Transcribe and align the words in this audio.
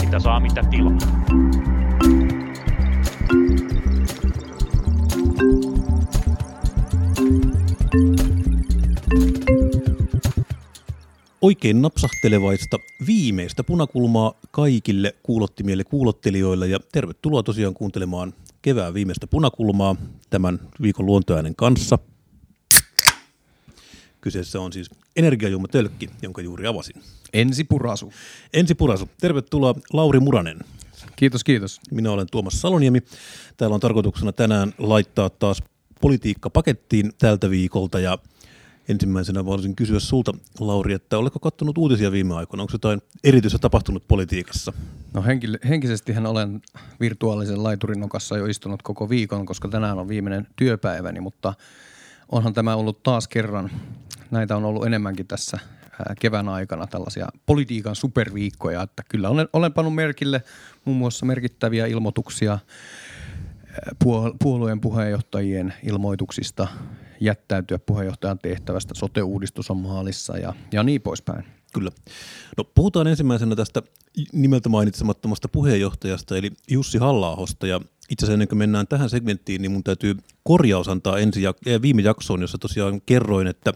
Mitä 0.00 0.18
saa, 0.18 0.40
mitä 0.40 0.62
tilaa. 0.70 0.98
Oikein 11.40 11.82
napsahtelevaista 11.82 12.76
viimeistä 13.06 13.64
punakulmaa 13.64 14.32
kaikille 14.50 15.14
kuulottimille 15.22 15.84
kuulottelijoille 15.84 16.66
ja 16.68 16.78
tervetuloa 16.92 17.42
tosiaan 17.42 17.74
kuuntelemaan 17.74 18.32
kevään 18.62 18.94
viimeistä 18.94 19.26
punakulmaa 19.26 19.96
tämän 20.30 20.60
viikon 20.82 21.06
luontoäänen 21.06 21.56
kanssa. 21.56 21.98
Kyseessä 24.20 24.60
on 24.60 24.72
siis 24.72 24.90
energiajuomatölkki, 25.16 26.10
jonka 26.22 26.42
juuri 26.42 26.66
avasin. 26.66 27.02
Ensi 27.32 27.64
purasu. 27.64 28.12
Ensi 28.54 28.74
purasu. 28.74 29.08
Tervetuloa 29.20 29.74
Lauri 29.92 30.20
Muranen. 30.20 30.58
Kiitos, 31.16 31.44
kiitos. 31.44 31.80
Minä 31.90 32.10
olen 32.10 32.26
Tuomas 32.30 32.60
Saloniemi. 32.60 33.02
Täällä 33.56 33.74
on 33.74 33.80
tarkoituksena 33.80 34.32
tänään 34.32 34.74
laittaa 34.78 35.30
taas 35.30 35.62
politiikka 36.00 36.50
pakettiin 36.50 37.12
tältä 37.18 37.50
viikolta 37.50 38.00
ja 38.00 38.18
ensimmäisenä 38.88 39.44
voisin 39.44 39.76
kysyä 39.76 40.00
sulta, 40.00 40.32
Lauri, 40.60 40.92
että 40.92 41.18
oletko 41.18 41.38
katsonut 41.38 41.78
uutisia 41.78 42.12
viime 42.12 42.34
aikoina? 42.34 42.62
Onko 42.62 42.72
jotain 42.72 43.02
erityistä 43.24 43.58
tapahtunut 43.58 44.08
politiikassa? 44.08 44.72
No 45.14 45.22
henkil- 45.22 45.68
henkisestihän 45.68 46.26
olen 46.26 46.62
virtuaalisen 47.00 47.62
laiturin 47.62 48.00
nokassa 48.00 48.38
jo 48.38 48.46
istunut 48.46 48.82
koko 48.82 49.08
viikon, 49.08 49.46
koska 49.46 49.68
tänään 49.68 49.98
on 49.98 50.08
viimeinen 50.08 50.46
työpäiväni, 50.56 51.20
mutta 51.20 51.54
onhan 52.32 52.52
tämä 52.52 52.76
ollut 52.76 53.02
taas 53.02 53.28
kerran, 53.28 53.70
näitä 54.30 54.56
on 54.56 54.64
ollut 54.64 54.86
enemmänkin 54.86 55.26
tässä 55.26 55.58
kevään 56.20 56.48
aikana 56.48 56.86
tällaisia 56.86 57.28
politiikan 57.46 57.96
superviikkoja, 57.96 58.82
että 58.82 59.02
kyllä 59.08 59.28
olen, 59.28 59.48
olen 59.52 59.72
pannut 59.72 59.94
merkille 59.94 60.42
muun 60.84 60.98
muassa 60.98 61.26
merkittäviä 61.26 61.86
ilmoituksia 61.86 62.58
puolueen 64.42 64.80
puheenjohtajien 64.80 65.74
ilmoituksista 65.82 66.66
jättäytyä 67.20 67.78
puheenjohtajan 67.78 68.38
tehtävästä, 68.38 68.94
sote-uudistus 68.94 69.70
on 69.70 69.76
maalissa 69.76 70.38
ja, 70.38 70.54
ja 70.72 70.82
niin 70.82 71.02
poispäin. 71.02 71.44
Kyllä. 71.74 71.90
No 72.56 72.64
puhutaan 72.64 73.06
ensimmäisenä 73.06 73.56
tästä 73.56 73.82
nimeltä 74.32 74.68
mainitsemattomasta 74.68 75.48
puheenjohtajasta, 75.48 76.36
eli 76.36 76.50
Jussi 76.70 76.98
halla 76.98 77.36
ja 77.66 77.80
itse 78.10 78.24
asiassa 78.24 78.32
ennen 78.32 78.48
kuin 78.48 78.58
mennään 78.58 78.86
tähän 78.86 79.10
segmenttiin, 79.10 79.62
niin 79.62 79.72
mun 79.72 79.84
täytyy 79.84 80.16
korjaus 80.44 80.88
antaa 80.88 81.18
ensi 81.18 81.42
jak- 81.42 81.82
viime 81.82 82.02
jaksoon, 82.02 82.40
jossa 82.40 82.58
tosiaan 82.58 83.00
kerroin, 83.06 83.46
että 83.46 83.72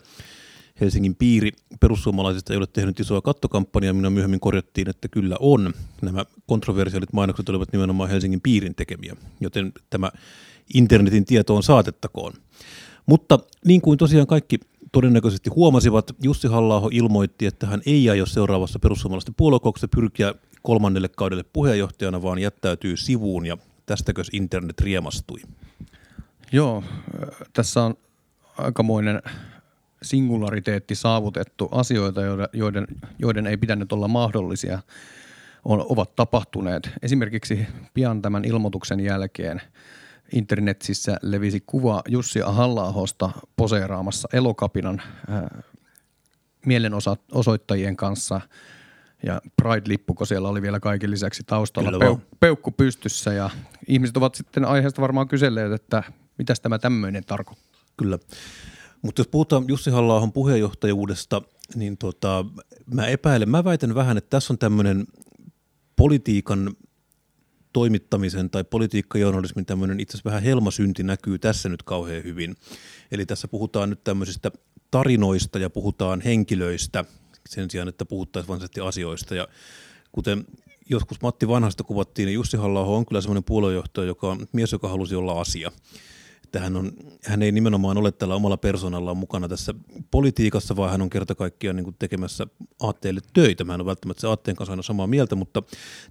Helsingin 0.80 1.14
piiri 1.14 1.52
perussuomalaisista 1.80 2.52
ei 2.52 2.56
ole 2.56 2.66
tehnyt 2.66 3.00
isoa 3.00 3.22
kattokampanjaa, 3.22 3.94
minä 3.94 4.10
myöhemmin 4.10 4.40
korjattiin, 4.40 4.90
että 4.90 5.08
kyllä 5.08 5.36
on. 5.40 5.74
Nämä 6.02 6.24
kontroversiaalit 6.46 7.12
mainokset 7.12 7.48
olivat 7.48 7.72
nimenomaan 7.72 8.10
Helsingin 8.10 8.40
piirin 8.40 8.74
tekemiä, 8.74 9.16
joten 9.40 9.72
tämä 9.90 10.10
internetin 10.74 11.24
tieto 11.24 11.56
on 11.56 11.62
saatettakoon. 11.62 12.32
Mutta 13.06 13.38
niin 13.64 13.80
kuin 13.80 13.98
tosiaan 13.98 14.26
kaikki 14.26 14.58
todennäköisesti 14.92 15.50
huomasivat, 15.50 16.10
Jussi 16.22 16.48
halla 16.48 16.88
ilmoitti, 16.90 17.46
että 17.46 17.66
hän 17.66 17.82
ei 17.86 18.10
aio 18.10 18.26
seuraavassa 18.26 18.78
perussuomalaisten 18.78 19.34
puoluekokouksessa 19.34 19.88
pyrkiä 19.88 20.34
kolmannelle 20.62 21.08
kaudelle 21.08 21.44
puheenjohtajana, 21.52 22.22
vaan 22.22 22.38
jättäytyy 22.38 22.96
sivuun 22.96 23.46
ja 23.46 23.58
tästäkös 23.86 24.28
internet 24.32 24.80
riemastui. 24.80 25.40
Joo, 26.52 26.84
tässä 27.52 27.82
on 27.82 27.94
aikamoinen 28.58 29.22
singulariteetti 30.02 30.94
saavutettu, 30.94 31.68
asioita, 31.72 32.20
joiden, 32.52 32.86
joiden 33.18 33.46
ei 33.46 33.56
pitänyt 33.56 33.92
olla 33.92 34.08
mahdollisia, 34.08 34.78
on, 35.64 35.86
ovat 35.88 36.14
tapahtuneet. 36.16 36.90
Esimerkiksi 37.02 37.66
pian 37.94 38.22
tämän 38.22 38.44
ilmoituksen 38.44 39.00
jälkeen 39.00 39.62
internetissä 40.32 41.16
levisi 41.22 41.62
kuva 41.66 42.02
Jussi 42.08 42.40
halla 42.40 42.94
poseeraamassa 43.56 44.28
elokapinan 44.32 45.02
äh, 45.30 45.64
mielenosoittajien 46.66 47.96
kanssa 47.96 48.40
ja 49.26 49.40
Pride-lippu, 49.62 50.14
kun 50.14 50.26
siellä 50.26 50.48
oli 50.48 50.62
vielä 50.62 50.80
kaiken 50.80 51.10
lisäksi 51.10 51.42
taustalla 51.46 51.90
peu- 51.98 52.18
peukku 52.40 52.70
pystyssä 52.70 53.32
ja 53.32 53.50
ihmiset 53.88 54.16
ovat 54.16 54.34
sitten 54.34 54.64
aiheesta 54.64 55.02
varmaan 55.02 55.28
kyselleet, 55.28 55.72
että 55.72 56.02
mitä 56.38 56.54
tämä 56.62 56.78
tämmöinen 56.78 57.24
tarkoittaa. 57.24 57.80
Kyllä. 57.96 58.18
Mutta 59.02 59.20
jos 59.20 59.28
puhutaan 59.28 59.64
Jussi 59.68 59.90
halla 59.90 60.28
puheenjohtajuudesta, 60.34 61.42
niin 61.74 61.96
tota, 61.96 62.44
mä 62.86 63.06
epäilen, 63.06 63.48
mä 63.50 63.64
väitän 63.64 63.94
vähän, 63.94 64.16
että 64.16 64.30
tässä 64.30 64.52
on 64.52 64.58
tämmöinen 64.58 65.06
politiikan 65.96 66.76
toimittamisen 67.72 68.50
tai 68.50 68.64
politiikkajournalismin 68.64 69.66
tämmöinen 69.66 70.00
itse 70.00 70.16
asiassa 70.16 70.30
vähän 70.30 70.42
helmasynti 70.42 71.02
näkyy 71.02 71.38
tässä 71.38 71.68
nyt 71.68 71.82
kauhean 71.82 72.24
hyvin. 72.24 72.56
Eli 73.12 73.26
tässä 73.26 73.48
puhutaan 73.48 73.90
nyt 73.90 74.04
tämmöisistä 74.04 74.50
tarinoista 74.90 75.58
ja 75.58 75.70
puhutaan 75.70 76.20
henkilöistä 76.20 77.04
sen 77.48 77.70
sijaan, 77.70 77.88
että 77.88 78.04
puhuttaisiin 78.04 78.48
varsinaisesti 78.48 78.80
asioista. 78.80 79.34
Ja 79.34 79.48
kuten 80.12 80.44
joskus 80.90 81.20
Matti 81.22 81.48
Vanhasta 81.48 81.84
kuvattiin, 81.84 82.26
niin 82.26 82.34
Jussi 82.34 82.56
halla 82.56 82.80
on 82.80 83.06
kyllä 83.06 83.20
semmoinen 83.20 83.44
puoluejohtaja, 83.44 84.06
joka 84.06 84.30
on 84.30 84.46
mies, 84.52 84.72
joka 84.72 84.88
halusi 84.88 85.14
olla 85.14 85.40
asia 85.40 85.72
että 86.54 86.64
hän, 86.64 86.76
on, 86.76 86.92
hän 87.24 87.42
ei 87.42 87.52
nimenomaan 87.52 87.96
ole 87.96 88.12
tällä 88.12 88.34
omalla 88.34 88.56
persoonallaan 88.56 89.16
mukana 89.16 89.48
tässä 89.48 89.74
politiikassa, 90.10 90.76
vaan 90.76 90.90
hän 90.90 91.02
on 91.02 91.10
kerta 91.10 91.34
kaikkiaan 91.34 91.76
niin 91.76 91.96
tekemässä 91.98 92.46
aatteelle 92.80 93.20
töitä. 93.32 93.64
Mä 93.64 93.74
en 93.74 93.80
ole 93.80 93.86
välttämättä 93.86 94.20
se 94.20 94.26
aatteen 94.26 94.56
kanssa 94.56 94.72
aina 94.72 94.82
samaa 94.82 95.06
mieltä, 95.06 95.34
mutta 95.34 95.62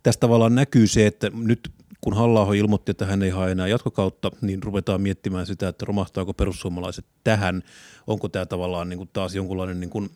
tästä 0.04 0.20
tavallaan 0.20 0.56
näkyy 0.56 0.88
se, 0.88 1.08
että 1.08 1.32
nyt 1.34 1.72
kun 2.02 2.14
halla 2.14 2.54
ilmoitti, 2.54 2.92
että 2.92 3.06
hän 3.06 3.24
ei 3.24 3.30
hae 3.30 3.52
enää 3.52 3.68
jatkokautta, 3.68 4.32
niin 4.42 4.64
ruvetaan 4.64 5.02
miettimään 5.02 5.46
sitä, 5.46 5.68
että 5.68 5.86
romahtaako 5.86 6.34
perussuomalaiset 6.34 7.06
tähän. 7.24 7.64
Onko 8.08 8.30
tämä 8.30 8.46
tavallaan 8.46 8.90
niin 8.90 8.98
kuin 8.98 9.10
taas 9.14 9.36
jonkunlainen 9.36 9.80
niin 9.80 9.90
kuin 9.90 10.10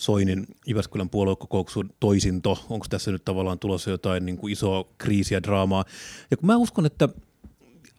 Soinin 0.00 0.46
Iväskylän 0.68 1.10
puoluekokouksun 1.10 1.90
toisinto, 2.00 2.58
onko 2.70 2.86
tässä 2.90 3.12
nyt 3.12 3.24
tavallaan 3.24 3.58
tulossa 3.58 3.90
jotain 3.90 4.26
niin 4.26 4.36
kuin 4.36 4.52
isoa 4.52 4.84
kriisiä, 4.98 5.42
draamaa. 5.42 5.84
Ja 6.30 6.36
kun 6.36 6.46
mä 6.46 6.56
uskon, 6.56 6.86
että 6.86 7.08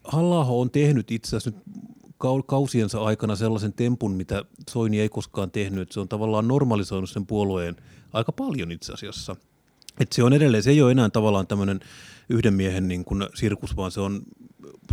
halla 0.03 0.45
on 0.45 0.71
tehnyt 0.71 1.11
itse 1.11 1.37
asiassa 1.37 1.49
nyt 1.49 1.63
kausiensa 2.47 3.03
aikana 3.03 3.35
sellaisen 3.35 3.73
tempun, 3.73 4.11
mitä 4.11 4.45
Soini 4.69 4.99
ei 4.99 5.09
koskaan 5.09 5.51
tehnyt. 5.51 5.91
Se 5.91 5.99
on 5.99 6.07
tavallaan 6.07 6.47
normalisoinut 6.47 7.09
sen 7.09 7.25
puolueen 7.25 7.75
aika 8.13 8.31
paljon 8.31 8.71
itse 8.71 8.93
asiassa. 8.93 9.35
Et 9.99 10.11
se 10.11 10.23
on 10.23 10.33
edelleen, 10.33 10.63
se 10.63 10.69
ei 10.69 10.81
ole 10.81 10.91
enää 10.91 11.09
tavallaan 11.09 11.47
tämmöinen 11.47 11.79
yhden 12.29 12.53
miehen 12.53 12.87
niin 12.87 13.05
kuin 13.05 13.27
sirkus, 13.33 13.75
vaan 13.75 13.91
se 13.91 13.99
on 13.99 14.21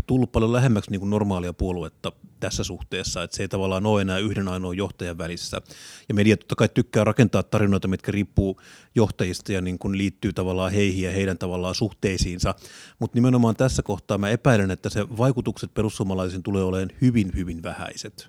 tullut 0.07 0.33
paljon 0.33 0.53
lähemmäksi 0.53 0.91
niin 0.91 1.01
kuin 1.01 1.11
normaalia 1.11 1.53
puoluetta 1.53 2.13
tässä 2.41 2.65
suhteessa, 2.65 3.23
että 3.23 3.37
se 3.37 3.43
ei 3.43 3.49
tavallaan 3.49 3.87
ole 3.87 4.03
enää 4.03 4.19
yhden 4.19 4.49
ainoan 4.49 4.77
johtajan 4.77 5.19
välissä. 5.19 5.61
Ja 6.09 6.15
media 6.15 6.37
totta 6.37 6.55
kai 6.55 6.69
tykkää 6.69 7.05
rakentaa 7.05 7.43
tarinoita, 7.43 7.89
mitkä 7.89 8.13
riippuu 8.13 8.61
johtajista 8.95 9.53
ja 9.53 9.61
niin 9.61 9.79
kuin 9.79 9.99
liittyy 9.99 10.33
tavallaan 10.33 10.73
heihin 10.73 11.05
ja 11.05 11.11
heidän 11.11 11.39
tavallaan 11.39 11.75
suhteisiinsa, 11.75 12.55
mutta 12.99 13.17
nimenomaan 13.17 13.57
tässä 13.57 13.83
kohtaa 13.83 14.19
mä 14.19 14.31
epäilen, 14.31 14.71
että 14.71 14.89
se 14.89 15.17
vaikutukset 15.19 15.75
perussuomalaisiin 15.75 16.43
tulee 16.43 16.63
olemaan 16.63 16.91
hyvin, 17.01 17.33
hyvin 17.35 17.63
vähäiset. 17.63 18.29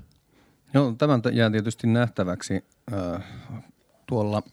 Joo, 0.73 0.95
tämän 0.97 1.21
jää 1.31 1.51
tietysti 1.51 1.87
nähtäväksi 1.87 2.65
äh, 2.93 3.23
tuolla– 4.07 4.43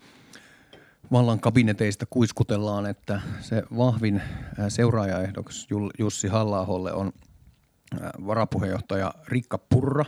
vallan 1.12 1.41
kabineteista 1.41 2.06
kuiskutellaan, 2.11 2.87
että 2.87 3.21
se 3.41 3.62
vahvin 3.77 4.22
seuraajaehdokas 4.69 5.66
Jussi 5.99 6.28
halla 6.28 6.61
on 6.95 7.12
varapuheenjohtaja 8.26 9.14
Rikka 9.28 9.58
Purra, 9.58 10.04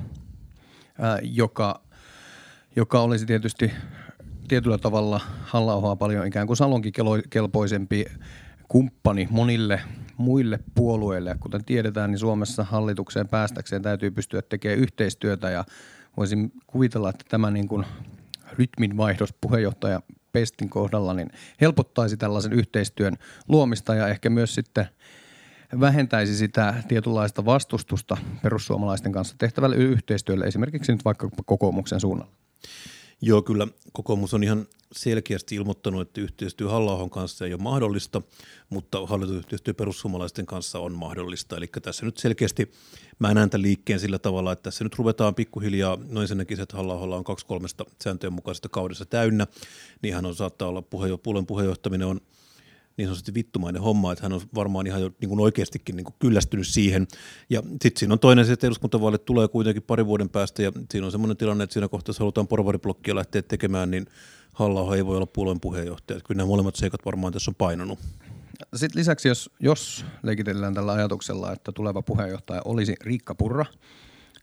joka, 1.22 1.80
joka 2.76 3.00
olisi 3.00 3.26
tietysti 3.26 3.72
tietyllä 4.48 4.78
tavalla 4.78 5.20
halla 5.42 5.96
paljon 5.96 6.26
ikään 6.26 6.46
kuin 6.46 6.56
salonkikelpoisempi 6.56 8.04
kumppani 8.68 9.28
monille 9.30 9.80
muille 10.16 10.58
puolueille. 10.74 11.36
Kuten 11.40 11.64
tiedetään, 11.64 12.10
niin 12.10 12.18
Suomessa 12.18 12.64
hallitukseen 12.64 13.28
päästäkseen 13.28 13.82
täytyy 13.82 14.10
pystyä 14.10 14.42
tekemään 14.42 14.78
yhteistyötä 14.78 15.50
ja 15.50 15.64
voisin 16.16 16.52
kuvitella, 16.66 17.10
että 17.10 17.24
tämä 17.28 17.50
niin 17.50 17.68
kuin 17.68 17.84
rytminvaihdos 18.58 19.34
puheenjohtaja 19.40 20.00
Pestin 20.32 20.70
kohdalla, 20.70 21.14
niin 21.14 21.30
helpottaisi 21.60 22.16
tällaisen 22.16 22.52
yhteistyön 22.52 23.16
luomista 23.48 23.94
ja 23.94 24.08
ehkä 24.08 24.30
myös 24.30 24.54
sitten 24.54 24.86
vähentäisi 25.80 26.36
sitä 26.36 26.74
tietynlaista 26.88 27.44
vastustusta 27.44 28.16
perussuomalaisten 28.42 29.12
kanssa 29.12 29.34
tehtävälle 29.38 29.76
yhteistyölle, 29.76 30.44
esimerkiksi 30.44 30.92
nyt 30.92 31.04
vaikka 31.04 31.30
kokoomuksen 31.46 32.00
suunnalla. 32.00 32.32
Joo, 33.20 33.42
kyllä 33.42 33.66
kokoomus 33.92 34.34
on 34.34 34.44
ihan 34.44 34.66
selkeästi 34.92 35.54
ilmoittanut, 35.54 36.00
että 36.00 36.20
yhteistyö 36.20 36.68
halla 36.68 37.08
kanssa 37.08 37.46
ei 37.46 37.54
ole 37.54 37.62
mahdollista, 37.62 38.22
mutta 38.70 39.06
hallitusyhteistyö 39.06 39.74
perussuomalaisten 39.74 40.46
kanssa 40.46 40.78
on 40.78 40.92
mahdollista. 40.92 41.56
Eli 41.56 41.66
tässä 41.82 42.06
nyt 42.06 42.16
selkeästi 42.16 42.72
mä 43.18 43.34
näen 43.34 43.50
tämän 43.50 43.62
liikkeen 43.62 44.00
sillä 44.00 44.18
tavalla, 44.18 44.52
että 44.52 44.62
tässä 44.62 44.84
nyt 44.84 44.94
ruvetaan 44.94 45.34
pikkuhiljaa, 45.34 45.98
noin 46.08 46.28
sen 46.28 46.38
näkisi, 46.38 46.62
että 46.62 46.76
halla 46.76 46.94
on 46.94 47.24
kaksi 47.24 47.46
kolmesta 47.46 47.84
sääntöjen 48.04 48.32
mukaisesta 48.32 48.68
kaudessa 48.68 49.04
täynnä, 49.04 49.46
niin 50.02 50.14
hän 50.14 50.26
on 50.26 50.34
saattaa 50.34 50.68
olla 50.68 50.82
puheenjo- 50.82 51.18
puolen 51.18 51.46
puheenjohtaminen 51.46 52.06
on– 52.06 52.20
niin 52.98 53.08
sanotusti 53.08 53.34
vittumainen 53.34 53.82
homma, 53.82 54.12
että 54.12 54.24
hän 54.24 54.32
on 54.32 54.40
varmaan 54.54 54.86
ihan 54.86 55.00
jo 55.00 55.10
niin 55.20 55.28
kuin 55.28 55.40
oikeastikin 55.40 55.96
niin 55.96 56.04
kuin 56.04 56.14
kyllästynyt 56.18 56.66
siihen. 56.66 57.06
Ja 57.50 57.62
sitten 57.62 57.92
siinä 57.96 58.12
on 58.12 58.18
toinen 58.18 58.46
se, 58.46 58.52
että 58.52 58.66
eduskuntavaalit 58.66 59.24
tulee 59.24 59.48
kuitenkin 59.48 59.82
pari 59.82 60.06
vuoden 60.06 60.28
päästä 60.28 60.62
ja 60.62 60.72
siinä 60.90 61.06
on 61.06 61.12
semmoinen 61.12 61.36
tilanne, 61.36 61.64
että 61.64 61.74
siinä 61.74 61.88
kohtaa, 61.88 62.10
jos 62.10 62.18
halutaan 62.18 62.48
porvariblokkia 62.48 63.14
lähteä 63.14 63.42
tekemään, 63.42 63.90
niin 63.90 64.06
halla 64.54 64.96
ei 64.96 65.06
voi 65.06 65.16
olla 65.16 65.26
puolueen 65.26 65.60
puheenjohtaja. 65.60 66.20
Kyllä 66.20 66.38
nämä 66.38 66.46
molemmat 66.46 66.76
seikat 66.76 67.04
varmaan 67.04 67.32
tässä 67.32 67.50
on 67.50 67.54
painanut. 67.54 67.98
Sitten 68.74 68.98
lisäksi, 69.00 69.28
jos, 69.28 69.50
jos 69.60 70.04
leikitellään 70.22 70.74
tällä 70.74 70.92
ajatuksella, 70.92 71.52
että 71.52 71.72
tuleva 71.72 72.02
puheenjohtaja 72.02 72.62
olisi 72.64 72.94
Riikka 73.00 73.34
Purra, 73.34 73.64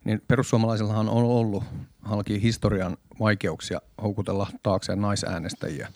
niin 0.04 0.22
perussuomalaisillahan 0.28 1.10
on 1.10 1.24
ollut 1.24 1.64
halki 2.02 2.42
historian 2.42 2.98
vaikeuksia 3.20 3.82
houkutella 4.02 4.48
taakseen 4.64 5.02
naisäänestäjiä. 5.02 5.92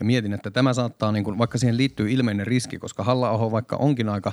Ja 0.00 0.06
mietin, 0.06 0.32
että 0.32 0.50
tämä 0.50 0.72
saattaa, 0.72 1.12
niin 1.12 1.24
kuin, 1.24 1.38
vaikka 1.38 1.58
siihen 1.58 1.76
liittyy 1.76 2.10
ilmeinen 2.10 2.46
riski, 2.46 2.78
koska 2.78 3.04
halla 3.04 3.50
vaikka 3.50 3.76
onkin 3.76 4.08
aika 4.08 4.32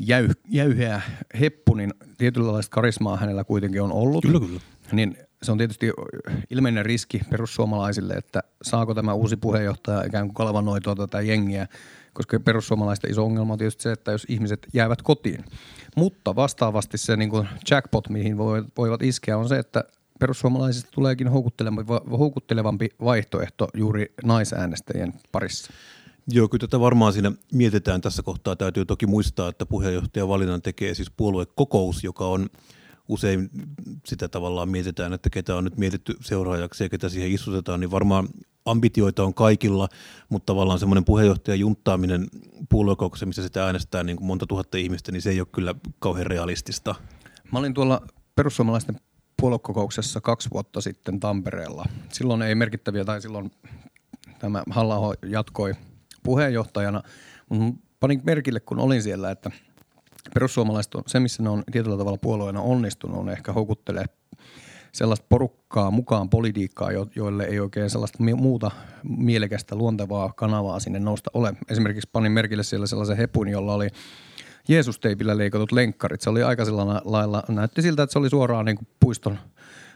jäy, 0.00 0.28
jäyheä 0.48 1.02
heppu, 1.40 1.74
niin 1.74 1.94
tietynlaista 2.18 2.74
karismaa 2.74 3.16
hänellä 3.16 3.44
kuitenkin 3.44 3.82
on 3.82 3.92
ollut. 3.92 4.22
Kyllä, 4.22 4.40
kyllä. 4.40 4.60
Niin 4.92 5.16
se 5.42 5.52
on 5.52 5.58
tietysti 5.58 5.90
ilmeinen 6.50 6.86
riski 6.86 7.20
perussuomalaisille, 7.30 8.14
että 8.14 8.42
saako 8.62 8.94
tämä 8.94 9.14
uusi 9.14 9.36
puheenjohtaja 9.36 10.04
ikään 10.06 10.26
kuin 10.26 10.34
kalvanoitua 10.34 10.94
tätä 10.94 11.20
jengiä, 11.20 11.66
koska 12.12 12.40
perussuomalaisten 12.40 13.10
iso 13.10 13.24
ongelma 13.24 13.52
on 13.52 13.58
tietysti 13.58 13.82
se, 13.82 13.92
että 13.92 14.12
jos 14.12 14.26
ihmiset 14.28 14.66
jäävät 14.72 15.02
kotiin. 15.02 15.44
Mutta 15.96 16.36
vastaavasti 16.36 16.98
se 16.98 17.16
niin 17.16 17.30
kuin 17.30 17.48
jackpot, 17.70 18.08
mihin 18.08 18.38
voivat 18.78 19.02
iskeä, 19.02 19.38
on 19.38 19.48
se, 19.48 19.58
että 19.58 19.84
perussuomalaisista 20.20 20.90
tuleekin 20.90 21.28
houkuttelevampi 22.10 22.88
vaihtoehto 23.04 23.68
juuri 23.74 24.14
naisäänestäjien 24.24 25.14
parissa. 25.32 25.72
Joo, 26.28 26.48
kyllä 26.48 26.60
tätä 26.60 26.80
varmaan 26.80 27.12
siinä 27.12 27.32
mietitään 27.52 28.00
tässä 28.00 28.22
kohtaa. 28.22 28.56
Täytyy 28.56 28.84
toki 28.84 29.06
muistaa, 29.06 29.48
että 29.48 29.66
puheenjohtajan 29.66 30.28
valinnan 30.28 30.62
tekee 30.62 30.94
siis 30.94 31.10
puoluekokous, 31.10 32.04
joka 32.04 32.26
on 32.26 32.50
usein 33.08 33.50
sitä 34.06 34.28
tavallaan 34.28 34.68
mietitään, 34.68 35.12
että 35.12 35.30
ketä 35.30 35.56
on 35.56 35.64
nyt 35.64 35.76
mietitty 35.76 36.16
seuraajaksi 36.20 36.84
ja 36.84 36.88
ketä 36.88 37.08
siihen 37.08 37.32
istutetaan, 37.32 37.80
niin 37.80 37.90
varmaan 37.90 38.28
ambitioita 38.64 39.24
on 39.24 39.34
kaikilla, 39.34 39.88
mutta 40.28 40.46
tavallaan 40.46 40.78
semmoinen 40.78 41.04
puheenjohtajan 41.04 41.60
junttaaminen 41.60 42.26
puoluekokouksessa, 42.68 43.26
missä 43.26 43.42
sitä 43.42 43.66
äänestää 43.66 44.04
niin 44.04 44.16
kuin 44.16 44.26
monta 44.26 44.46
tuhatta 44.46 44.78
ihmistä, 44.78 45.12
niin 45.12 45.22
se 45.22 45.30
ei 45.30 45.40
ole 45.40 45.48
kyllä 45.52 45.74
kauhean 45.98 46.26
realistista. 46.26 46.94
Mä 47.52 47.58
olin 47.58 47.74
tuolla 47.74 48.06
perussuomalaisten 48.34 49.00
puoluekokouksessa 49.44 50.20
kaksi 50.20 50.48
vuotta 50.52 50.80
sitten 50.80 51.20
Tampereella. 51.20 51.84
Silloin 52.12 52.42
ei 52.42 52.54
merkittäviä, 52.54 53.04
tai 53.04 53.20
silloin 53.22 53.50
tämä 54.38 54.62
halla 54.70 55.14
jatkoi 55.26 55.74
puheenjohtajana, 56.22 57.02
mutta 57.48 57.82
panin 58.00 58.20
merkille, 58.24 58.60
kun 58.60 58.78
olin 58.78 59.02
siellä, 59.02 59.30
että 59.30 59.50
perussuomalaiset 60.34 60.94
on, 60.94 61.02
se 61.06 61.20
missä 61.20 61.42
ne 61.42 61.48
on 61.48 61.64
tietyllä 61.72 61.96
tavalla 61.96 62.18
puolueena 62.18 62.60
onnistunut, 62.60 63.18
on 63.18 63.28
ehkä 63.28 63.52
houkuttelee 63.52 64.04
sellaista 64.92 65.26
porukkaa 65.28 65.90
mukaan 65.90 66.30
politiikkaa, 66.30 66.90
joille 67.16 67.44
ei 67.44 67.60
oikein 67.60 67.90
sellaista 67.90 68.18
muuta 68.36 68.70
mielekästä 69.02 69.76
luontevaa 69.76 70.32
kanavaa 70.32 70.80
sinne 70.80 70.98
nousta 70.98 71.30
ole. 71.34 71.54
Esimerkiksi 71.68 72.10
panin 72.12 72.32
merkille 72.32 72.62
siellä 72.62 72.86
sellaisen 72.86 73.16
hepun, 73.16 73.48
jolla 73.48 73.74
oli 73.74 73.88
Jeesus-teipillä 74.68 75.38
leikatut 75.38 75.72
lenkkarit. 75.72 76.20
Se 76.20 76.30
oli 76.30 76.42
aika 76.42 76.62
lailla, 77.04 77.42
näytti 77.48 77.82
siltä, 77.82 78.02
että 78.02 78.12
se 78.12 78.18
oli 78.18 78.30
suoraan 78.30 78.64
niin 78.64 78.76
kuin 78.76 78.88
puiston, 79.00 79.38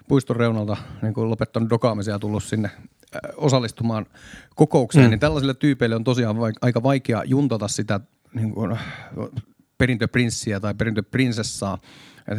puiston 0.09 0.37
reunalta 0.37 0.77
niin 1.03 1.15
kuin 1.15 1.31
lopettanut 1.31 1.71
dokaamisen 1.71 2.13
ja 2.13 2.19
tullut 2.19 2.45
sinne 2.45 2.71
äh, 2.75 3.21
osallistumaan 3.37 4.07
kokoukseen, 4.55 5.07
mm. 5.07 5.11
niin 5.11 5.21
tällaisille 5.21 5.55
tyypeille 5.55 5.97
on 5.97 6.05
tosiaan 6.05 6.37
aika 6.63 6.83
vaikea 6.83 7.23
juntata 7.27 7.69
sitä 7.69 8.01
niin 8.35 8.53
kuin, 8.53 8.79
perintöprinssiä 9.79 10.61
tai 10.61 10.75
perintöprinsessaa. 10.75 11.79
Et, 12.29 12.39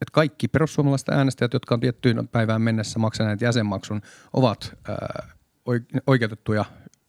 et 0.00 0.10
kaikki 0.12 0.48
perussuomalaiset 0.48 1.08
äänestäjät, 1.08 1.52
jotka 1.52 1.74
on 1.74 1.80
tiettyyn 1.80 2.28
päivään 2.28 2.62
mennessä 2.62 2.98
maksaneet 2.98 3.40
jäsenmaksun, 3.40 4.02
ovat 4.32 4.76
ää, 4.88 4.96
äh, 5.24 5.36
oikeutettuja 6.06 6.64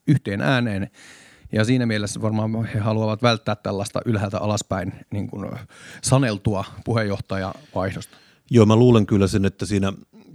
yhteen 0.08 0.42
ääneen. 0.42 0.90
Ja 1.52 1.66
siinä 1.66 1.86
mielessä 1.86 2.22
varmaan 2.22 2.66
he 2.66 2.80
haluavat 2.80 3.24
välttää 3.24 3.56
tällaista 3.56 4.02
ylhäältä 4.06 4.40
alaspäin 4.40 4.94
niin 5.12 5.28
kuin 5.28 5.52
saneltua 6.02 6.66
puheenjohtajavaihdosta. 6.86 8.18
Joo, 8.50 8.66
mä 8.66 8.76
luulen 8.76 9.06
kyllä 9.06 9.28
sen, 9.28 9.46
että 9.46 9.66
siinä, 9.66 9.94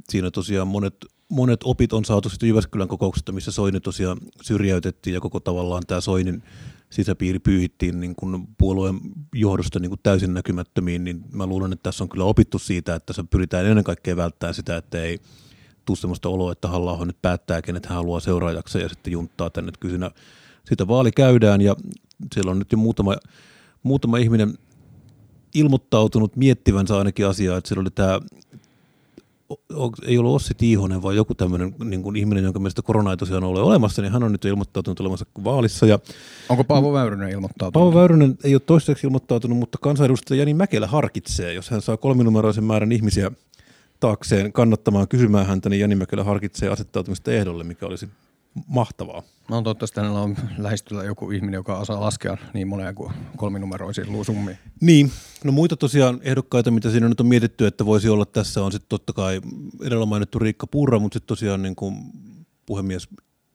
siinä 0.08 0.30
tosiaan 0.30 0.68
monet, 0.68 0.96
monet 1.28 1.60
opit 1.64 1.92
on 1.92 2.04
saatu 2.04 2.28
sitten 2.28 2.48
Jyväskylän 2.48 2.88
kokouksesta, 2.88 3.32
missä 3.32 3.50
Soini 3.50 3.80
tosiaan 3.80 4.18
syrjäytettiin 4.42 5.14
ja 5.14 5.20
koko 5.20 5.40
tavallaan 5.40 5.82
tämä 5.86 6.00
Soinin 6.00 6.42
sisäpiiri 6.90 7.38
pyyhittiin 7.38 8.00
niin 8.00 8.16
kuin 8.16 8.46
puolueen 8.58 9.00
johdosta 9.34 9.78
niin 9.78 9.90
kuin 9.90 10.00
täysin 10.02 10.34
näkymättömiin, 10.34 11.04
niin 11.04 11.24
mä 11.32 11.46
luulen, 11.46 11.72
että 11.72 11.82
tässä 11.82 12.04
on 12.04 12.08
kyllä 12.08 12.24
opittu 12.24 12.58
siitä, 12.58 12.94
että 12.94 13.12
se 13.12 13.24
pyritään 13.30 13.66
ennen 13.66 13.84
kaikkea 13.84 14.16
välttämään 14.16 14.54
sitä, 14.54 14.76
että 14.76 15.02
ei 15.02 15.18
tule 15.84 15.96
sellaista 15.96 16.28
oloa, 16.28 16.52
että 16.52 16.68
halla 16.68 17.04
nyt 17.04 17.22
päättää, 17.22 17.62
kenet 17.62 17.86
hän 17.86 17.96
haluaa 17.96 18.20
seuraajaksi 18.20 18.78
ja 18.78 18.88
sitten 18.88 19.12
junttaa 19.12 19.50
tänne. 19.50 19.72
Kyllä 19.80 19.92
siinä 19.92 20.10
sitä 20.68 20.88
vaali 20.88 21.12
käydään 21.12 21.60
ja 21.60 21.76
siellä 22.34 22.50
on 22.50 22.58
nyt 22.58 22.72
jo 22.72 22.78
muutama, 22.78 23.16
muutama 23.82 24.18
ihminen 24.18 24.54
ilmoittautunut 25.54 26.36
miettivänsä 26.36 26.98
ainakin 26.98 27.26
asiaa, 27.26 27.58
että 27.58 27.68
siellä 27.68 27.80
oli 27.80 27.90
tämä 27.90 28.20
ei 30.06 30.18
ollut 30.18 30.34
Ossi 30.34 30.54
Tiihonen, 30.54 31.02
vaan 31.02 31.16
joku 31.16 31.34
tämmöinen 31.34 31.74
niin 31.84 32.02
kuin 32.02 32.16
ihminen, 32.16 32.44
jonka 32.44 32.58
mielestä 32.58 32.82
korona 32.82 33.10
ei 33.10 33.16
tosiaan 33.16 33.44
ole 33.44 33.60
olemassa, 33.60 34.02
niin 34.02 34.12
hän 34.12 34.22
on 34.22 34.32
nyt 34.32 34.44
ilmoittautunut 34.44 35.00
olemassa 35.00 35.26
vaalissa. 35.44 35.86
Ja 35.86 35.98
Onko 36.48 36.64
Paavo 36.64 36.92
Väyrynen 36.92 37.30
ilmoittautunut? 37.30 37.72
Paavo 37.72 38.00
Väyrynen 38.00 38.38
ei 38.44 38.54
ole 38.54 38.60
toistaiseksi 38.60 39.06
ilmoittautunut, 39.06 39.58
mutta 39.58 39.78
kansanedustaja 39.80 40.38
Jani 40.38 40.54
Mäkelä 40.54 40.86
harkitsee, 40.86 41.52
jos 41.52 41.70
hän 41.70 41.82
saa 41.82 41.96
kolminumeroisen 41.96 42.64
määrän 42.64 42.92
ihmisiä 42.92 43.30
taakseen 44.00 44.52
kannattamaan 44.52 45.08
kysymään 45.08 45.46
häntä, 45.46 45.68
niin 45.68 45.80
Jani 45.80 45.94
Mäkelä 45.94 46.24
harkitsee 46.24 46.68
asettautumista 46.68 47.32
ehdolle, 47.32 47.64
mikä 47.64 47.86
olisi 47.86 48.08
mahtavaa. 48.66 49.22
No 49.50 49.62
toivottavasti 49.62 50.00
hänellä 50.00 50.20
on 50.20 50.36
lähestyllä 50.58 51.04
joku 51.04 51.30
ihminen, 51.30 51.58
joka 51.58 51.78
osaa 51.78 52.00
laskea 52.00 52.36
niin 52.54 52.68
monia 52.68 52.94
kuin 52.94 53.12
kolminumeroisia 53.36 54.04
luusummia. 54.08 54.56
Niin, 54.80 55.12
no 55.44 55.52
muita 55.52 55.76
tosiaan 55.76 56.20
ehdokkaita, 56.22 56.70
mitä 56.70 56.90
siinä 56.90 57.08
nyt 57.08 57.20
on 57.20 57.26
mietitty, 57.26 57.66
että 57.66 57.86
voisi 57.86 58.08
olla 58.08 58.24
tässä 58.24 58.62
on 58.62 58.72
sitten 58.72 58.88
totta 58.88 59.12
kai 59.12 59.40
edellä 59.82 60.06
mainittu 60.06 60.38
Riikka 60.38 60.66
Purra, 60.66 60.98
mutta 60.98 61.16
sitten 61.16 61.28
tosiaan 61.28 61.62
niin 61.62 61.76
kuin 61.76 61.94
puhemies 62.66 63.08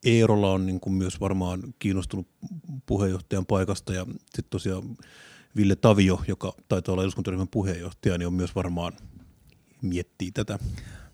Eerola 0.05 0.51
on 0.51 0.65
niin 0.65 0.79
kuin 0.79 0.93
myös 0.93 1.20
varmaan 1.20 1.62
kiinnostunut 1.79 2.27
puheenjohtajan 2.86 3.46
paikasta 3.46 3.93
ja 3.93 4.05
sitten 4.05 4.50
tosiaan 4.50 4.84
Ville 5.55 5.75
Tavio, 5.75 6.22
joka 6.27 6.53
taitaa 6.67 6.93
olla 6.93 7.03
eduskuntaryhmän 7.03 7.48
puheenjohtaja, 7.48 8.17
niin 8.17 8.27
on 8.27 8.34
myös 8.34 8.55
varmaan 8.55 8.93
miettii 9.81 10.31
tätä. 10.31 10.60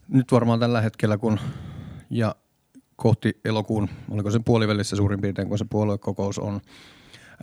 Nyt 0.08 0.32
varmaan 0.32 0.60
tällä 0.60 0.82
hetkellä, 0.82 1.18
kun 1.18 1.40
ja 2.10 2.36
kohti 2.98 3.40
elokuun, 3.46 3.90
oliko 4.10 4.32
se 4.32 4.40
puolivälissä 4.46 4.96
suurin 4.96 5.22
piirtein, 5.22 5.48
kun 5.48 5.58
se 5.58 5.66
puoluekokous 5.70 6.40
on, 6.40 6.62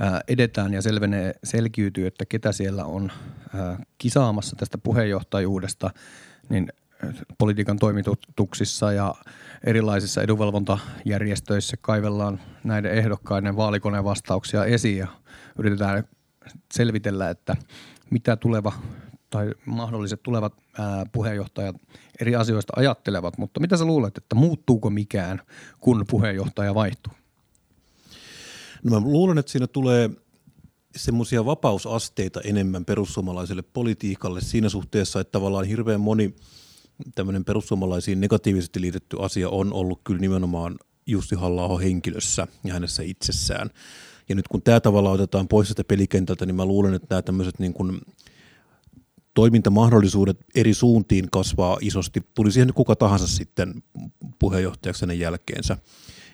ää, 0.00 0.20
edetään 0.28 0.75
ja 0.75 0.82
selvenee, 0.82 1.34
selkiytyy, 1.44 2.06
että 2.06 2.25
ketä 2.26 2.52
siellä 2.52 2.84
on 2.84 3.12
ää, 3.54 3.78
kisaamassa 3.99 4.56
tästä 4.56 4.78
puheenjohtajuudesta, 4.78 5.90
niin 6.49 6.68
politiikan 7.38 7.78
toimituksissa 7.78 8.92
ja 8.92 9.14
erilaisissa 9.64 10.23
edunvalvontajärjestöissä 10.23 11.76
kaivellaan 11.80 12.40
näiden 12.64 12.92
ehdokkaiden 12.92 13.56
vaalikoneen 13.56 14.04
vastauksia 14.04 14.64
esiin 14.64 14.99
ja 14.99 15.06
yritetään 15.58 16.04
selvitellä, 16.73 17.30
että 17.30 17.56
mitä 18.11 18.37
tuleva 18.37 18.73
tai 19.30 19.50
mahdolliset 19.66 20.23
tulevat 20.23 20.52
puheenjohtajat 21.12 21.76
eri 22.21 22.35
asioista 22.35 22.73
ajattelevat, 22.76 23.38
mutta 23.38 23.61
mitä 23.61 23.76
sä 23.76 23.85
luulet, 23.85 24.18
että 24.18 24.35
muuttuuko 24.35 24.90
mikään, 24.90 25.42
kun 25.80 26.04
puheenjohtaja 26.11 26.75
vaihtuu? 26.75 27.12
No 28.83 29.00
mä 29.00 29.06
luulen, 29.06 29.38
että 29.38 29.52
siinä 29.52 29.66
tulee 29.66 30.11
semmoisia 30.97 31.44
vapausasteita 31.44 32.40
enemmän 32.40 32.85
perussuomalaiselle 32.85 33.62
politiikalle 33.62 34.40
siinä 34.40 34.68
suhteessa, 34.68 35.21
että 35.21 35.33
tavallaan 35.33 35.66
hirveän 35.66 36.00
moni 36.00 36.35
tämmöinen 37.14 37.44
perussuomalaisiin 37.44 38.21
negatiivisesti 38.21 38.80
liitetty 38.80 39.16
asia 39.21 39.49
on 39.49 39.73
ollut 39.73 40.00
kyllä 40.04 40.21
nimenomaan 40.21 40.78
Jussi 41.06 41.35
halla 41.35 41.78
henkilössä 41.78 42.47
ja 42.64 42.73
hänessä 42.73 43.02
itsessään. 43.02 43.71
Ja 44.28 44.35
nyt 44.35 44.49
kun 44.49 44.62
tämä 44.62 44.80
tavalla 44.80 45.11
otetaan 45.11 45.49
pois 45.49 45.68
sitä 45.68 45.85
pelikentältä, 45.85 46.47
niin 46.47 46.56
mä 46.56 46.64
luulen, 46.64 46.94
että 46.94 47.06
nämä 47.11 47.23
tämmöiset 47.23 47.59
niin 47.59 47.75
kuin 47.75 48.00
toimintamahdollisuudet 49.34 50.38
eri 50.54 50.74
suuntiin 50.74 51.28
kasvaa 51.30 51.78
isosti. 51.80 52.20
Tuli 52.34 52.52
siihen 52.52 52.74
kuka 52.74 52.96
tahansa 52.96 53.26
sitten 53.26 53.82
puheenjohtajaksi 54.38 55.02
hänen 55.02 55.18
jälkeensä. 55.18 55.76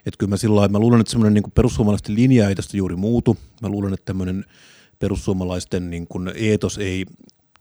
Että 0.07 0.19
kyllä 0.19 0.30
mä 0.30 0.37
sillä 0.37 0.69
mä 0.69 0.78
luulen, 0.78 1.00
että 1.00 1.11
semmoinen 1.11 1.35
niin 1.35 1.52
perussuomalaisten 1.52 2.14
linja 2.14 2.49
ei 2.49 2.54
tästä 2.54 2.76
juuri 2.76 2.97
muutu. 2.97 3.37
Mä 3.62 3.69
luulen, 3.69 3.95
että 3.95 4.04
tämmöinen 4.04 4.45
perussuomalaisten 4.99 5.90
niin 5.90 6.07
kuin 6.07 6.33
eetos 6.35 6.78
ei 6.78 7.07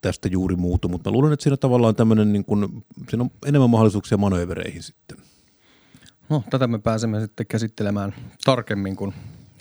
tästä 0.02 0.28
juuri 0.28 0.56
muutu, 0.56 0.88
mutta 0.88 1.10
mä 1.10 1.14
luulen, 1.14 1.34
että 1.34 1.44
siinä 1.44 1.58
tavallaan 1.58 1.96
tämmöinen, 1.96 2.34
niin 2.34 2.46
kuin, 2.46 2.84
siinä 3.10 3.24
on 3.24 3.32
enemmän 3.46 3.70
mahdollisuuksia 3.70 4.18
manöövereihin 4.18 4.84
sitten. 4.84 5.18
No, 6.30 6.44
tätä 6.50 6.68
me 6.68 6.80
pääsemme 6.80 7.22
sitten 7.22 7.46
käsittelemään 7.46 8.16
tarkemmin, 8.46 8.96
kun, 8.96 9.14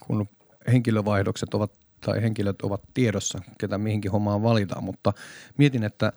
kun 0.07 0.29
henkilövaihdokset 0.73 1.55
ovat 1.55 1.73
tai 2.01 2.23
henkilöt 2.23 2.63
ovat 2.63 2.83
tiedossa, 2.95 3.39
ketä 3.59 3.79
mihinkin 3.79 4.11
hommaan 4.11 4.43
valitaan, 4.43 4.85
mutta 4.85 5.13
mietin, 5.57 5.85
että 5.85 6.13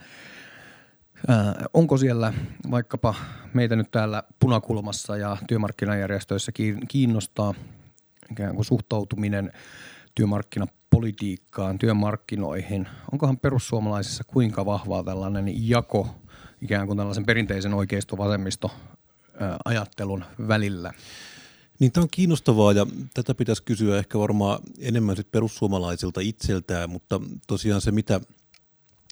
ää, 1.28 1.66
onko 1.74 1.98
siellä 1.98 2.34
vaikkapa 2.72 3.16
meitä 3.54 3.76
nyt 3.76 3.92
täällä 3.92 4.24
punakulmassa 4.40 5.18
ja 5.18 5.38
työmarkkinajärjestöissä 5.48 6.52
kiinnostaa 6.88 7.54
ikään 8.32 8.56
kuin 8.56 8.66
suhtautuminen 8.66 9.52
työmarkkinapolitiikkaan, 10.16 11.78
työmarkkinoihin. 11.78 12.88
Onkohan 13.12 13.38
perussuomalaisissa 13.38 14.24
kuinka 14.24 14.66
vahvaa 14.66 15.04
tällainen 15.04 15.70
jako 15.70 16.16
ikään 16.62 16.88
kuin 16.88 16.98
tällaisen 16.98 17.26
perinteisen 17.26 17.74
oikeisto-vasemmisto 17.74 18.72
ajattelun 19.66 20.24
välillä? 20.48 20.94
Niin 21.82 21.92
tämä 21.92 22.04
on 22.04 22.10
kiinnostavaa 22.12 22.72
ja 22.74 22.88
tätä 23.14 23.36
pitäisi 23.36 23.64
kysyä 23.64 23.98
ehkä 23.98 24.20
varmaan 24.20 24.60
enemmän 24.80 25.16
sit 25.16 25.32
perussuomalaisilta 25.32 26.22
itseltään, 26.22 26.90
mutta 26.90 27.22
tosiaan 27.48 27.82
se, 27.82 27.92
mitä, 27.92 28.22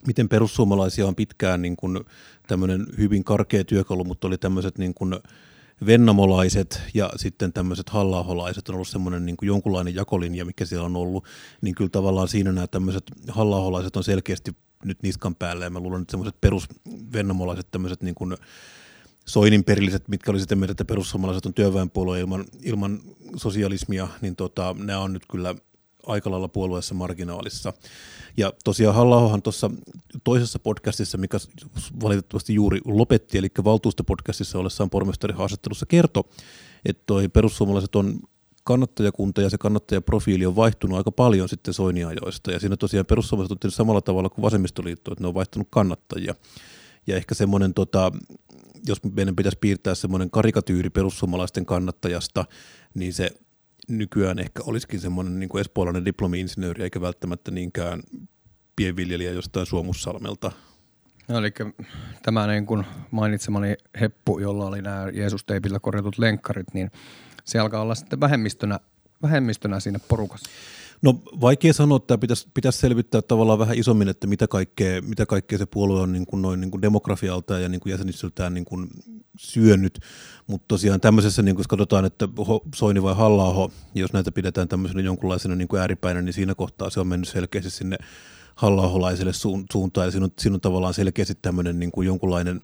miten 0.08 0.30
perussuomalaisia 0.30 1.08
on 1.08 1.16
pitkään 1.16 1.62
niin 1.62 1.76
kuin 1.76 2.00
tämmöinen 2.48 2.86
hyvin 2.98 3.24
karkea 3.24 3.64
työkalu, 3.64 4.04
mutta 4.04 4.28
oli 4.28 4.38
tämmöiset 4.38 4.78
niin 4.78 4.94
kuin 4.94 5.16
vennamolaiset 5.86 6.82
ja 6.94 7.10
sitten 7.16 7.54
tämmöiset 7.54 7.90
hallaholaiset 7.90 8.70
on 8.70 8.76
ollut 8.76 8.88
semmoinen 8.88 9.26
niin 9.26 9.38
jonkunlainen 9.42 9.96
jakolinja, 9.96 10.46
mikä 10.46 10.66
siellä 10.66 10.86
on 10.86 10.96
ollut, 10.96 11.26
niin 11.62 11.76
kyllä 11.76 11.90
tavallaan 11.90 12.28
siinä 12.28 12.52
nämä 12.52 12.68
tämmöiset 12.68 13.04
hallaholaiset 13.28 13.96
on 13.96 14.04
selkeästi 14.04 14.56
nyt 14.86 15.04
niskan 15.04 15.36
päällä 15.36 15.66
ja 15.66 15.70
mä 15.70 15.80
luulen, 15.80 16.02
että 16.02 16.12
semmoiset 16.12 16.42
perusvennamolaiset 16.42 17.68
tämmöiset 17.72 18.02
niin 18.02 18.16
kuin 18.16 18.38
Soinin 19.30 19.64
perilliset, 19.64 20.08
mitkä 20.08 20.32
oli 20.32 20.40
sitten 20.40 20.58
mieltä, 20.58 20.72
että 20.72 20.86
perussuomalaiset 20.86 21.46
on 21.46 21.54
työväenpuolue 21.54 22.20
ilman, 22.20 22.46
ilman 22.62 23.00
sosialismia, 23.36 24.08
niin 24.22 24.36
tota, 24.36 24.76
nämä 24.80 25.00
on 25.00 25.14
nyt 25.14 25.24
kyllä 25.32 25.56
aika 26.06 26.32
lailla 26.32 26.48
puolueessa 26.48 26.96
marginaalissa. 26.96 27.74
Ja 28.38 28.54
tosiaan 28.64 28.96
halla 28.96 29.40
tuossa 29.44 29.72
toisessa 30.24 30.60
podcastissa, 30.60 31.18
mikä 31.18 31.38
valitettavasti 32.04 32.54
juuri 32.54 32.80
lopetti, 32.86 33.38
eli 33.38 33.48
valtuustopodcastissa 33.64 34.60
ollessaan 34.60 34.90
haastattelussa 35.34 35.86
kertoi, 35.86 36.24
että 36.86 37.04
toi 37.06 37.28
perussuomalaiset 37.28 37.96
on 37.96 38.20
kannattajakunta 38.64 39.42
ja 39.42 39.50
se 39.50 39.58
kannattajaprofiili 39.58 40.46
on 40.46 40.56
vaihtunut 40.56 40.98
aika 40.98 41.12
paljon 41.12 41.50
sitten 41.50 41.74
Soiniajoista. 41.74 42.52
Ja 42.52 42.60
siinä 42.60 42.78
tosiaan 42.78 43.06
perussuomalaiset 43.06 43.52
on 43.52 43.60
tehnyt 43.60 43.76
samalla 43.76 44.02
tavalla 44.02 44.30
kuin 44.30 44.44
vasemmistoliitto, 44.44 45.12
että 45.12 45.24
ne 45.24 45.28
on 45.28 45.34
vaihtanut 45.34 45.68
kannattajia. 45.72 46.36
Ja 47.08 47.16
ehkä 47.16 47.36
semmoinen 47.36 47.74
tota, 47.74 48.12
jos 48.88 49.04
meidän 49.04 49.36
pitäisi 49.36 49.58
piirtää 49.62 49.96
semmoinen 49.96 50.32
karikatyyri 50.32 50.90
perussuomalaisten 50.90 51.66
kannattajasta, 51.66 52.46
niin 52.94 53.14
se 53.14 53.32
nykyään 53.88 54.40
ehkä 54.40 54.64
olisikin 54.66 55.00
semmoinen 55.00 55.40
niin 55.40 55.50
kuin 55.50 55.62
espoolainen 55.62 56.06
diplomi-insinööri, 56.06 56.84
eikä 56.84 57.02
välttämättä 57.02 57.52
niinkään 57.52 58.02
pienviljelijä 58.76 59.32
jostain 59.32 59.66
Suomussalmelta. 59.66 60.52
No, 61.28 61.38
eli 61.38 61.54
tämä 62.24 62.48
niin 62.48 62.66
kuin 62.66 62.86
mainitsemani 63.12 63.76
heppu, 64.02 64.40
jolla 64.40 64.66
oli 64.66 64.82
nämä 64.82 65.10
Jeesus-teipillä 65.14 65.80
korjatut 65.80 66.18
lenkkarit, 66.18 66.74
niin 66.74 66.92
se 67.46 67.60
alkaa 67.60 67.82
olla 67.82 67.96
sitten 67.96 68.20
vähemmistönä, 68.20 68.80
vähemmistönä 69.22 69.80
siinä 69.80 70.00
porukassa. 70.08 70.50
No 71.02 71.22
vaikea 71.42 71.74
sanoa, 71.74 71.98
että 71.98 72.18
pitäisi, 72.18 72.48
pitäisi 72.54 72.80
selvittää 72.80 73.22
tavallaan 73.22 73.60
vähän 73.60 73.78
isommin, 73.78 74.08
että 74.08 74.28
mitä 74.28 74.48
kaikkea, 74.48 75.02
mitä 75.02 75.26
kaikkea 75.26 75.58
se 75.58 75.66
puolue 75.66 76.02
on 76.02 76.12
niin 76.12 76.26
kuin 76.26 76.42
noin 76.42 76.62
niin 76.62 76.72
kuin 76.72 76.82
demografialta 76.82 77.60
ja 77.60 77.70
niin 77.70 77.82
jäsenistöltään 77.86 78.54
niin 78.54 78.66
syönyt, 79.38 80.00
mutta 80.48 80.66
tosiaan 80.68 81.02
tämmöisessä, 81.02 81.42
niin 81.42 81.56
kuin 81.56 81.62
jos 81.62 81.68
katsotaan, 81.68 82.06
että 82.06 82.28
Soini 82.76 83.04
vai 83.04 83.16
halla 83.16 83.72
jos 83.96 84.14
näitä 84.14 84.32
pidetään 84.32 84.68
tämmöisenä 84.68 85.02
jonkunlaisena 85.02 85.56
niin 85.56 85.68
kuin 85.68 85.82
ääripäinä, 85.82 86.22
niin 86.22 86.34
siinä 86.34 86.56
kohtaa 86.56 86.90
se 86.90 87.00
on 87.00 87.08
mennyt 87.08 87.30
selkeästi 87.30 87.70
sinne 87.70 87.98
halla 88.56 88.92
suuntaan. 89.72 90.08
Ja 90.08 90.12
siinä 90.12 90.26
on, 90.26 90.32
siinä 90.40 90.56
on 90.56 90.62
tavallaan 90.62 90.94
selkeästi 90.94 91.36
tämmöinen 91.42 91.80
niin 91.80 91.92
kuin 91.92 92.08
jonkunlainen 92.08 92.62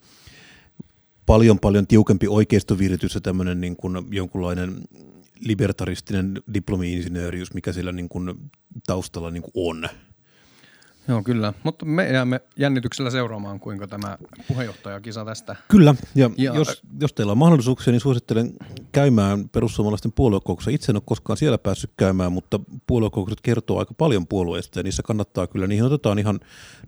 paljon 1.25 1.59
paljon 1.59 1.87
tiukempi 1.87 2.27
oikeistoviritys 2.27 3.15
ja 3.15 3.21
tämmöinen 3.21 3.61
niin 3.61 3.75
kuin 3.75 3.97
jonkunlainen 4.11 4.81
libertaristinen 5.39 6.41
diplomi-insinöörius, 6.53 7.53
mikä 7.53 7.73
siellä 7.73 7.91
niin 7.91 8.09
kuin 8.09 8.51
taustalla 8.87 9.31
niin 9.31 9.43
kuin 9.43 9.51
on. 9.55 9.89
Joo, 11.07 11.23
kyllä. 11.23 11.53
Mutta 11.63 11.85
me 11.85 12.11
jäämme 12.11 12.41
jännityksellä 12.57 13.09
seuraamaan, 13.09 13.59
kuinka 13.59 13.87
tämä 13.87 14.17
puheenjohtajakisa 14.47 15.25
tästä. 15.25 15.55
Kyllä, 15.67 15.95
ja, 16.15 16.29
ja 16.37 16.55
jos, 16.55 16.81
jos 17.01 17.13
teillä 17.13 17.31
on 17.31 17.37
mahdollisuuksia, 17.37 17.91
niin 17.91 18.01
suosittelen 18.01 18.53
käymään 18.91 19.49
perussuomalaisten 19.49 20.11
puoluekokouksessa. 20.11 20.71
Itse 20.71 20.91
en 20.91 20.95
ole 20.95 21.03
koskaan 21.05 21.37
siellä 21.37 21.57
päässyt 21.57 21.91
käymään, 21.97 22.31
mutta 22.31 22.59
puoluekokoukset 22.87 23.41
kertoo 23.41 23.79
aika 23.79 23.93
paljon 23.93 24.27
puolueista, 24.27 24.79
ja 24.79 24.83
niissä 24.83 25.03
kannattaa 25.03 25.47
kyllä, 25.47 25.67
niihin 25.67 25.85
otetaan 25.85 26.19
ihan, 26.19 26.39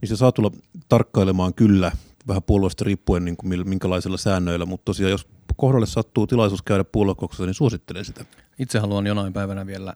niissä 0.02 0.16
saa 0.18 0.32
tulla 0.32 0.52
tarkkailemaan 0.90 1.54
kyllä, 1.54 1.92
vähän 2.28 2.44
puolueesta 2.44 2.86
riippuen 2.86 3.26
niin 3.26 3.38
kuin 3.38 3.70
minkälaisilla 3.70 4.18
säännöillä, 4.18 4.66
mutta 4.66 4.86
tosiaan 4.86 5.12
jos 5.12 5.28
kohdalle 5.56 5.86
sattuu 5.86 6.28
tilaisuus 6.28 6.62
käydä 6.62 6.84
puoluekokouksessa, 6.84 7.46
niin 7.46 7.54
suosittelen 7.54 8.06
sitä. 8.06 8.26
Itse 8.60 8.80
haluan 8.80 9.08
jonain 9.08 9.34
päivänä 9.34 9.66
vielä 9.66 9.94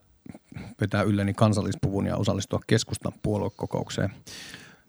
vetää 0.82 1.04
ylleni 1.04 1.34
kansallispuvun 1.34 2.06
ja 2.06 2.18
osallistua 2.18 2.60
keskustan 2.68 3.14
puoluekokoukseen. 3.22 4.10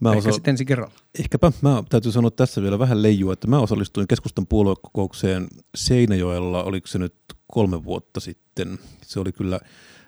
Mä 0.00 0.08
Ehkä 0.12 0.18
osa... 0.18 0.32
sitten 0.32 0.52
ensi 0.52 0.64
kerralla. 0.64 0.94
Ehkäpä. 1.18 1.52
Mä 1.60 1.82
täytyy 1.88 2.12
sanoa 2.12 2.30
tässä 2.30 2.62
vielä 2.62 2.78
vähän 2.78 3.02
leijua, 3.02 3.32
että 3.32 3.46
mä 3.46 3.58
osallistuin 3.58 4.08
keskustan 4.08 4.46
puoluekokoukseen 4.46 5.48
Seinäjoella, 5.74 6.64
oliko 6.64 6.86
se 6.86 6.98
nyt 6.98 7.14
kolme 7.46 7.84
vuotta 7.84 8.20
sitten. 8.20 8.78
Se 9.02 9.20
oli 9.20 9.32
kyllä, 9.32 9.60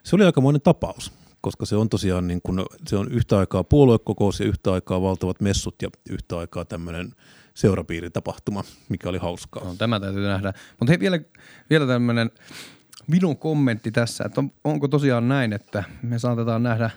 se 0.03 0.17
oli 0.17 0.25
aikamoinen 0.25 0.61
tapaus, 0.63 1.13
koska 1.45 1.67
se 1.67 1.77
on 1.77 1.89
tosiaan 1.89 2.27
niin 2.27 2.41
kun, 2.43 2.67
se 2.87 2.97
on 2.97 3.13
yhtä 3.13 3.39
aikaa 3.39 3.65
puoluekokous 3.65 4.41
ja 4.41 4.47
yhtä 4.47 4.73
aikaa 4.73 5.03
valtavat 5.03 5.41
messut 5.41 5.75
ja 5.83 5.89
yhtä 6.11 6.39
aikaa 6.39 6.65
tämmöinen– 6.65 7.13
seurapiiritapahtuma, 7.55 8.65
mikä 8.89 9.09
oli 9.09 9.19
hauskaa. 9.19 9.65
No, 9.65 9.75
tämä 9.79 10.01
täytyy 10.01 10.27
nähdä. 10.27 10.53
Mutta 10.81 10.91
hei, 10.93 11.01
vielä, 11.01 11.21
vielä 11.71 11.87
tämmöinen 11.87 12.31
minun 13.07 13.37
kommentti 13.37 13.91
tässä, 13.91 14.25
että 14.25 14.41
on, 14.41 14.53
onko 14.65 14.89
tosiaan 14.89 15.29
näin, 15.29 15.53
että 15.53 15.85
me 16.03 16.19
saatetaan 16.19 16.63
nähdä 16.63 16.91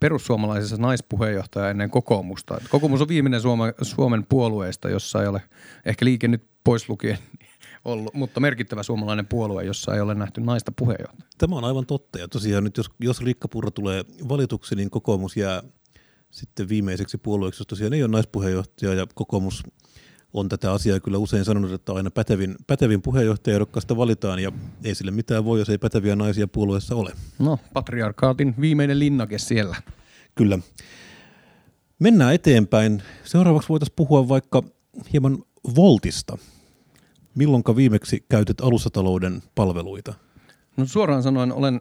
perussuomalaisessa 0.00 0.76
naispuheenjohtaja 0.76 1.70
ennen 1.70 1.90
kokoomusta. 1.90 2.60
Kokoomus 2.68 3.00
on 3.00 3.08
viimeinen 3.08 3.40
Suomen, 3.40 3.74
Suomen 3.82 4.26
puolueesta, 4.26 4.88
jossa 4.88 5.22
ei 5.22 5.28
ole, 5.28 5.42
ehkä 5.84 6.04
liike 6.04 6.28
nyt 6.28 6.44
pois 6.64 6.88
lukien 6.88 7.18
ollut, 7.84 8.14
mutta 8.14 8.40
merkittävä 8.40 8.82
suomalainen 8.82 9.26
puolue, 9.26 9.64
jossa 9.64 9.94
ei 9.94 10.00
ole 10.00 10.14
nähty 10.14 10.40
naista 10.40 10.72
puheenjohtajaa. 10.72 11.28
Tämä 11.38 11.56
on 11.56 11.64
aivan 11.64 11.86
totta 11.86 12.18
ja 12.18 12.28
tosiaan 12.28 12.64
nyt 12.64 12.76
jos, 12.76 12.90
jos 13.00 13.20
Riikka 13.20 13.48
Purra 13.48 13.70
tulee 13.70 14.04
valituksi, 14.28 14.74
niin 14.74 14.90
kokoomus 14.90 15.36
jää 15.36 15.62
sitten 16.30 16.68
viimeiseksi 16.68 17.18
puolueeksi, 17.18 17.60
jos 17.60 17.66
tosiaan 17.66 17.92
ei 17.92 18.02
ole 18.02 18.10
naispuheenjohtaja 18.10 18.94
ja 18.94 19.06
kokoomus– 19.14 19.62
on 20.34 20.48
tätä 20.48 20.72
asiaa 20.72 21.00
kyllä 21.00 21.18
usein 21.18 21.44
sanonut, 21.44 21.72
että 21.72 21.92
aina 21.92 22.10
pätevin, 22.10 22.56
pätevin 22.66 23.02
puheenjohtajaehdokkaasta 23.02 23.96
valitaan 23.96 24.38
ja 24.38 24.52
ei 24.84 24.94
sille 24.94 25.10
mitään 25.10 25.44
voi, 25.44 25.58
jos 25.58 25.68
ei 25.68 25.78
päteviä 25.78 26.16
naisia 26.16 26.48
puolueessa 26.48 26.94
ole. 26.94 27.12
No, 27.38 27.58
patriarkaatin 27.72 28.54
viimeinen 28.60 28.98
linnake 28.98 29.38
siellä. 29.38 29.76
Kyllä. 30.34 30.58
Mennään 31.98 32.34
eteenpäin. 32.34 33.02
Seuraavaksi 33.24 33.68
voitaisiin 33.68 33.96
puhua 33.96 34.28
vaikka 34.28 34.62
hieman 35.12 35.38
Voltista. 35.76 36.38
Milloinka 37.34 37.76
viimeksi 37.76 38.24
käytit 38.28 38.60
alustatalouden 38.60 39.42
palveluita? 39.54 40.14
No 40.76 40.86
suoraan 40.86 41.22
sanoen 41.22 41.52
olen, 41.52 41.80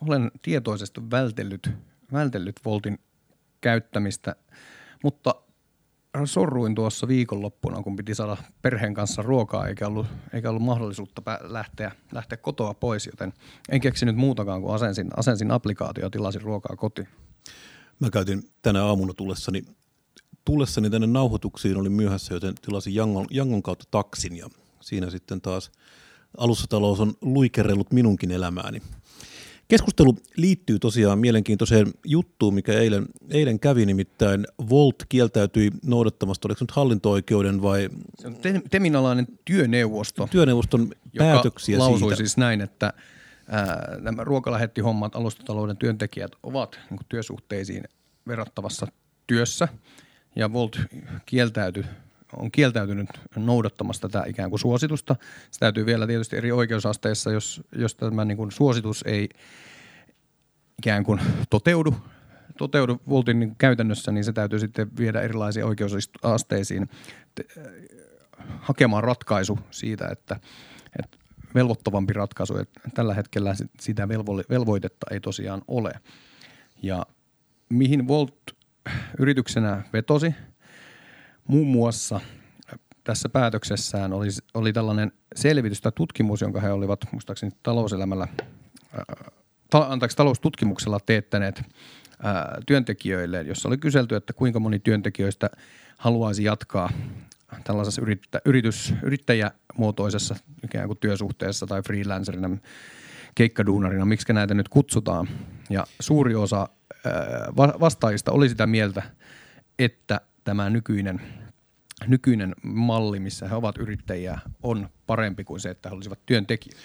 olen 0.00 0.30
tietoisesti 0.42 1.00
vältellyt, 1.10 1.70
vältellyt 2.12 2.60
Voltin 2.64 2.98
käyttämistä, 3.60 4.36
mutta 5.02 5.34
sorruin 6.24 6.74
tuossa 6.74 7.08
viikonloppuna, 7.08 7.82
kun 7.82 7.96
piti 7.96 8.14
saada 8.14 8.36
perheen 8.62 8.94
kanssa 8.94 9.22
ruokaa, 9.22 9.66
eikä 9.66 9.86
ollut, 9.86 10.06
eikä 10.32 10.50
ollut 10.50 10.62
mahdollisuutta 10.62 11.22
lähteä, 11.40 11.92
lähteä 12.12 12.38
kotoa 12.38 12.74
pois, 12.74 13.06
joten 13.06 13.32
en 13.68 13.80
keksinyt 13.80 14.16
muutakaan 14.16 14.62
kuin 14.62 14.74
asensin, 14.74 15.08
asensin 15.16 15.50
applikaatio 15.50 16.04
ja 16.04 16.10
tilasin 16.10 16.42
ruokaa 16.42 16.76
kotiin. 16.76 17.08
Mä 18.00 18.10
käytin 18.10 18.42
tänä 18.62 18.84
aamuna 18.84 19.14
tullessani, 19.14 19.62
tullessani 20.50 20.90
tänne 20.90 21.06
nauhoituksiin, 21.06 21.76
oli 21.76 21.88
myöhässä, 21.88 22.34
joten 22.34 22.54
tilasin 22.54 22.94
Jangon, 22.94 23.26
Jangon 23.30 23.62
kautta 23.62 23.84
taksin 23.90 24.36
ja 24.36 24.48
siinä 24.80 25.10
sitten 25.10 25.40
taas 25.40 25.70
alussatalous 26.36 27.00
on 27.00 27.12
luikerellut 27.20 27.92
minunkin 27.92 28.30
elämääni. 28.30 28.82
Keskustelu 29.68 30.16
liittyy 30.36 30.78
tosiaan 30.78 31.18
mielenkiintoiseen 31.18 31.86
juttuun, 32.04 32.54
mikä 32.54 32.72
eilen, 32.72 33.06
eilen 33.30 33.60
kävi, 33.60 33.86
nimittäin 33.86 34.46
Volt 34.70 34.94
kieltäytyi 35.08 35.70
noudattamasta, 35.86 36.48
oliko 36.48 36.58
se 36.58 36.64
nyt 36.64 36.70
hallinto-oikeuden 36.70 37.62
vai... 37.62 37.88
Se 38.18 38.26
on 38.26 38.36
Teminalainen 38.70 39.26
työneuvosto. 39.44 40.28
Työneuvoston 40.30 40.90
päätöksiä 41.18 41.74
joka 41.74 41.84
lausui 41.84 41.98
siitä. 41.98 42.16
siis 42.16 42.36
näin, 42.36 42.60
että 42.60 42.92
ää, 43.48 43.96
nämä 44.00 44.24
ruokalähettihommat, 44.24 45.16
alustatalouden 45.16 45.76
työntekijät 45.76 46.32
ovat 46.42 46.78
niin 46.90 47.00
työsuhteisiin 47.08 47.84
verrattavassa 48.26 48.86
työssä, 49.26 49.68
ja 50.36 50.52
Volt 50.52 50.80
kieltäytyi 51.26 51.84
on 52.36 52.50
kieltäytynyt 52.50 53.08
noudattamasta 53.36 54.08
tätä 54.08 54.24
ikään 54.28 54.50
kuin 54.50 54.60
suositusta. 54.60 55.16
Se 55.50 55.60
täytyy 55.60 55.86
vielä 55.86 56.06
tietysti 56.06 56.36
eri 56.36 56.52
oikeusasteissa, 56.52 57.30
jos, 57.30 57.62
jos 57.72 57.94
tämä 57.94 58.24
niin 58.24 58.36
kuin 58.36 58.52
suositus 58.52 59.04
ei 59.06 59.28
ikään 60.78 61.04
kuin 61.04 61.20
toteudu, 61.50 61.94
toteudu 62.58 63.00
Voltin 63.08 63.40
niin 63.40 63.56
käytännössä, 63.56 64.12
niin 64.12 64.24
se 64.24 64.32
täytyy 64.32 64.58
sitten 64.58 64.96
viedä 64.96 65.20
erilaisiin 65.20 65.64
oikeusasteisiin 65.64 66.88
te, 67.34 67.44
hakemaan 68.60 69.04
ratkaisu 69.04 69.58
siitä, 69.70 70.08
että, 70.08 70.36
että 70.98 71.18
velvoittavampi 71.54 72.12
ratkaisu, 72.12 72.56
että 72.56 72.80
tällä 72.94 73.14
hetkellä 73.14 73.54
sitä 73.80 74.08
velvo, 74.08 74.36
velvoitetta 74.50 75.06
ei 75.10 75.20
tosiaan 75.20 75.62
ole. 75.68 75.92
Ja 76.82 77.06
mihin 77.68 78.08
Volt 78.08 78.59
yrityksenä 79.18 79.82
vetosi– 79.92 80.34
Muun 81.50 81.66
muassa 81.66 82.20
tässä 83.04 83.28
päätöksessään 83.28 84.12
oli, 84.12 84.28
oli 84.54 84.72
tällainen 84.72 85.12
selvitys 85.34 85.80
tai 85.80 85.92
tutkimus, 85.94 86.40
jonka 86.40 86.60
he 86.60 86.72
olivat 86.72 87.00
muistaakseni 87.12 87.52
talouselämällä, 87.62 88.28
ää, 88.92 89.04
ta, 89.70 89.86
anteeksi, 89.88 90.16
taloustutkimuksella 90.16 91.00
teettäneet 91.06 91.62
ää, 92.22 92.58
työntekijöille, 92.66 93.42
jossa 93.42 93.68
oli 93.68 93.78
kyselty, 93.78 94.16
että 94.16 94.32
kuinka 94.32 94.60
moni 94.60 94.78
työntekijöistä 94.78 95.50
haluaisi 95.96 96.44
jatkaa 96.44 96.90
tällaisessa 97.64 98.02
yrittä, 98.02 98.40
yritys, 98.44 98.94
yrittäjämuotoisessa 99.02 100.36
ikään 100.64 100.86
kuin 100.86 100.98
työsuhteessa 100.98 101.66
tai 101.66 101.82
freelancerina, 101.82 102.50
keikkaduunarina, 103.34 104.04
miksi 104.04 104.32
näitä 104.32 104.54
nyt 104.54 104.68
kutsutaan. 104.68 105.28
Ja 105.70 105.86
suuri 106.00 106.34
osa 106.34 106.68
ää, 107.06 107.48
vastaajista 107.56 108.32
oli 108.32 108.48
sitä 108.48 108.66
mieltä, 108.66 109.02
että 109.78 110.20
tämä 110.44 110.70
nykyinen, 110.70 111.20
nykyinen 112.06 112.54
malli, 112.62 113.20
missä 113.20 113.48
he 113.48 113.54
ovat 113.54 113.78
yrittäjiä, 113.78 114.38
on 114.62 114.88
parempi 115.06 115.44
kuin 115.44 115.60
se, 115.60 115.70
että 115.70 115.88
he 115.88 115.94
olisivat 115.94 116.26
työntekijöitä? 116.26 116.80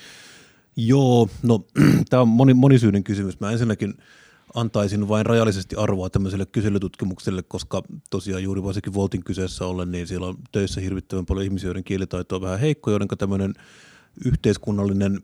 Joo, 0.76 1.30
no 1.44 1.66
tämä 2.10 2.22
on 2.22 2.28
moni, 2.28 2.54
monisyinen 2.54 3.04
kysymys. 3.04 3.40
Mä 3.40 3.52
ensinnäkin 3.52 3.94
antaisin 4.56 5.08
vain 5.08 5.26
rajallisesti 5.26 5.76
arvoa 5.76 6.10
tämmöiselle 6.10 6.46
kyselytutkimukselle, 6.46 7.44
koska 7.44 7.84
tosiaan 8.10 8.44
juuri 8.44 8.64
varsinkin 8.64 8.94
Voltin 8.94 9.24
kyseessä 9.24 9.66
ollen, 9.66 9.92
niin 9.92 10.08
siellä 10.08 10.28
on 10.28 10.36
töissä 10.52 10.82
hirvittävän 10.82 11.26
paljon 11.26 11.46
ihmisiä, 11.46 11.68
joiden 11.68 11.84
kielitaito 11.84 12.36
on 12.36 12.42
vähän 12.42 12.60
heikko, 12.60 12.92
joiden 12.92 13.08
tämmöinen 13.18 13.54
yhteiskunnallinen 14.26 15.22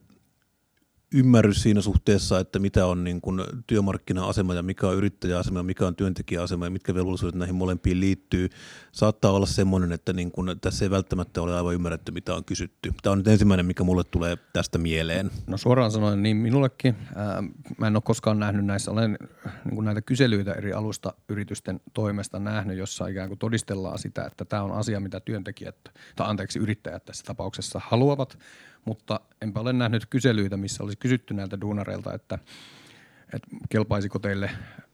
ymmärrys 1.14 1.62
siinä 1.62 1.82
suhteessa, 1.82 2.40
että 2.40 2.60
mitä 2.60 2.86
on 2.86 3.04
niin 3.04 3.22
kuin 3.22 3.42
työmarkkina-asema 3.68 4.54
ja 4.54 4.64
mikä 4.64 4.88
on 4.88 4.96
yrittäjäasema 4.96 5.60
ja 5.60 5.64
mikä 5.64 5.88
on 5.88 5.96
työntekijäasema 5.96 6.66
ja 6.66 6.72
mitkä 6.72 6.96
velvollisuudet 6.96 7.36
näihin 7.36 7.56
molempiin 7.56 8.00
liittyy, 8.00 8.50
saattaa 8.92 9.32
olla 9.32 9.46
semmoinen, 9.46 9.92
että 9.92 10.14
niin 10.14 10.32
kuin 10.32 10.60
tässä 10.62 10.86
ei 10.86 10.92
välttämättä 10.92 11.42
ole 11.42 11.56
aivan 11.58 11.74
ymmärretty, 11.74 12.12
mitä 12.12 12.36
on 12.36 12.46
kysytty. 12.46 12.92
Tämä 13.02 13.12
on 13.12 13.18
nyt 13.18 13.28
ensimmäinen, 13.28 13.66
mikä 13.66 13.84
mulle 13.84 14.04
tulee 14.04 14.38
tästä 14.54 14.78
mieleen. 14.78 15.32
No 15.48 15.58
suoraan 15.58 15.92
sanoen 15.92 16.24
niin 16.24 16.38
minullekin. 16.38 16.96
Mä 17.78 17.88
en 17.88 17.96
ole 17.96 18.02
koskaan 18.06 18.40
nähnyt 18.40 18.66
näissä, 18.66 18.92
olen 18.92 19.18
niin 19.72 19.86
näitä 19.86 20.02
kyselyitä 20.02 20.54
eri 20.54 20.74
alusta 20.74 21.14
yritysten 21.30 21.80
toimesta 21.94 22.40
nähnyt, 22.40 22.78
jossa 22.78 23.08
ikään 23.08 23.28
kuin 23.28 23.40
todistellaan 23.40 24.00
sitä, 24.00 24.26
että 24.26 24.46
tämä 24.46 24.64
on 24.64 24.72
asia, 24.72 25.00
mitä 25.00 25.20
työntekijät, 25.20 25.76
tai 26.16 26.30
anteeksi 26.30 26.60
yrittäjät 26.60 27.06
tässä 27.06 27.24
tapauksessa 27.26 27.82
haluavat– 27.84 28.38
mutta 28.86 29.20
enpä 29.42 29.60
ole 29.60 29.74
nähnyt 29.74 30.06
kyselyitä, 30.06 30.58
missä 30.58 30.84
olisi 30.84 30.98
kysytty 30.98 31.34
näiltä 31.34 31.62
duunareilta, 31.62 32.14
että, 32.14 32.40
että 33.34 33.48
kelpaisiko 33.70 34.20
teille 34.20 34.52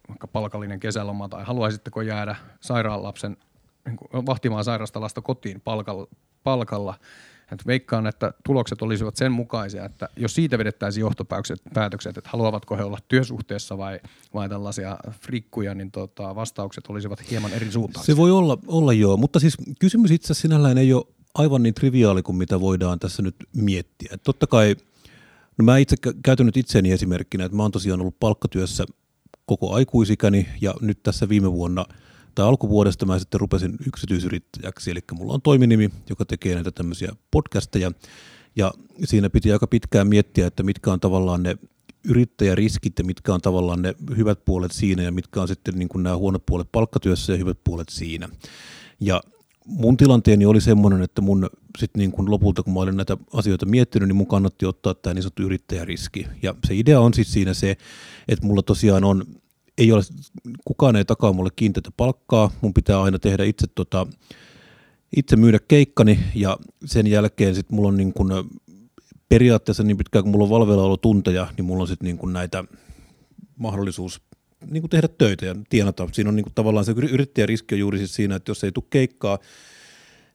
vaikka 0.10 0.27
palkallinen 0.27 0.80
kesäloma 0.80 1.30
tai 1.30 1.44
haluaisitteko 1.44 2.01
jäädä 2.01 2.36
sairaalapsen 2.60 3.32
niin 3.32 3.47
vahtimaan 4.13 4.63
sairasta 4.63 5.01
lasta 5.01 5.22
kotiin 5.22 5.62
palkalla, 5.62 6.08
palkalla 6.44 6.94
että 7.51 7.65
veikkaan, 7.67 8.08
että 8.08 8.34
tulokset 8.46 8.82
olisivat 8.82 9.15
sen 9.15 9.32
mukaisia, 9.32 9.86
että 9.86 10.10
jos 10.17 10.36
siitä 10.36 10.58
vedettäisiin 10.58 11.02
johtopäätökset, 11.02 12.17
että 12.17 12.30
haluavatko 12.30 12.78
he 12.78 12.84
olla 12.84 12.97
työsuhteessa 13.08 13.78
vai, 13.78 14.00
vai 14.34 14.50
tällaisia 14.50 14.97
frikkuja, 15.21 15.76
niin 15.76 15.91
tota, 15.91 16.36
vastaukset 16.36 16.84
olisivat 16.88 17.30
hieman 17.32 17.54
eri 17.54 17.71
suuntaan. 17.71 18.06
Se 18.06 18.17
voi 18.17 18.32
olla, 18.32 18.58
olla 18.67 18.93
joo, 18.93 19.17
mutta 19.17 19.39
siis 19.39 19.58
kysymys 19.80 20.12
itse 20.12 20.34
sinällään 20.34 20.78
ei 20.78 20.93
ole 20.93 21.06
aivan 21.36 21.63
niin 21.63 21.73
triviaali 21.73 22.23
kuin 22.23 22.36
mitä 22.36 22.62
voidaan 22.62 23.00
tässä 23.00 23.21
nyt 23.21 23.36
miettiä. 23.56 24.10
Et 24.12 24.23
totta 24.23 24.47
kai, 24.47 24.76
no 25.58 25.65
mä 25.65 25.78
itse 25.78 25.95
käytän 26.23 26.45
nyt 26.45 26.58
itseäni 26.58 26.91
esimerkkinä, 26.91 27.45
että 27.45 27.58
mä 27.58 27.63
oon 27.63 27.71
tosiaan 27.71 28.02
ollut 28.02 28.19
palkkatyössä 28.19 28.86
koko 29.45 29.73
aikuisikäni 29.73 30.47
ja 30.62 30.73
nyt 30.82 31.04
tässä 31.04 31.30
viime 31.30 31.52
vuonna 31.52 31.86
tai 32.38 32.47
alkuvuodesta 32.47 33.06
mä 33.06 33.19
sitten 33.19 33.39
rupesin 33.39 33.78
yksityisyrittäjäksi, 33.88 34.91
eli 34.91 35.00
mulla 35.13 35.34
on 35.34 35.41
toiminimi, 35.41 35.89
joka 36.10 36.26
tekee 36.26 36.56
näitä 36.56 36.71
tämmöisiä 36.71 37.12
podcasteja 37.32 37.91
ja 38.56 38.71
siinä 39.06 39.30
piti 39.30 39.52
aika 39.52 39.67
pitkään 39.67 40.08
miettiä, 40.08 40.47
että 40.47 40.63
mitkä 40.63 40.91
on 40.91 41.00
tavallaan 41.00 41.43
ne 41.43 41.58
yrittäjäriskit 42.04 43.00
ja 43.00 43.06
mitkä 43.06 43.34
on 43.34 43.41
tavallaan 43.41 43.82
ne 43.82 43.95
hyvät 44.17 44.45
puolet 44.45 44.71
siinä 44.71 45.04
ja 45.04 45.12
mitkä 45.12 45.41
on 45.41 45.47
sitten 45.47 45.76
niin 45.76 45.89
kuin 45.89 46.04
nämä 46.04 46.17
huonot 46.17 46.45
puolet 46.45 46.67
palkkatyössä 46.71 47.34
ja 47.34 47.38
hyvät 47.38 47.58
puolet 47.63 47.89
siinä. 47.89 48.30
Ja 49.00 49.21
mun 49.65 49.97
tilanteeni 49.97 50.45
oli 50.45 50.62
semmoinen, 50.62 51.02
että 51.02 51.21
mun 51.21 51.50
sit 51.78 51.91
niin 51.97 52.12
kun 52.12 52.32
lopulta, 52.32 52.63
kun 52.63 52.73
mä 52.73 52.80
olin 52.80 52.97
näitä 52.97 53.17
asioita 53.34 53.65
miettinyt, 53.65 54.08
niin 54.08 54.15
mun 54.15 54.28
kannatti 54.28 54.65
ottaa 54.65 54.93
tämä 54.93 55.13
niin 55.13 55.23
sanottu 55.23 55.43
yrittäjäriski. 55.43 56.28
Ja 56.41 56.56
se 56.67 56.76
idea 56.76 57.00
on 57.00 57.13
siis 57.13 57.34
siinä 57.34 57.54
se, 57.54 57.78
että 58.28 58.45
mulla 58.45 58.62
tosiaan 58.62 59.04
on, 59.04 59.26
ei 59.78 59.92
ole, 59.92 60.04
kukaan 60.66 60.96
ei 60.96 61.06
takaa 61.06 61.34
mulle 61.34 61.50
kiinteätä 61.56 61.92
palkkaa, 61.98 62.52
mun 62.62 62.74
pitää 62.74 63.02
aina 63.02 63.20
tehdä 63.20 63.44
itse, 63.44 63.68
tota, 63.76 64.08
itse 65.16 65.36
myydä 65.36 65.60
keikkani 65.68 66.20
ja 66.36 66.58
sen 66.86 67.08
jälkeen 67.08 67.56
sit 67.56 67.72
mulla 67.72 67.88
on 67.88 67.98
niin 67.98 68.13
kun, 68.13 68.50
periaatteessa 69.30 69.84
niin 69.84 69.98
pitkään 69.98 70.24
kun 70.24 70.32
mulla 70.32 70.44
on 70.44 70.50
valvella 70.50 70.98
tunteja, 70.98 71.48
niin 71.58 71.66
mulla 71.66 71.82
on 71.82 71.88
sitten 71.88 72.06
niin 72.06 72.34
näitä 72.34 72.63
mahdollisuus 73.56 74.22
niin 74.70 74.82
kuin 74.82 74.90
tehdä 74.90 75.08
töitä 75.08 75.46
ja 75.46 75.56
tienata. 75.70 76.10
Siinä 76.12 76.30
on 76.30 76.36
niin 76.36 76.44
kuin 76.44 76.54
tavallaan 76.56 76.86
se 76.86 76.92
yrittäjäriski 76.92 77.76
on 77.76 77.80
juuri 77.80 77.98
siis 77.98 78.16
siinä, 78.16 78.36
että 78.36 78.52
jos 78.52 78.63
ei 78.63 78.72
tule 78.72 78.86
keikkaa, 78.90 79.40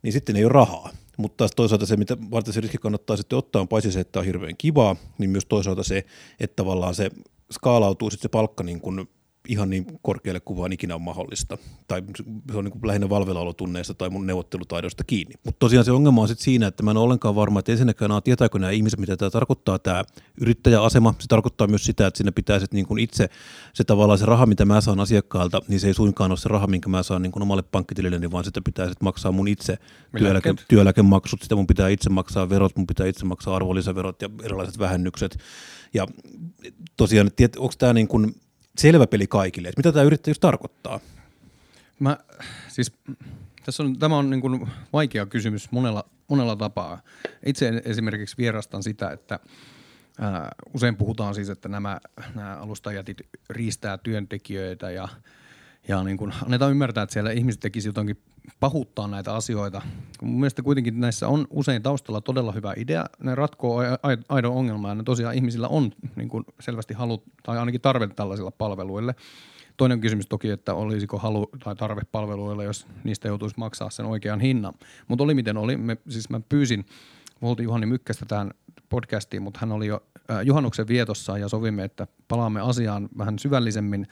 niin 0.02 0.12
sitten 0.12 0.36
ei 0.36 0.44
ole 0.44 0.52
rahaa. 0.52 0.90
Mutta 1.18 1.36
taas 1.36 1.50
toisaalta 1.56 1.86
se, 1.86 1.96
mitä 1.96 2.16
varten 2.30 2.54
se 2.54 2.60
riski 2.60 2.78
kannattaa 2.78 3.16
sitten 3.16 3.38
ottaa, 3.38 3.62
on 3.62 3.68
paitsi 3.68 3.92
se, 3.92 4.00
että 4.00 4.18
on 4.18 4.24
hirveän 4.24 4.56
kivaa, 4.56 4.96
niin 5.18 5.30
myös 5.30 5.46
toisaalta 5.46 5.82
se, 5.82 6.04
että 6.40 6.56
tavallaan 6.56 6.94
se 6.94 7.10
skaalautuu 7.52 8.10
sitten 8.10 8.22
se 8.22 8.28
palkka 8.28 8.64
niin 8.64 8.80
kuin 8.80 9.08
ihan 9.48 9.70
niin 9.70 9.86
korkealle 10.02 10.40
kuin 10.40 10.56
vaan 10.56 10.72
ikinä 10.72 10.94
on 10.94 11.02
mahdollista. 11.02 11.58
Tai 11.88 12.02
se 12.52 12.56
on 12.56 12.64
niin 12.64 12.72
kuin 12.72 12.86
lähinnä 12.86 13.08
valvelaolotunneista 13.08 13.94
tai 13.94 14.10
mun 14.10 14.26
neuvottelutaidosta 14.26 15.04
kiinni. 15.04 15.34
Mutta 15.44 15.58
tosiaan 15.58 15.84
se 15.84 15.92
ongelma 15.92 16.22
on 16.22 16.28
sitten 16.28 16.44
siinä, 16.44 16.66
että 16.66 16.82
mä 16.82 16.90
en 16.90 16.96
ole 16.96 17.04
ollenkaan 17.04 17.34
varma, 17.34 17.58
että 17.58 17.72
ensinnäkään 17.72 18.22
tietääkö 18.24 18.58
nämä 18.58 18.70
ihmiset, 18.70 19.00
mitä 19.00 19.16
tämä 19.16 19.30
tarkoittaa, 19.30 19.78
tämä 19.78 20.04
yrittäjäasema. 20.40 21.14
Se 21.18 21.28
tarkoittaa 21.28 21.66
myös 21.66 21.84
sitä, 21.84 22.06
että 22.06 22.18
siinä 22.18 22.32
pitää 22.32 22.58
sitten 22.58 22.76
niin 22.76 22.86
kuin 22.86 22.98
itse 22.98 23.28
se 23.74 23.84
tavallaan 23.84 24.18
se 24.18 24.26
raha, 24.26 24.46
mitä 24.46 24.64
mä 24.64 24.80
saan 24.80 25.00
asiakkaalta, 25.00 25.62
niin 25.68 25.80
se 25.80 25.86
ei 25.86 25.94
suinkaan 25.94 26.30
ole 26.30 26.38
se 26.38 26.48
raha, 26.48 26.66
minkä 26.66 26.88
mä 26.88 27.02
saan 27.02 27.22
niin 27.22 27.32
kuin 27.32 27.42
omalle 27.42 27.62
pankkitilille, 27.62 28.30
vaan 28.30 28.44
sitä 28.44 28.60
pitää 28.64 28.86
sitten 28.86 29.04
maksaa 29.04 29.32
mun 29.32 29.48
itse 29.48 29.78
työeläke, 30.18 30.54
työeläkemaksut, 30.68 31.42
sitä 31.42 31.56
mun 31.56 31.66
pitää 31.66 31.88
itse 31.88 32.10
maksaa 32.10 32.48
verot, 32.48 32.76
mun 32.76 32.86
pitää 32.86 33.06
itse 33.06 33.24
maksaa 33.24 33.56
arvonlisäverot 33.56 34.22
ja 34.22 34.30
erilaiset 34.42 34.78
vähennykset. 34.78 35.38
Ja 35.94 36.06
tosiaan, 36.96 37.30
onko 37.58 37.74
tämä 37.78 37.92
niin 37.92 38.08
kuin 38.08 38.34
selvä 38.78 39.06
peli 39.06 39.26
kaikille, 39.26 39.68
että 39.68 39.78
mitä 39.78 39.92
tämä 39.92 40.02
yrittäjyys 40.02 40.38
tarkoittaa? 40.38 41.00
Mä, 41.98 42.18
siis, 42.68 42.92
tässä 43.64 43.82
on, 43.82 43.98
tämä 43.98 44.16
on 44.16 44.30
niin 44.30 44.40
kuin 44.40 44.68
vaikea 44.92 45.26
kysymys 45.26 45.70
monella, 45.70 46.04
monella 46.28 46.56
tapaa. 46.56 47.02
Itse 47.46 47.82
esimerkiksi 47.84 48.36
vierastan 48.38 48.82
sitä, 48.82 49.10
että 49.10 49.40
ää, 50.20 50.52
usein 50.74 50.96
puhutaan 50.96 51.34
siis, 51.34 51.48
että 51.48 51.68
nämä, 51.68 52.00
nämä 52.34 52.56
alustajätit 52.56 53.16
riistää 53.50 53.98
työntekijöitä 53.98 54.90
ja, 54.90 55.08
ja 55.88 56.04
niin 56.04 56.16
kuin 56.16 56.32
annetaan 56.44 56.70
ymmärtää, 56.70 57.02
että 57.02 57.12
siellä 57.12 57.30
ihmiset 57.30 57.60
tekisivät 57.60 57.96
jotakin 57.96 58.18
pahuuttaa 58.60 59.08
näitä 59.08 59.34
asioita. 59.34 59.82
Mun 60.22 60.40
mielestä 60.40 60.62
kuitenkin 60.62 61.00
näissä 61.00 61.28
on 61.28 61.46
usein 61.50 61.82
taustalla 61.82 62.20
todella 62.20 62.52
hyvä 62.52 62.74
idea. 62.76 63.04
Ne 63.22 63.34
ratkoo 63.34 63.80
aidon 64.28 64.52
ongelmaa 64.52 64.90
ja 64.90 64.94
ne 64.94 65.02
tosiaan 65.02 65.34
ihmisillä 65.34 65.68
on 65.68 65.90
niin 66.16 66.28
kuin 66.28 66.44
selvästi 66.60 66.94
halu 66.94 67.22
tai 67.42 67.58
ainakin 67.58 67.80
tarve 67.80 68.08
tällaisilla 68.08 68.50
palveluille. 68.50 69.14
Toinen 69.76 70.00
kysymys 70.00 70.26
toki, 70.26 70.50
että 70.50 70.74
olisiko 70.74 71.18
halu 71.18 71.48
tai 71.64 71.76
tarve 71.76 72.02
palveluille, 72.12 72.64
jos 72.64 72.86
niistä 73.04 73.28
joutuisi 73.28 73.54
maksaa 73.58 73.90
sen 73.90 74.06
oikean 74.06 74.40
hinnan. 74.40 74.74
Mutta 75.08 75.24
oli 75.24 75.34
miten 75.34 75.56
oli. 75.56 75.76
Me, 75.76 75.96
siis 76.08 76.30
mä 76.30 76.40
pyysin 76.48 76.86
Volti 77.42 77.62
Juhani 77.62 77.86
Mykkästä 77.86 78.26
tähän 78.26 78.50
podcastiin, 78.88 79.42
mutta 79.42 79.60
hän 79.60 79.72
oli 79.72 79.86
jo 79.86 80.02
juhannuksen 80.44 80.88
vietossa 80.88 81.38
ja 81.38 81.48
sovimme, 81.48 81.84
että 81.84 82.06
palaamme 82.28 82.60
asiaan 82.60 83.08
vähän 83.18 83.38
syvällisemmin 83.38 84.06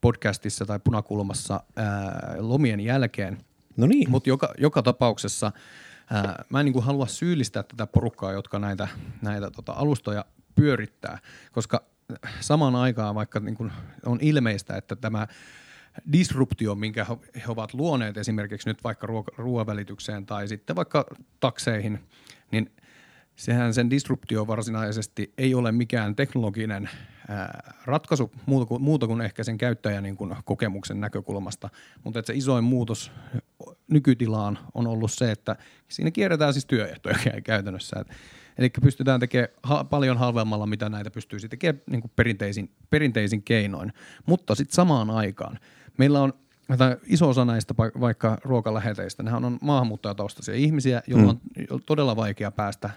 podcastissa 0.00 0.66
tai 0.66 0.80
punakulmassa 0.84 1.60
ää, 1.76 2.36
lomien 2.38 2.80
jälkeen. 2.80 3.38
No 3.76 3.86
niin. 3.86 4.10
Mutta 4.10 4.28
joka, 4.28 4.54
joka 4.58 4.82
tapauksessa 4.82 5.52
ää, 6.10 6.44
mä 6.48 6.60
en 6.60 6.64
niin 6.64 6.72
kuin 6.72 6.84
halua 6.84 7.06
syyllistää 7.06 7.62
tätä 7.62 7.86
porukkaa, 7.86 8.32
jotka 8.32 8.58
näitä, 8.58 8.88
näitä 9.22 9.50
tota, 9.50 9.72
alustoja 9.72 10.24
pyörittää, 10.54 11.18
koska 11.52 11.84
samaan 12.40 12.76
aikaan 12.76 13.14
vaikka 13.14 13.40
niin 13.40 13.54
kuin 13.54 13.72
on 14.06 14.18
ilmeistä, 14.20 14.76
että 14.76 14.96
tämä 14.96 15.26
disruptio, 16.12 16.74
minkä 16.74 17.06
he 17.36 17.44
ovat 17.48 17.74
luoneet 17.74 18.16
esimerkiksi 18.16 18.68
nyt 18.68 18.84
vaikka 18.84 19.06
ruoavälitykseen 19.36 20.26
tai 20.26 20.48
sitten 20.48 20.76
vaikka 20.76 21.06
takseihin, 21.40 22.00
niin 22.50 22.70
sehän 23.36 23.74
sen 23.74 23.90
disruptio 23.90 24.46
varsinaisesti 24.46 25.32
ei 25.38 25.54
ole 25.54 25.72
mikään 25.72 26.16
teknologinen 26.16 26.90
ää, 27.28 27.74
ratkaisu 27.84 28.32
muuta 28.46 28.66
kuin, 28.66 28.82
muuta 28.82 29.06
kuin 29.06 29.20
ehkä 29.20 29.44
sen 29.44 29.58
käyttäjän 29.58 30.02
niin 30.02 30.16
kuin 30.16 30.36
kokemuksen 30.44 31.00
näkökulmasta, 31.00 31.70
mutta 32.04 32.18
että 32.18 32.32
se 32.32 32.38
isoin 32.38 32.64
muutos 32.64 33.12
nykytilaan 33.90 34.58
on 34.74 34.86
ollut 34.86 35.12
se, 35.12 35.30
että 35.30 35.56
siinä 35.88 36.10
kierretään 36.10 36.52
siis 36.52 36.66
työehtoja 36.66 37.16
käytännössä. 37.44 38.04
Eli 38.58 38.70
pystytään 38.70 39.20
tekemään 39.20 39.48
ha- 39.62 39.84
paljon 39.84 40.18
halvemmalla, 40.18 40.66
mitä 40.66 40.88
näitä 40.88 41.10
pystyisi 41.10 41.48
tekemään 41.48 41.82
niin 41.90 42.00
kuin 42.00 42.12
perinteisin, 42.16 42.70
perinteisin 42.90 43.42
keinoin. 43.42 43.92
Mutta 44.26 44.54
sitten 44.54 44.74
samaan 44.74 45.10
aikaan 45.10 45.58
meillä 45.98 46.20
on 46.20 46.32
tai 46.78 46.96
iso 47.06 47.28
osa 47.28 47.44
näistä 47.44 47.74
vaikka 47.76 48.38
ruokaläheteistä, 48.44 49.22
nehän 49.22 49.44
on 49.44 49.58
maahanmuuttajataustaisia 49.60 50.54
ihmisiä, 50.54 51.02
joilla 51.06 51.30
on 51.30 51.40
mm. 51.56 51.80
todella 51.86 52.16
vaikea 52.16 52.50
päästä 52.50 52.90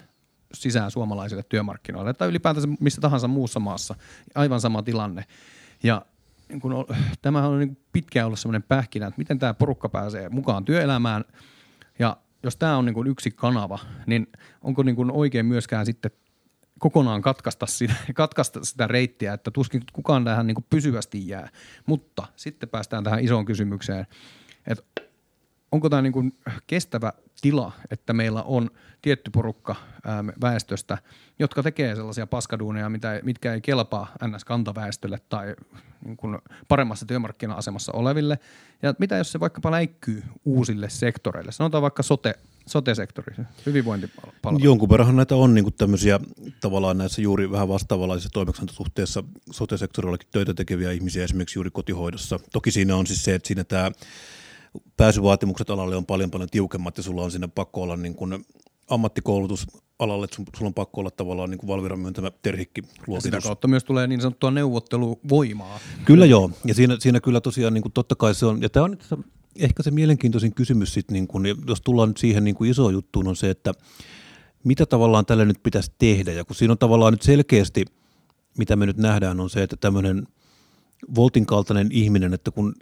sisään 0.53 0.91
suomalaisille 0.91 1.43
työmarkkinoille 1.43 2.13
tai 2.13 2.27
ylipäätänsä 2.27 2.67
missä 2.79 3.01
tahansa 3.01 3.27
muussa 3.27 3.59
maassa. 3.59 3.95
Aivan 4.35 4.61
sama 4.61 4.83
tilanne. 4.83 5.25
Ja 5.83 6.05
niin 6.49 6.59
kun, 6.59 6.85
tämähän 7.21 7.49
on 7.49 7.59
niin 7.59 7.77
pitkään 7.93 8.25
ollut 8.25 8.39
sellainen 8.39 8.63
pähkinä, 8.67 9.07
että 9.07 9.17
miten 9.17 9.39
tämä 9.39 9.53
porukka 9.53 9.89
pääsee 9.89 10.29
mukaan 10.29 10.65
työelämään. 10.65 11.25
Ja 11.99 12.17
jos 12.43 12.57
tämä 12.57 12.77
on 12.77 12.85
niin 12.85 13.07
yksi 13.07 13.31
kanava, 13.31 13.79
niin 14.05 14.27
onko 14.61 14.83
niin 14.83 15.11
oikein 15.11 15.45
myöskään 15.45 15.85
sitten 15.85 16.11
kokonaan 16.79 17.21
katkaista 17.21 17.65
sitä, 17.65 17.93
katkaista 18.13 18.65
sitä 18.65 18.87
reittiä, 18.87 19.33
että 19.33 19.51
tuskin 19.51 19.83
kukaan 19.93 20.23
tähän 20.23 20.47
niin 20.47 20.65
pysyvästi 20.69 21.27
jää. 21.27 21.49
Mutta 21.85 22.27
sitten 22.35 22.69
päästään 22.69 23.03
tähän 23.03 23.23
isoon 23.23 23.45
kysymykseen, 23.45 24.07
että 24.67 24.83
onko 25.71 25.89
tämä 25.89 26.01
niin 26.01 26.33
kestävä 26.67 27.13
tila, 27.41 27.71
että 27.91 28.13
meillä 28.13 28.43
on 28.43 28.69
tietty 29.01 29.31
porukka 29.31 29.75
väestöstä, 30.41 30.97
jotka 31.39 31.63
tekee 31.63 31.95
sellaisia 31.95 32.27
paskaduuneja, 32.27 32.89
mitä, 32.89 33.19
mitkä 33.23 33.53
ei 33.53 33.61
kelpaa 33.61 34.15
NS-kantaväestölle 34.25 35.17
tai 35.29 35.55
niin 36.05 36.17
kuin 36.17 36.37
paremmassa 36.67 37.05
työmarkkina-asemassa 37.05 37.91
oleville. 37.91 38.39
Ja 38.81 38.93
mitä 38.99 39.17
jos 39.17 39.31
se 39.31 39.39
vaikkapa 39.39 39.71
läikkyy 39.71 40.23
uusille 40.45 40.89
sektoreille, 40.89 41.51
sanotaan 41.51 41.81
vaikka 41.81 42.03
sote, 42.03 42.33
sote-sektori, 42.65 43.35
hyvinvointipalvelu. 43.65 44.63
Jonkun 44.63 44.89
verran 44.89 45.15
näitä 45.15 45.35
on 45.35 45.53
niin 45.53 45.73
tämmöisiä 45.73 46.19
tavallaan 46.61 46.97
näissä 46.97 47.21
juuri 47.21 47.51
vähän 47.51 47.67
vastaavanlaisissa 47.67 48.29
toimeksiantosuhteessa 48.33 49.23
sote-sektorillakin 49.51 50.27
töitä 50.31 50.53
tekeviä 50.53 50.91
ihmisiä 50.91 51.23
esimerkiksi 51.23 51.59
juuri 51.59 51.69
kotihoidossa. 51.69 52.39
Toki 52.51 52.71
siinä 52.71 52.95
on 52.95 53.07
siis 53.07 53.23
se, 53.23 53.35
että 53.35 53.47
siinä 53.47 53.63
tämä 53.63 53.91
pääsyvaatimukset 54.97 55.69
alalle 55.69 55.95
on 55.95 56.05
paljon 56.05 56.31
paljon 56.31 56.49
tiukemmat 56.49 56.97
ja 56.97 57.03
sulla 57.03 57.23
on 57.23 57.31
sinne 57.31 57.47
pakko 57.47 57.81
olla 57.81 57.97
niin 57.97 58.15
kuin 58.15 58.45
ammattikoulutus 58.89 59.67
alalle, 59.99 60.23
että 60.23 60.35
sulla 60.57 60.67
on 60.67 60.73
pakko 60.73 61.01
olla 61.01 61.11
tavallaan 61.11 61.49
niin 61.49 61.57
kuin 61.57 61.67
Valviran 61.67 61.99
myöntämä 61.99 62.31
terhikki 62.41 62.81
luokitus. 63.07 63.23
Sitä 63.23 63.41
kautta 63.41 63.67
myös 63.67 63.83
tulee 63.83 64.07
niin 64.07 64.21
sanottua 64.21 64.51
neuvotteluvoimaa. 64.51 65.79
Kyllä 66.05 66.25
joo, 66.25 66.51
ja 66.65 66.73
siinä, 66.73 66.97
siinä 66.99 67.19
kyllä 67.19 67.41
tosiaan 67.41 67.73
niin 67.73 67.81
kuin 67.81 67.91
totta 67.91 68.15
kai 68.15 68.35
se 68.35 68.45
on, 68.45 68.61
ja 68.61 68.69
tämä 68.69 68.83
on 68.83 68.97
ehkä 69.55 69.83
se 69.83 69.91
mielenkiintoisin 69.91 70.53
kysymys 70.53 70.93
sitten, 70.93 71.13
niin 71.13 71.27
kuin, 71.27 71.45
jos 71.67 71.81
tullaan 71.81 72.09
nyt 72.09 72.17
siihen 72.17 72.43
niin 72.43 72.55
kuin 72.55 72.71
isoon 72.71 72.93
juttuun, 72.93 73.27
on 73.27 73.35
se, 73.35 73.49
että 73.49 73.73
mitä 74.63 74.85
tavallaan 74.85 75.25
tälle 75.25 75.45
nyt 75.45 75.63
pitäisi 75.63 75.91
tehdä, 75.97 76.31
ja 76.31 76.45
kun 76.45 76.55
siinä 76.55 76.71
on 76.71 76.77
tavallaan 76.77 77.13
nyt 77.13 77.21
selkeästi, 77.21 77.85
mitä 78.57 78.75
me 78.75 78.85
nyt 78.85 78.97
nähdään, 78.97 79.39
on 79.39 79.49
se, 79.49 79.63
että 79.63 79.75
tämmöinen 79.77 80.27
Voltin 81.15 81.45
kaltainen 81.45 81.87
ihminen, 81.91 82.33
että 82.33 82.51
kun, 82.51 82.75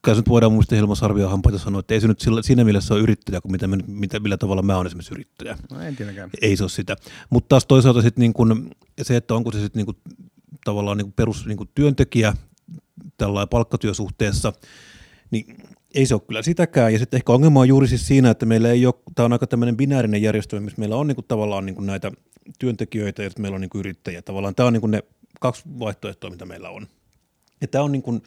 kai 0.00 0.14
nyt 0.14 0.28
voidaan 0.28 0.52
muistaa 0.52 0.76
Hilma 0.76 0.94
Sarvia 0.94 1.28
hampaita 1.28 1.58
sanoa, 1.58 1.80
että 1.80 1.94
ei 1.94 2.00
se 2.00 2.08
nyt 2.08 2.20
sillä, 2.20 2.42
siinä 2.42 2.64
mielessä 2.64 2.94
ole 2.94 3.02
yrittäjä 3.02 3.40
kuin 3.40 3.52
mitä, 3.52 3.66
mitä, 3.86 4.20
millä 4.20 4.36
tavalla 4.36 4.62
mä 4.62 4.76
olen 4.76 4.86
esimerkiksi 4.86 5.14
yrittäjä. 5.14 5.58
No 5.70 5.80
en 5.80 5.96
tietenkään. 5.96 6.30
Ei 6.42 6.56
se 6.56 6.64
ole 6.64 6.70
sitä. 6.70 6.96
Mutta 7.30 7.48
taas 7.48 7.66
toisaalta 7.66 8.02
sitten 8.02 8.20
niin 8.20 8.32
kun, 8.32 8.70
se, 9.02 9.16
että 9.16 9.34
onko 9.34 9.52
se 9.52 9.60
sitten 9.60 9.78
niin 9.80 9.86
kun, 9.86 10.14
tavallaan 10.64 10.98
niin 10.98 11.12
perus 11.12 11.46
niin 11.46 11.58
kun 11.58 11.68
työntekijä 11.74 12.34
tällä 13.16 13.46
palkkatyösuhteessa, 13.46 14.52
niin 15.30 15.56
ei 15.94 16.06
se 16.06 16.14
ole 16.14 16.22
kyllä 16.26 16.42
sitäkään. 16.42 16.92
Ja 16.92 16.98
sitten 16.98 17.18
ehkä 17.18 17.32
ongelma 17.32 17.60
on 17.60 17.68
juuri 17.68 17.88
siis 17.88 18.06
siinä, 18.06 18.30
että 18.30 18.46
meillä 18.46 18.70
ei 18.70 18.86
ole, 18.86 18.94
tämä 19.14 19.24
on 19.24 19.32
aika 19.32 19.46
tämmöinen 19.46 19.76
binäärinen 19.76 20.22
järjestelmä, 20.22 20.64
missä 20.64 20.78
meillä 20.78 20.96
on 20.96 21.06
niin 21.06 21.16
kuin 21.16 21.26
tavallaan 21.28 21.66
niin 21.66 21.74
kuin 21.74 21.86
näitä 21.86 22.12
työntekijöitä 22.58 23.22
ja 23.22 23.30
meillä 23.38 23.54
on 23.54 23.60
niin 23.60 23.70
kuin 23.70 23.80
yrittäjiä. 23.80 24.22
Tavallaan 24.22 24.54
tämä 24.54 24.66
on 24.66 24.72
niin 24.72 24.80
kuin 24.80 24.90
ne 24.90 25.02
kaksi 25.40 25.62
vaihtoehtoa, 25.78 26.30
mitä 26.30 26.46
meillä 26.46 26.70
on. 26.70 26.86
Tämä 27.70 27.84
on 27.84 27.92
niin 27.92 28.02
kuin, 28.02 28.22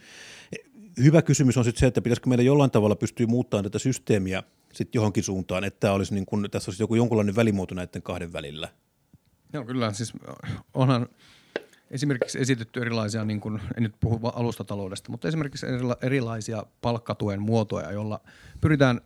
hyvä 1.03 1.21
kysymys 1.21 1.57
on 1.57 1.63
sitten 1.63 1.79
se, 1.79 1.87
että 1.87 2.01
pitäisikö 2.01 2.29
meidän 2.29 2.45
jollain 2.45 2.71
tavalla 2.71 2.95
pystyä 2.95 3.27
muuttamaan 3.27 3.63
tätä 3.63 3.79
systeemiä 3.79 4.43
sitten 4.73 4.99
johonkin 4.99 5.23
suuntaan, 5.23 5.63
että 5.63 5.93
olisi 5.93 6.13
niin 6.13 6.25
kuin, 6.25 6.51
tässä 6.51 6.71
olisi 6.71 6.83
joku 6.83 6.95
jonkunlainen 6.95 7.35
välimuoto 7.35 7.75
näiden 7.75 8.01
kahden 8.01 8.33
välillä. 8.33 8.69
Joo, 9.53 9.65
kyllä. 9.65 9.93
Siis 9.93 10.13
onhan 10.73 11.07
esimerkiksi 11.91 12.39
esitetty 12.39 12.81
erilaisia, 12.81 13.25
niin 13.25 13.41
kuin, 13.41 13.61
en 13.77 13.83
nyt 13.83 13.95
puhu 13.99 14.27
alustataloudesta, 14.27 15.11
mutta 15.11 15.27
esimerkiksi 15.27 15.65
erilaisia 16.01 16.65
palkkatuen 16.81 17.41
muotoja, 17.41 17.91
joilla 17.91 18.19
pyritään 18.61 19.01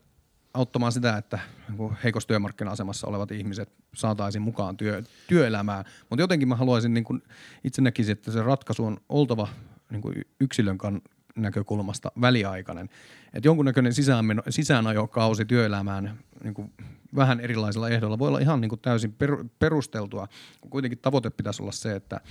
auttamaan 0.54 0.92
sitä, 0.92 1.18
että 1.18 1.40
niin 1.78 1.98
heikossa 2.04 2.28
työmarkkina-asemassa 2.28 3.08
olevat 3.08 3.32
ihmiset 3.32 3.70
saataisiin 3.96 4.42
mukaan 4.42 4.78
työ, 4.78 5.04
työelämään. 5.28 5.86
Mutta 6.10 6.24
jotenkin 6.24 6.48
mä 6.48 6.56
haluaisin, 6.56 6.94
niin 6.94 7.04
kuin 7.04 7.24
itse 7.64 7.82
näkisin, 7.82 8.14
että 8.14 8.32
se 8.32 8.42
ratkaisu 8.42 8.86
on 8.86 8.98
oltava 9.10 9.48
niin 9.92 10.02
kuin 10.02 10.16
yksilön 10.40 10.78
kan, 10.78 11.02
näkökulmasta 11.36 12.12
väliaikainen. 12.22 12.90
Että 13.34 13.48
jonkunnäköinen 13.48 13.94
sisäänmeno, 13.94 14.44
sisäänajokausi 14.50 15.46
työelämään 15.46 16.20
niin 16.44 16.54
kuin 16.54 16.74
vähän 17.16 17.40
erilaisilla 17.40 17.90
ehdoilla 17.90 18.20
voi 18.20 18.28
olla 18.28 18.40
ihan 18.40 18.62
niin 18.62 18.70
kuin 18.70 18.82
täysin 18.82 19.14
per, 19.14 19.46
perusteltua, 19.60 20.28
kun 20.62 20.72
kuitenkin 20.72 21.00
tavoite 21.00 21.30
pitäisi 21.30 21.62
olla 21.62 21.72
se, 21.72 21.96
että, 21.96 22.22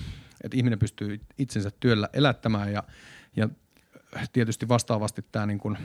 että 0.44 0.56
ihminen 0.56 0.78
pystyy 0.78 1.20
itsensä 1.38 1.70
työllä 1.80 2.08
elättämään 2.12 2.72
ja, 2.72 2.82
ja 3.36 3.48
tietysti 4.32 4.68
vastaavasti 4.68 5.24
tämä 5.32 5.46
niin 5.46 5.58
kuin 5.58 5.78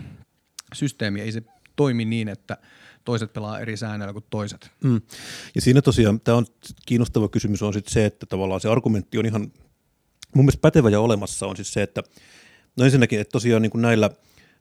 systeemi 0.74 1.22
ei 1.22 1.32
se 1.32 1.44
toimi 1.76 2.06
niin, 2.06 2.28
että 2.28 2.58
toiset 3.06 3.34
pelaa 3.34 3.60
eri 3.60 3.78
säännöillä 3.78 4.14
kuin 4.14 4.26
toiset. 4.30 4.72
Mm. 4.84 5.02
Ja 5.56 5.62
siinä 5.62 5.82
tosiaan 5.82 6.22
tämä 6.22 6.38
on 6.38 6.46
kiinnostava 6.86 7.30
kysymys 7.30 7.62
on 7.62 7.74
sitten 7.74 7.94
se, 7.94 8.06
että 8.06 8.26
tavallaan 8.26 8.62
se 8.62 8.70
argumentti 8.70 9.18
on 9.18 9.26
ihan 9.26 9.52
mun 10.36 10.46
mielestä 10.46 10.62
pätevä 10.62 10.90
ja 10.90 11.00
olemassa 11.00 11.48
on 11.48 11.56
siis 11.56 11.74
se, 11.74 11.82
että 11.82 12.04
no 12.78 12.86
ensinnäkin, 12.86 13.20
että 13.20 13.32
tosiaan 13.32 13.62
niin 13.62 13.72
kuin 13.72 13.82
näillä 13.82 14.10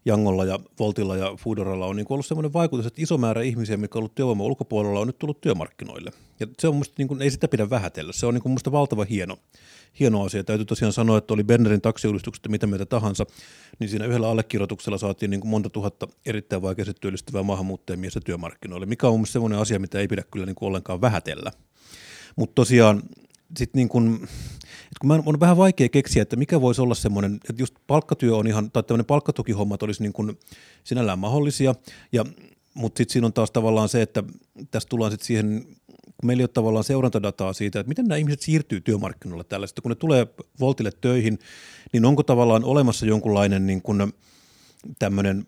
Jangolla 0.05 0.45
ja 0.45 0.59
Voltilla 0.79 1.17
ja 1.17 1.35
Foodoralla 1.37 1.87
on 1.87 1.97
niin 1.97 2.07
kuin 2.07 2.15
ollut 2.15 2.27
sellainen 2.27 2.53
vaikutus, 2.53 2.87
että 2.87 3.03
iso 3.03 3.19
määrä 3.19 3.43
ihmisiä, 3.43 3.77
mikä 3.77 3.99
on 3.99 4.01
ollut 4.01 4.15
työvoiman 4.15 4.47
ulkopuolella, 4.47 5.01
on 5.01 5.07
nyt 5.07 5.19
tullut 5.19 5.41
työmarkkinoille. 5.41 6.11
Ja 6.41 6.47
se 6.59 6.69
on 6.69 6.77
musta, 6.77 6.95
niin 6.99 7.09
kuin, 7.09 7.23
ei 7.23 7.31
sitä 7.31 7.49
pidä 7.49 7.71
vähätellä. 7.71 8.13
Se 8.13 8.27
on 8.27 8.35
niin 8.35 8.43
kuin 8.43 8.53
musta 8.53 8.73
valtava 8.73 9.05
hieno, 9.05 9.37
hieno 10.01 10.23
asia. 10.23 10.45
Täytyy 10.45 10.65
tosiaan 10.65 10.93
sanoa, 10.93 11.19
että 11.19 11.35
oli 11.35 11.45
Bernerin 11.45 11.81
taksiuudistuksesta 11.81 12.49
mitä 12.49 12.67
mieltä 12.67 12.87
tahansa, 12.87 13.27
niin 13.79 13.91
siinä 13.91 14.07
yhdellä 14.07 14.29
allekirjoituksella 14.29 14.99
saatiin 14.99 15.31
niin 15.31 15.41
kuin 15.41 15.51
monta 15.51 15.71
tuhatta 15.71 16.09
erittäin 16.27 16.63
vaikeasti 16.63 16.95
työllistyvää 17.01 17.43
maahanmuuttajamiestä 17.43 18.21
työmarkkinoille, 18.21 18.87
mikä 18.87 19.09
on 19.09 19.19
mun 19.19 19.27
sellainen 19.27 19.59
asia, 19.59 19.79
mitä 19.79 19.99
ei 19.99 20.09
pidä 20.09 20.23
kyllä 20.31 20.47
niin 20.47 20.57
kuin 20.57 20.67
ollenkaan 20.67 21.01
vähätellä. 21.01 21.53
Mutta 22.37 22.55
tosiaan 22.55 23.03
sitten 23.57 23.79
niin 23.79 23.89
kun, 23.89 24.15
että 24.63 24.99
kun 25.01 25.09
mä, 25.09 25.23
on 25.27 25.41
vähän 25.41 25.57
vaikea 25.57 25.89
keksiä, 25.89 26.23
että 26.23 26.37
mikä 26.37 26.61
voisi 26.61 26.81
olla 26.81 26.95
semmoinen, 26.95 27.35
että 27.35 27.63
just 27.63 27.75
palkkatyö 27.87 28.37
on 28.37 28.47
ihan, 28.47 28.71
tai 28.71 28.83
tämmöinen 28.83 29.07
palkkatukihommat 29.07 29.83
olisi 29.83 30.03
niin 30.03 30.13
kuin 30.13 30.39
sinällään 30.85 31.19
mahdollisia, 31.19 31.75
ja, 32.13 32.25
mutta 32.75 32.99
sitten 32.99 33.13
siinä 33.13 33.27
on 33.27 33.33
taas 33.33 33.51
tavallaan 33.51 33.89
se, 33.89 34.03
että 34.03 34.23
tässä 34.71 34.89
tullaan 34.89 35.11
sitten 35.11 35.27
siihen, 35.27 35.65
kun 35.87 36.27
meillä 36.27 36.41
ei 36.41 36.45
ole 36.45 36.49
tavallaan 36.49 36.85
seurantadataa 36.85 37.53
siitä, 37.53 37.81
että 37.81 37.89
miten 37.89 38.05
nämä 38.05 38.19
ihmiset 38.19 38.41
siirtyy 38.41 38.81
työmarkkinoille 38.81 39.45
tällaista, 39.45 39.83
kun 39.83 39.91
ne 39.91 39.95
tulee 39.95 40.27
Voltille 40.61 40.91
töihin, 41.01 41.39
niin 41.93 42.05
onko 42.05 42.23
tavallaan 42.23 42.65
olemassa 42.65 43.07
jonkunlainen 43.07 43.67
niin 43.67 43.83
kuin 43.83 44.13
tämmöinen 44.99 45.47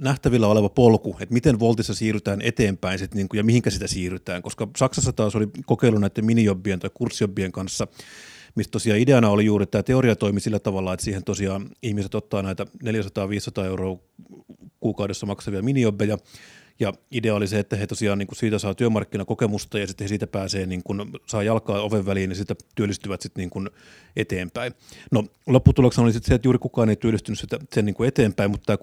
nähtävillä 0.00 0.46
oleva 0.46 0.68
polku, 0.68 1.16
että 1.20 1.32
miten 1.32 1.60
Voltissa 1.60 1.94
siirrytään 1.94 2.42
eteenpäin 2.42 2.98
sit, 2.98 3.14
niin 3.14 3.28
kuin, 3.28 3.38
ja 3.38 3.44
mihinkä 3.44 3.70
sitä 3.70 3.86
siirrytään, 3.86 4.42
koska 4.42 4.68
Saksassa 4.76 5.12
taas 5.12 5.36
oli 5.36 5.48
kokeilu 5.66 5.98
näiden 5.98 6.24
minijobbien 6.24 6.80
tai 6.80 6.90
kurssijobbien 6.94 7.52
kanssa, 7.52 7.86
mistä 8.54 8.70
tosiaan 8.70 9.00
ideana 9.00 9.30
oli 9.30 9.44
juuri, 9.44 9.62
että 9.62 9.70
tämä 9.70 9.82
teoria 9.82 10.16
toimi 10.16 10.40
sillä 10.40 10.58
tavalla, 10.58 10.94
että 10.94 11.04
siihen 11.04 11.24
tosiaan 11.24 11.68
ihmiset 11.82 12.14
ottaa 12.14 12.42
näitä 12.42 12.66
400-500 12.84 13.64
euroa 13.66 13.98
kuukaudessa 14.80 15.26
maksavia 15.26 15.62
minijobbeja, 15.62 16.18
Ja 16.80 16.92
idea 17.10 17.34
oli 17.34 17.46
se, 17.46 17.58
että 17.58 17.76
he 17.76 17.86
tosiaan 17.86 18.18
niin 18.18 18.26
kuin 18.26 18.36
siitä 18.36 18.58
saa 18.58 18.74
työmarkkinakokemusta 18.74 19.78
ja 19.78 19.86
sitten 19.86 20.04
he 20.04 20.08
siitä 20.08 20.26
pääsee, 20.26 20.66
niin 20.66 20.82
kuin, 20.82 21.00
saa 21.26 21.42
jalkaa 21.42 21.82
oven 21.82 22.06
väliin 22.06 22.30
ja 22.30 22.36
sitten 22.36 22.56
työllistyvät 22.74 23.20
sitten 23.20 23.40
niin 23.40 23.50
kuin 23.50 23.70
eteenpäin. 24.16 24.72
No 25.12 25.24
lopputuloksena 25.46 26.04
oli 26.04 26.12
sitten 26.12 26.28
se, 26.28 26.34
että 26.34 26.46
juuri 26.46 26.58
kukaan 26.58 26.90
ei 26.90 26.96
työllistynyt 26.96 27.38
sitä, 27.38 27.58
sen 27.72 27.84
niin 27.84 27.94
kuin 27.94 28.08
eteenpäin, 28.08 28.50
mutta 28.50 28.66
tämä 28.66 28.76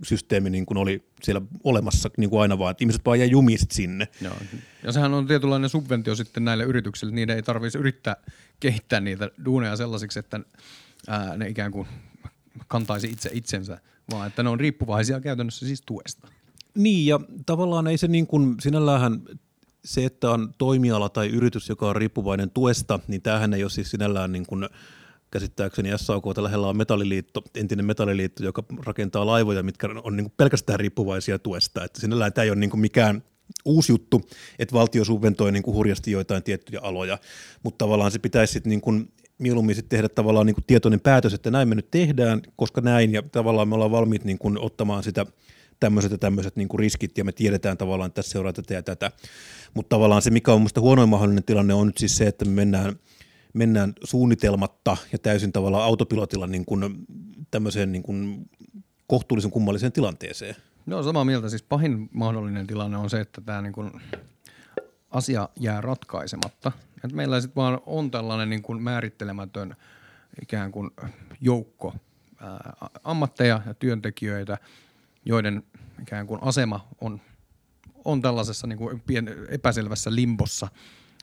kurssisysteemi 0.00 0.50
niin 0.50 0.66
kuin 0.66 0.78
oli 0.78 1.04
siellä 1.22 1.42
olemassa 1.64 2.10
niin 2.16 2.30
kuin 2.30 2.42
aina 2.42 2.58
vaan, 2.58 2.70
että 2.70 2.84
ihmiset 2.84 3.04
vaan 3.04 3.18
jäi 3.18 3.30
jumiin 3.30 3.58
sinne. 3.70 4.08
Joo. 4.20 4.34
Ja 4.82 4.92
sehän 4.92 5.14
on 5.14 5.26
tietynlainen 5.26 5.70
subventio 5.70 6.14
sitten 6.14 6.44
näille 6.44 6.64
yrityksille, 6.64 7.12
niiden 7.12 7.36
ei 7.36 7.42
tarvitsisi 7.42 7.78
yrittää 7.78 8.16
kehittää 8.60 9.00
niitä 9.00 9.30
duuneja 9.44 9.76
sellaisiksi, 9.76 10.18
että 10.18 10.40
ää, 11.08 11.36
ne 11.36 11.48
ikään 11.48 11.72
kuin 11.72 11.88
kantaisi 12.68 13.10
itse 13.10 13.30
itsensä, 13.32 13.80
vaan 14.10 14.26
että 14.26 14.42
ne 14.42 14.48
on 14.48 14.60
riippuvaisia 14.60 15.20
käytännössä 15.20 15.66
siis 15.66 15.82
tuesta. 15.86 16.28
Niin, 16.74 17.06
ja 17.06 17.20
tavallaan 17.46 17.86
ei 17.86 17.98
se 17.98 18.08
niin 18.08 18.26
kuin, 18.26 18.56
sinällähän 18.60 19.22
se, 19.84 20.04
että 20.04 20.30
on 20.30 20.54
toimiala 20.58 21.08
tai 21.08 21.28
yritys, 21.28 21.68
joka 21.68 21.88
on 21.88 21.96
riippuvainen 21.96 22.50
tuesta, 22.50 23.00
niin 23.08 23.22
tämähän 23.22 23.54
ei 23.54 23.64
ole 23.64 23.70
siis 23.70 23.90
sinällään 23.90 24.32
niin 24.32 24.46
kuin, 24.46 24.68
käsittääkseni 25.30 25.90
SAK 25.96 26.38
lähellä 26.38 26.68
on 26.68 26.76
metalliliitto, 26.76 27.42
entinen 27.54 27.84
metalliliitto, 27.84 28.44
joka 28.44 28.64
rakentaa 28.86 29.26
laivoja, 29.26 29.62
mitkä 29.62 29.88
on 30.04 30.16
niin 30.16 30.32
pelkästään 30.36 30.80
riippuvaisia 30.80 31.38
tuesta. 31.38 31.84
Että 31.84 32.00
sinällään 32.00 32.32
tämä 32.32 32.42
ei 32.42 32.50
ole 32.50 32.58
niin 32.58 32.80
mikään 32.80 33.22
uusi 33.64 33.92
juttu, 33.92 34.22
että 34.58 34.72
valtio 34.72 35.04
subventoi 35.04 35.52
niin 35.52 35.66
hurjasti 35.66 36.10
joitain 36.10 36.42
tiettyjä 36.42 36.80
aloja, 36.82 37.18
mutta 37.62 37.84
tavallaan 37.84 38.10
se 38.10 38.18
pitäisi 38.18 38.52
sitten 38.52 38.70
niin 38.70 39.12
mieluummin 39.38 39.74
sitten 39.74 39.96
tehdä 39.96 40.08
tavallaan 40.08 40.46
niin 40.46 40.56
tietoinen 40.66 41.00
päätös, 41.00 41.34
että 41.34 41.50
näin 41.50 41.68
me 41.68 41.74
nyt 41.74 41.90
tehdään, 41.90 42.42
koska 42.56 42.80
näin, 42.80 43.12
ja 43.12 43.22
tavallaan 43.22 43.68
me 43.68 43.74
ollaan 43.74 43.90
valmiit 43.90 44.24
niin 44.24 44.38
kuin 44.38 44.58
ottamaan 44.58 45.02
sitä 45.02 45.26
tämmöiset 45.80 46.12
ja 46.12 46.18
tämmöiset 46.18 46.56
niin 46.56 46.68
kuin 46.68 46.78
riskit, 46.78 47.18
ja 47.18 47.24
me 47.24 47.32
tiedetään 47.32 47.76
tavallaan, 47.76 48.08
että 48.08 48.14
tässä 48.14 48.32
seuraa 48.32 48.52
tätä 48.52 48.74
ja 48.74 48.82
tätä. 48.82 49.12
Mutta 49.74 49.88
tavallaan 49.88 50.22
se, 50.22 50.30
mikä 50.30 50.52
on 50.52 50.60
minusta 50.60 50.80
huonoin 50.80 51.08
mahdollinen 51.08 51.44
tilanne, 51.44 51.74
on 51.74 51.86
nyt 51.86 51.98
siis 51.98 52.16
se, 52.16 52.26
että 52.26 52.44
me 52.44 52.50
mennään, 52.50 52.96
mennään 53.52 53.92
suunnitelmatta 54.04 54.96
ja 55.12 55.18
täysin 55.18 55.52
tavallaan 55.52 55.84
autopilotilla 55.84 56.46
niin 56.46 56.64
kuin 56.64 57.06
tämmöiseen 57.50 57.92
niin 57.92 58.02
kuin 58.02 58.50
kohtuullisen 59.06 59.50
kummalliseen 59.50 59.92
tilanteeseen. 59.92 60.56
No 60.86 61.02
samaa 61.02 61.24
mieltä. 61.24 61.48
Siis 61.48 61.62
pahin 61.62 62.08
mahdollinen 62.12 62.66
tilanne 62.66 62.96
on 62.96 63.10
se, 63.10 63.20
että 63.20 63.40
tämä 63.40 63.62
niin 63.62 63.72
kuin 63.72 63.90
asia 65.10 65.48
jää 65.60 65.80
ratkaisematta. 65.80 66.72
Et 67.04 67.12
meillä 67.12 67.40
sitten 67.40 67.56
vaan 67.56 67.80
on 67.86 68.10
tällainen 68.10 68.50
niin 68.50 68.62
kuin 68.62 68.82
määrittelemätön 68.82 69.76
ikään 70.42 70.72
kuin 70.72 70.90
joukko 71.40 71.94
ää, 72.40 72.74
ammatteja 73.04 73.62
ja 73.66 73.74
työntekijöitä, 73.74 74.58
joiden 75.24 75.62
ikään 76.02 76.26
kuin 76.26 76.42
asema 76.42 76.88
on, 77.00 77.20
on 78.04 78.22
tällaisessa 78.22 78.66
niin 78.66 78.78
kuin 78.78 79.00
pien, 79.00 79.28
epäselvässä 79.48 80.14
limbossa 80.14 80.68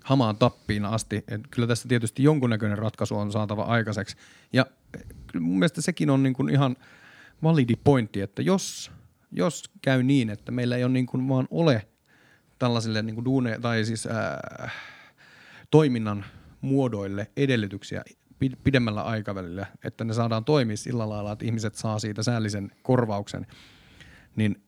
hamaan 0.08 0.38
tappiin 0.38 0.86
asti. 0.86 1.24
Et 1.28 1.42
kyllä 1.52 1.68
tässä 1.68 1.88
tietysti 1.88 2.24
jonkunnäköinen 2.24 2.78
ratkaisu 2.78 3.18
on 3.18 3.32
saatava 3.32 3.64
aikaiseksi. 3.64 4.18
Ja 4.54 4.66
kyllä 5.32 5.46
mun 5.46 5.60
mielestä 5.60 5.82
sekin 5.82 6.10
on 6.10 6.24
niin 6.24 6.34
kuin 6.34 6.50
ihan 6.50 6.76
validi 7.44 7.74
pointti, 7.84 8.22
että 8.22 8.42
jos, 8.42 8.92
jos 9.32 9.64
käy 9.82 10.04
niin, 10.04 10.30
että 10.30 10.52
meillä 10.52 10.78
ei 10.78 10.84
ole 10.84 10.94
niin 10.94 11.06
kuin 11.06 11.30
vaan 11.30 11.48
ole 11.52 11.88
tällaisille 12.60 13.02
niin 13.02 13.16
kuin 13.16 13.26
duune, 13.26 13.60
tai 13.62 13.86
siis 13.86 14.06
ää, 14.06 14.70
toiminnan 15.72 16.26
muodoille 16.62 17.32
edellytyksiä 17.38 18.04
pidemmällä 18.64 19.02
aikavälillä, 19.02 19.66
että 19.84 20.04
ne 20.04 20.14
saadaan 20.14 20.46
toimia 20.46 20.78
sillä 20.78 21.10
lailla, 21.10 21.32
että 21.32 21.46
ihmiset 21.46 21.76
saa 21.76 22.00
siitä 22.00 22.24
säällisen 22.24 22.72
korvauksen, 22.84 23.48
niin 24.36 24.64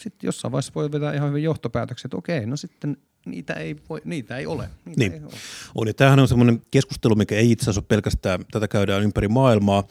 sitten 0.00 0.28
jossain 0.28 0.52
vaiheessa 0.52 0.74
voi 0.74 0.92
vetää 0.92 1.14
ihan 1.14 1.28
hyvin 1.28 1.42
johtopäätökset, 1.42 2.04
että 2.04 2.16
okei, 2.16 2.46
no 2.46 2.56
sitten 2.56 2.96
niitä 3.26 3.54
ei, 3.54 3.76
voi, 3.88 4.00
niitä 4.04 4.36
ei 4.36 4.46
ole. 4.46 4.70
Niitä 4.84 5.00
niin. 5.00 5.12
ei 5.12 5.20
ole. 5.24 5.32
On, 5.74 5.86
ja 5.86 5.94
tämähän 5.94 6.18
on 6.18 6.28
semmoinen 6.28 6.62
keskustelu, 6.70 7.14
mikä 7.14 7.34
ei 7.34 7.50
itse 7.50 7.64
asiassa 7.64 7.80
ole 7.80 7.86
pelkästään, 7.88 8.44
tätä 8.50 8.68
käydään 8.68 9.02
ympäri 9.02 9.28
maailmaa, 9.28 9.84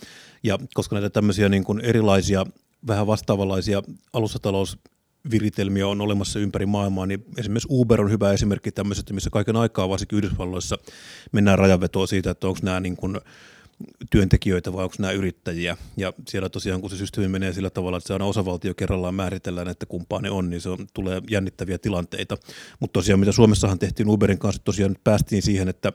ja 0.44 0.60
koska 0.74 0.96
näitä 0.96 1.10
tämmöisiä 1.10 1.50
niin 1.50 1.64
kuin 1.64 1.80
erilaisia, 1.80 2.46
vähän 2.88 3.08
vastaavanlaisia 3.08 3.84
alussatalous 4.14 4.78
viritelmiä 5.32 5.88
on 5.88 6.02
olemassa 6.02 6.40
ympäri 6.40 6.66
maailmaa, 6.66 7.06
niin 7.06 7.26
esimerkiksi 7.38 7.68
Uber 7.72 8.02
on 8.02 8.12
hyvä 8.12 8.34
esimerkki 8.34 8.72
tämmöisestä, 8.72 9.14
missä 9.14 9.30
kaiken 9.30 9.56
aikaa 9.56 9.90
varsinkin 9.90 10.18
Yhdysvalloissa 10.18 10.78
mennään 11.32 11.60
rajanvetoa 11.60 12.08
siitä, 12.08 12.32
että 12.32 12.48
onko 12.48 12.60
nämä 12.64 12.80
niin 12.80 12.98
kuin 12.98 13.18
työntekijöitä 14.12 14.74
vai 14.74 14.84
onko 14.84 14.96
nämä 15.00 15.12
yrittäjiä. 15.12 15.78
Ja 15.98 16.14
siellä 16.28 16.50
tosiaan, 16.50 16.82
kun 16.82 16.90
se 16.90 16.98
systeemi 16.98 17.28
menee 17.28 17.54
sillä 17.54 17.70
tavalla, 17.70 17.98
että 17.98 18.08
se 18.08 18.14
aina 18.14 18.26
osavaltio 18.26 18.74
kerrallaan 18.74 19.16
määritellään, 19.16 19.68
että 19.68 19.86
kumpaa 19.86 20.22
ne 20.22 20.32
on, 20.32 20.50
niin 20.50 20.62
se 20.62 20.70
on, 20.70 20.88
tulee 20.94 21.22
jännittäviä 21.30 21.78
tilanteita. 21.78 22.38
Mutta 22.80 22.94
tosiaan, 22.94 23.20
mitä 23.20 23.32
Suomessahan 23.32 23.80
tehtiin 23.80 24.10
Uberin 24.10 24.40
kanssa, 24.40 24.62
tosiaan 24.66 24.92
nyt 24.92 25.04
päästiin 25.04 25.42
siihen, 25.42 25.68
että 25.68 25.94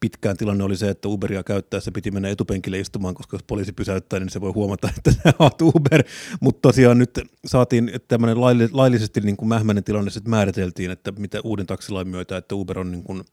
pitkään 0.00 0.36
tilanne 0.36 0.64
oli 0.64 0.76
se, 0.76 0.88
että 0.88 1.08
Uberia 1.08 1.42
käyttäessä 1.42 1.92
piti 1.92 2.10
mennä 2.10 2.28
etupenkille 2.28 2.78
istumaan, 2.78 3.14
koska 3.14 3.34
jos 3.34 3.42
poliisi 3.42 3.72
pysäyttää, 3.72 4.20
niin 4.20 4.30
se 4.30 4.40
voi 4.40 4.52
huomata, 4.52 4.88
että 4.98 5.12
sä 5.12 5.34
oot 5.38 5.62
Uber. 5.62 6.04
Mutta 6.40 6.68
tosiaan 6.68 6.98
nyt 6.98 7.20
saatiin 7.46 7.90
tämmöinen 8.08 8.40
laillisesti 8.72 9.20
niin 9.20 9.36
kuin 9.36 9.48
mähmäinen 9.48 9.84
tilanne, 9.84 10.10
että 10.16 10.30
määriteltiin, 10.30 10.90
että 10.90 11.12
mitä 11.12 11.40
uuden 11.44 11.66
taksilain 11.66 12.08
myötä, 12.08 12.36
että 12.36 12.54
Uber 12.54 12.78
on 12.78 12.90
niin 12.90 13.04
kuin 13.04 13.24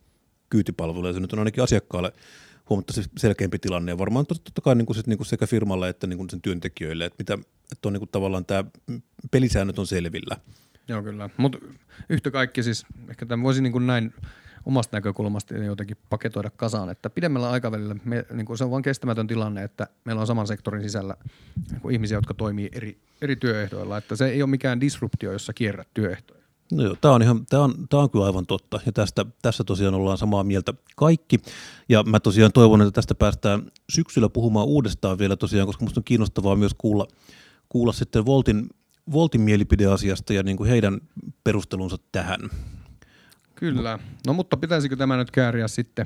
kyytipalvelu, 0.50 1.08
ja 1.08 1.14
se 1.14 1.20
nyt 1.20 1.34
on 1.34 1.40
ainakin 1.40 1.64
asiakkaalle 1.64 2.14
huomattavasti 2.70 3.12
selkeämpi 3.18 3.60
tilanne, 3.60 3.92
ja 3.92 3.98
varmaan 3.98 4.26
totta 4.26 4.62
kai 4.62 4.76
niin 4.76 4.86
kuin 4.86 4.96
sit, 4.96 5.08
niin 5.08 5.18
kuin 5.18 5.28
sekä 5.28 5.48
firmalle 5.48 5.90
että 5.90 6.08
niin 6.08 6.18
kuin 6.18 6.30
sen 6.30 6.42
työntekijöille, 6.42 7.06
että, 7.06 7.16
mitä, 7.20 7.34
että 7.72 7.88
on 7.88 7.94
niin 7.94 8.02
kuin 8.02 8.10
tavallaan 8.12 8.46
tämä 8.46 8.64
pelisäännöt 9.32 9.80
on 9.80 9.88
selvillä. 9.88 10.38
Joo, 10.88 11.04
kyllä. 11.04 11.30
Mutta 11.38 11.58
yhtä 12.10 12.32
kaikki 12.32 12.64
siis, 12.64 12.86
ehkä 13.10 13.26
tämä 13.26 13.44
voisi 13.44 13.62
niin 13.62 13.72
kuin 13.72 13.88
näin 13.88 14.14
omasta 14.66 14.98
näkökulmasta 14.98 15.56
jotenkin 15.56 15.98
paketoida 16.10 16.50
kasaan, 16.50 16.90
että 16.90 17.10
pidemmällä 17.10 17.50
aikavälillä 17.50 17.96
me, 18.06 18.26
niin 18.34 18.46
kuin 18.46 18.58
se 18.58 18.64
on 18.64 18.72
vain 18.72 18.84
kestämätön 18.84 19.28
tilanne, 19.28 19.64
että 19.64 19.88
meillä 20.06 20.20
on 20.20 20.28
saman 20.28 20.48
sektorin 20.48 20.84
sisällä 20.84 21.16
niin 21.72 21.92
ihmisiä, 21.92 22.18
jotka 22.18 22.34
toimii 22.34 22.70
eri, 22.74 22.98
eri 23.22 23.36
työehdoilla, 23.36 23.98
että 23.98 24.16
se 24.16 24.26
ei 24.26 24.42
ole 24.42 24.50
mikään 24.50 24.82
disruptio, 24.82 25.32
jossa 25.32 25.54
kierrät 25.54 25.88
työehtoja. 25.94 26.41
No 26.72 26.84
joo, 26.84 26.96
tämä 27.02 27.14
on, 27.14 27.22
ihan, 27.22 27.46
tämä, 27.46 27.64
on, 27.64 27.88
tämä 27.90 28.04
on 28.04 28.10
kyllä 28.10 28.26
aivan 28.26 28.46
totta 28.46 28.80
ja 28.86 28.92
tästä, 28.92 29.26
tässä 29.42 29.64
tosiaan 29.64 29.94
ollaan 29.94 30.18
samaa 30.18 30.44
mieltä 30.44 30.74
kaikki 30.96 31.40
ja 31.90 32.04
mä 32.04 32.20
tosiaan 32.20 32.52
toivon, 32.52 32.82
että 32.82 32.92
tästä 32.92 33.16
päästään 33.16 33.72
syksyllä 33.90 34.30
puhumaan 34.30 34.68
uudestaan 34.68 35.18
vielä 35.18 35.36
tosiaan, 35.36 35.68
koska 35.68 35.86
musta 35.86 36.00
on 36.00 36.04
kiinnostavaa 36.04 36.56
myös 36.56 36.76
kuulla, 36.78 37.08
kuulla 37.70 37.94
sitten 37.94 38.26
Voltin, 38.26 38.70
Voltin 39.12 39.42
mielipideasiasta 39.42 40.34
ja 40.34 40.44
niin 40.44 40.58
kuin 40.58 40.70
heidän 40.70 41.02
perustelunsa 41.44 41.98
tähän. 42.12 42.40
Kyllä. 43.56 44.00
No 44.28 44.34
mutta 44.34 44.58
pitäisikö 44.58 44.96
tämä 44.96 45.18
nyt 45.18 45.32
kääriä 45.32 45.68
sitten 45.68 46.06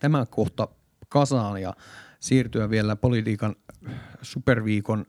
tämä 0.00 0.26
kohta 0.26 0.68
kasaan 1.08 1.62
ja 1.62 1.74
siirtyä 2.20 2.70
vielä 2.70 2.96
politiikan 2.96 3.56
superviikon 4.22 5.06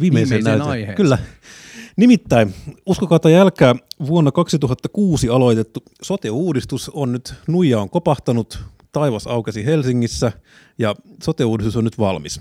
viimeiseen, 0.00 0.44
viimeiseen 0.44 0.62
aiheeseen? 0.62 0.96
Kyllä. 0.96 1.18
Nimittäin, 1.96 2.54
uskokaa 2.86 3.18
tai 3.18 3.32
jälkää, 3.32 3.74
vuonna 4.06 4.32
2006 4.32 5.28
aloitettu 5.28 5.82
sote-uudistus 6.02 6.88
on 6.88 7.12
nyt, 7.12 7.34
nuija 7.48 7.80
on 7.80 7.90
kopahtanut, 7.90 8.58
taivas 8.92 9.26
aukesi 9.26 9.64
Helsingissä 9.64 10.32
ja 10.78 10.94
sote-uudistus 11.22 11.76
on 11.76 11.84
nyt 11.84 11.98
valmis. 11.98 12.40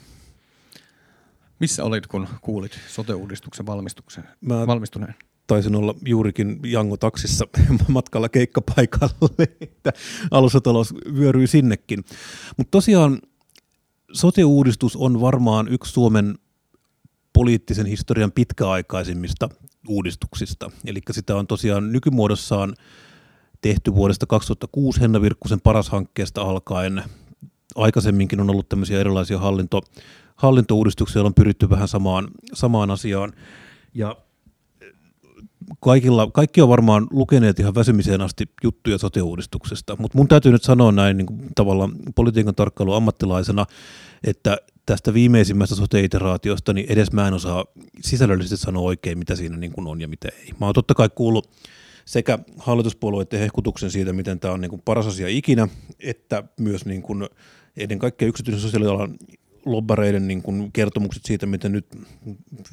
Missä 1.59 1.83
olit, 1.83 2.07
kun 2.07 2.27
kuulit 2.41 2.79
sote-uudistuksen 2.87 3.65
valmistuksen, 3.65 4.23
Mä 4.41 4.67
valmistuneen? 4.67 5.15
taisin 5.47 5.75
olla 5.75 5.95
juurikin 6.05 6.59
Jango 6.65 6.97
taksissa 6.97 7.47
matkalla 7.87 8.29
keikkapaikalle, 8.29 9.47
että 9.61 9.93
alusatalous 10.31 10.93
vyöryi 11.15 11.47
sinnekin. 11.47 12.03
Mutta 12.57 12.71
tosiaan 12.71 13.21
sote-uudistus 14.13 14.95
on 14.95 15.21
varmaan 15.21 15.67
yksi 15.67 15.91
Suomen 15.93 16.35
poliittisen 17.33 17.85
historian 17.85 18.31
pitkäaikaisimmista 18.31 19.49
uudistuksista. 19.87 20.71
Eli 20.85 21.01
sitä 21.11 21.35
on 21.35 21.47
tosiaan 21.47 21.91
nykymuodossaan 21.91 22.73
tehty 23.61 23.95
vuodesta 23.95 24.25
2006 24.25 25.01
Henna 25.01 25.21
Virkkusen 25.21 25.61
paras-hankkeesta 25.61 26.41
alkaen. 26.41 27.03
Aikaisemminkin 27.75 28.39
on 28.39 28.49
ollut 28.49 28.69
tämmöisiä 28.69 28.99
erilaisia 28.99 29.39
hallinto, 29.39 29.81
hallintouudistuksia, 30.35 31.19
joilla 31.19 31.27
on 31.27 31.33
pyritty 31.33 31.69
vähän 31.69 31.87
samaan, 31.87 32.27
samaan 32.53 32.91
asiaan. 32.91 33.33
Ja 33.93 34.15
kaikilla, 35.79 36.31
kaikki 36.33 36.61
on 36.61 36.69
varmaan 36.69 37.07
lukeneet 37.11 37.59
ihan 37.59 37.75
väsymiseen 37.75 38.21
asti 38.21 38.49
juttuja 38.63 38.97
sote-uudistuksesta, 38.97 39.95
mutta 39.99 40.17
mun 40.17 40.27
täytyy 40.27 40.51
nyt 40.51 40.63
sanoa 40.63 40.91
näin 40.91 41.17
niin 41.17 41.25
kuin 41.25 41.49
tavallaan 41.55 41.91
politiikan 42.15 42.55
tarkkailu 42.55 42.93
ammattilaisena, 42.93 43.65
että 44.23 44.57
tästä 44.85 45.13
viimeisimmästä 45.13 45.75
sote-iteraatiosta, 45.75 46.73
niin 46.73 46.85
edes 46.89 47.11
mä 47.11 47.27
en 47.27 47.33
osaa 47.33 47.65
sisällöllisesti 48.01 48.65
sanoa 48.65 48.83
oikein, 48.83 49.17
mitä 49.17 49.35
siinä 49.35 49.57
niin 49.57 49.71
kuin 49.71 49.87
on 49.87 50.01
ja 50.01 50.07
mitä 50.07 50.29
ei. 50.39 50.53
Mä 50.59 50.65
oon 50.65 50.75
totta 50.75 50.93
kai 50.93 51.09
kuullut 51.15 51.49
sekä 52.05 52.39
hallituspuolueiden 52.57 53.39
hehkutuksen 53.39 53.91
siitä, 53.91 54.13
miten 54.13 54.39
tämä 54.39 54.53
on 54.53 54.61
niin 54.61 54.69
kuin 54.69 54.81
paras 54.85 55.07
asia 55.07 55.27
ikinä, 55.27 55.67
että 55.99 56.43
myös 56.59 56.85
niin 56.85 57.01
kuin 57.01 57.29
ennen 57.77 57.99
kaikkea 57.99 58.27
yksityisen 58.27 58.61
sosiaalialan 58.61 59.17
lobbareiden 59.65 60.27
niin 60.27 60.41
kuin 60.41 60.71
kertomukset 60.71 61.25
siitä, 61.25 61.45
miten 61.45 61.71
nyt 61.71 61.85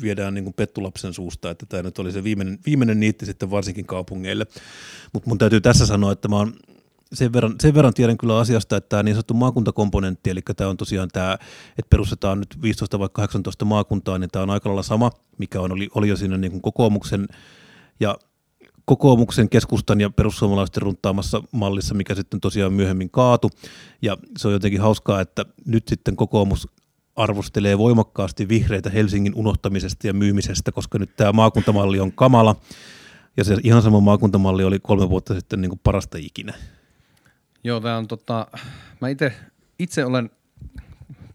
viedään 0.03 0.35
niin 0.35 0.45
kuin 0.45 0.55
pettulapsen 0.55 1.13
suusta, 1.15 1.51
että 1.51 1.67
tämä 1.67 1.83
nyt 1.83 1.99
oli 1.99 2.13
se 2.13 2.25
viimeinen, 2.25 2.59
viimeinen 2.67 3.01
niitti 3.01 3.27
sitten 3.27 3.51
varsinkin 3.51 3.87
kaupungeille. 3.87 4.47
Mutta 5.13 5.29
mun 5.29 5.39
täytyy 5.39 5.61
tässä 5.61 5.87
sanoa, 5.87 6.13
että 6.13 6.29
mä 6.29 6.37
oon 6.37 6.55
sen 7.13 7.33
verran, 7.33 7.55
sen 7.63 7.75
verran 7.75 7.95
tiedän 7.95 8.19
kyllä 8.19 8.39
asiasta, 8.39 8.77
että 8.77 8.89
tämä 8.89 9.03
niin 9.03 9.15
sanottu 9.15 9.35
maakuntakomponentti, 9.35 10.31
eli 10.31 10.41
tämä 10.57 10.71
on 10.71 10.77
tosiaan 10.77 11.09
tämä, 11.13 11.39
että 11.79 11.91
perustetaan 11.91 12.39
nyt 12.39 12.63
15 12.63 12.99
vai 12.99 13.09
18 13.13 13.65
maakuntaa, 13.65 14.19
niin 14.19 14.31
tämä 14.31 14.43
on 14.43 14.51
aika 14.51 14.69
lailla 14.69 14.83
sama, 14.83 15.11
mikä 15.39 15.61
on, 15.61 15.73
oli, 15.73 15.89
oli 15.95 16.09
jo 16.09 16.17
siinä 16.17 16.37
niin 16.37 16.51
kuin 16.51 16.63
kokoomuksen 16.63 17.29
ja 18.01 18.19
kokoomuksen, 18.85 19.49
keskustan 19.49 20.01
ja 20.01 20.11
perussuomalaisten 20.11 20.83
runtaamassa 20.83 21.43
mallissa, 21.53 21.95
mikä 21.95 22.15
sitten 22.15 22.41
tosiaan 22.41 22.73
myöhemmin 22.73 23.11
kaatu. 23.11 23.51
Ja 24.03 24.17
se 24.39 24.49
on 24.49 24.55
jotenkin 24.55 24.81
hauskaa, 24.81 25.21
että 25.21 25.45
nyt 25.67 25.89
sitten 25.89 26.17
kokoomus 26.17 26.69
arvostelee 27.17 27.79
voimakkaasti 27.79 28.49
vihreitä 28.49 28.91
Helsingin 28.91 29.35
unohtamisesta 29.35 30.07
ja 30.07 30.13
myymisestä, 30.13 30.73
koska 30.73 30.99
nyt 30.99 31.17
tämä 31.17 31.33
maakuntamalli 31.33 32.01
on 32.01 32.13
kamala. 32.13 32.57
Ja 33.37 33.45
se 33.45 33.57
ihan 33.65 33.83
sama 33.83 34.01
maakuntamalli 34.01 34.65
oli 34.65 34.79
kolme 34.79 35.11
vuotta 35.11 35.35
sitten 35.35 35.61
niin 35.61 35.71
kuin 35.71 35.81
parasta 35.85 36.19
ikinä. 36.19 36.55
Joo, 37.65 37.81
tämä 37.81 37.97
on 37.97 38.09
tota, 38.09 38.47
mä 39.01 39.09
itse, 39.09 39.33
itse 39.79 40.05
olen 40.05 40.31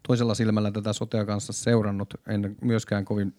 toisella 0.08 0.34
silmällä 0.34 0.72
tätä 0.72 0.94
sotea 0.94 1.26
kanssa 1.26 1.54
seurannut, 1.54 2.14
en 2.28 2.56
myöskään 2.62 3.06
kovin 3.06 3.34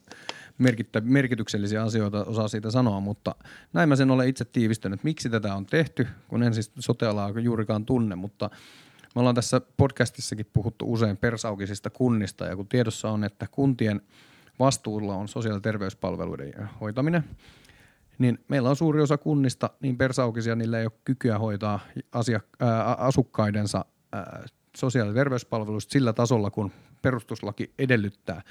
merkittä, 0.59 1.01
merkityksellisiä 1.01 1.83
asioita 1.83 2.25
osaa 2.25 2.49
siitä 2.49 2.71
sanoa, 2.71 3.01
mutta 3.01 3.35
näin 3.73 3.89
mä 3.89 3.97
sen 3.97 4.11
olen 4.11 4.29
itse 4.29 4.45
tiivistänyt, 4.45 5.05
miksi 5.05 5.31
tätä 5.31 5.55
on 5.55 5.67
tehty, 5.67 6.07
kun 6.29 6.43
en 6.43 6.55
siis 6.55 6.73
sotealaa 6.79 7.31
juurikaan 7.41 7.85
tunne, 7.85 8.15
mutta 8.15 8.51
me 9.15 9.21
ollaan 9.21 9.35
tässä 9.35 9.61
podcastissakin 9.77 10.47
puhuttu 10.53 10.93
usein 10.93 11.17
persaukisista 11.17 11.91
kunnista 11.91 12.45
ja 12.45 12.57
kun 12.57 12.69
tiedossa 12.69 13.11
on, 13.11 13.25
että 13.25 13.47
kuntien 13.51 14.01
vastuulla 14.59 15.15
on 15.15 15.29
sosiaali- 15.29 15.57
ja 15.57 15.61
terveyspalveluiden 15.61 16.69
hoitaminen, 16.81 17.25
niin 18.19 18.39
meillä 18.49 18.71
on 18.71 18.77
suuri 18.77 19.01
osa 19.01 19.19
kunnista 19.19 19.71
niin 19.81 19.99
persaukisia, 19.99 20.57
niillä 20.57 20.79
ei 20.79 20.87
ole 20.87 20.93
kykyä 21.05 21.39
hoitaa 21.39 21.81
asiak- 22.13 22.57
ää, 22.61 22.85
asukkaidensa 22.85 23.85
ää, 24.13 24.45
sosiaali- 24.77 25.11
ja 25.11 25.15
terveyspalveluista 25.15 25.93
sillä 25.93 26.13
tasolla, 26.13 26.51
kun 26.51 26.73
perustuslaki 27.03 27.73
edellyttää. 27.79 28.43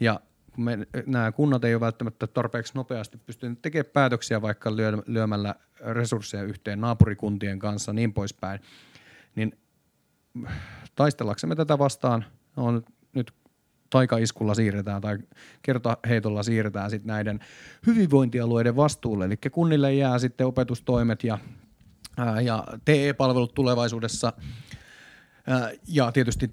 Ja 0.00 0.20
me, 0.56 0.78
nämä 1.06 1.32
kunnat 1.32 1.64
ei 1.64 1.74
ole 1.74 1.80
välttämättä 1.80 2.26
tarpeeksi 2.26 2.72
nopeasti 2.74 3.18
pystynyt 3.18 3.62
tekemään 3.62 3.92
päätöksiä 3.92 4.42
vaikka 4.42 4.76
lyömällä 5.06 5.54
resursseja 5.80 6.42
yhteen 6.42 6.80
naapurikuntien 6.80 7.58
kanssa 7.58 7.92
niin 7.92 8.12
poispäin, 8.12 8.60
niin 9.36 9.58
taistellaksemme 10.94 11.56
tätä 11.56 11.78
vastaan 11.78 12.24
on 12.56 12.82
nyt 13.14 13.32
taikaiskulla 13.90 14.54
siirretään 14.54 15.02
tai 15.02 15.18
kertaheitolla 15.62 16.42
siirretään 16.42 16.90
sitten 16.90 17.08
näiden 17.08 17.40
hyvinvointialueiden 17.86 18.76
vastuulle. 18.76 19.24
Eli 19.24 19.36
kunnille 19.52 19.94
jää 19.94 20.18
sitten 20.18 20.46
opetustoimet 20.46 21.24
ja, 21.24 21.38
ja 22.42 22.64
TE-palvelut 22.84 23.54
tulevaisuudessa 23.54 24.32
ja 25.88 26.12
tietysti 26.12 26.50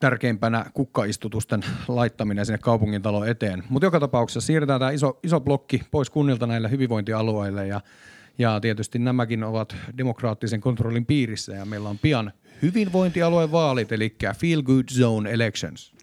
tärkeimpänä 0.00 0.66
kukkaistutusten 0.74 1.60
laittaminen 1.88 2.46
sinne 2.46 2.58
kaupungin 2.58 3.02
talon 3.02 3.28
eteen. 3.28 3.64
Mutta 3.68 3.86
joka 3.86 4.00
tapauksessa 4.00 4.46
siirretään 4.46 4.80
tämä 4.80 4.90
iso, 4.90 5.18
iso 5.22 5.40
blokki 5.40 5.82
pois 5.90 6.10
kunnilta 6.10 6.46
näille 6.46 6.70
hyvinvointialueille 6.70 7.66
ja, 7.66 7.80
ja 8.38 8.60
tietysti 8.60 8.98
nämäkin 8.98 9.44
ovat 9.44 9.76
demokraattisen 9.98 10.60
kontrollin 10.60 11.06
piirissä 11.06 11.52
ja 11.52 11.64
meillä 11.64 11.88
on 11.88 11.98
pian 11.98 12.32
hyvinvointialueen 12.62 13.52
vaalit, 13.52 13.92
eli 13.92 14.16
Feel 14.36 14.62
Good 14.62 14.84
Zone 14.92 15.30
Elections. 15.30 15.94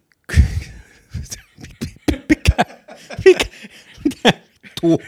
Mikä, 2.28 2.56
mikä, 3.24 4.32
tuo? 4.80 4.98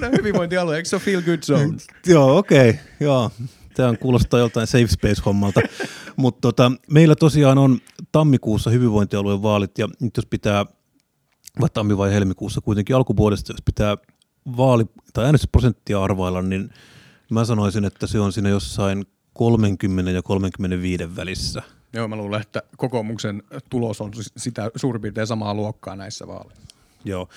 no, 0.00 0.08
hyvinvointialue, 0.18 0.76
eikö 0.76 0.88
se 0.88 0.96
ole 0.96 1.02
Feel 1.02 1.22
Good 1.22 1.42
Zone? 1.42 1.76
joo, 2.06 2.38
okei, 2.38 2.70
okay, 2.70 2.82
joo. 3.00 3.30
Tämä 3.74 3.96
kuulostaa 3.96 4.40
joltain 4.40 4.66
safe 4.66 4.86
space-hommalta. 4.86 5.60
Mutta 6.16 6.40
tota, 6.40 6.72
meillä 6.90 7.14
tosiaan 7.16 7.58
on 7.58 7.78
tammikuussa 8.12 8.70
hyvinvointialueen 8.70 9.42
vaalit, 9.42 9.78
ja 9.78 9.88
nyt 10.00 10.16
jos 10.16 10.26
pitää, 10.26 10.66
vai 11.60 11.68
tammi 11.74 11.98
vai 11.98 12.10
helmikuussa 12.12 12.60
kuitenkin 12.60 12.96
alkuvuodesta, 12.96 13.52
jos 13.52 13.62
pitää 13.64 13.96
vaali- 14.56 14.86
tai 15.12 15.24
äänestysprosenttia 15.24 16.02
arvailla, 16.02 16.42
niin 16.42 16.70
mä 17.30 17.44
sanoisin, 17.44 17.84
että 17.84 18.06
se 18.06 18.20
on 18.20 18.32
siinä 18.32 18.48
jossain 18.48 19.06
30 19.32 20.10
ja 20.10 20.22
35 20.22 21.16
välissä. 21.16 21.62
Joo, 21.92 22.08
mä 22.08 22.16
luulen, 22.16 22.40
että 22.40 22.62
kokoomuksen 22.76 23.42
tulos 23.70 24.00
on 24.00 24.10
sitä 24.36 24.70
suurin 24.76 25.02
piirtein 25.02 25.26
samaa 25.26 25.54
luokkaa 25.54 25.96
näissä 25.96 26.26
vaaleissa. 26.26 26.76
Joo, 27.04 27.28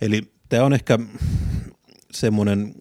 eli 0.00 0.32
tämä 0.48 0.64
on 0.64 0.72
ehkä 0.72 0.98
semmoinen, 2.12 2.74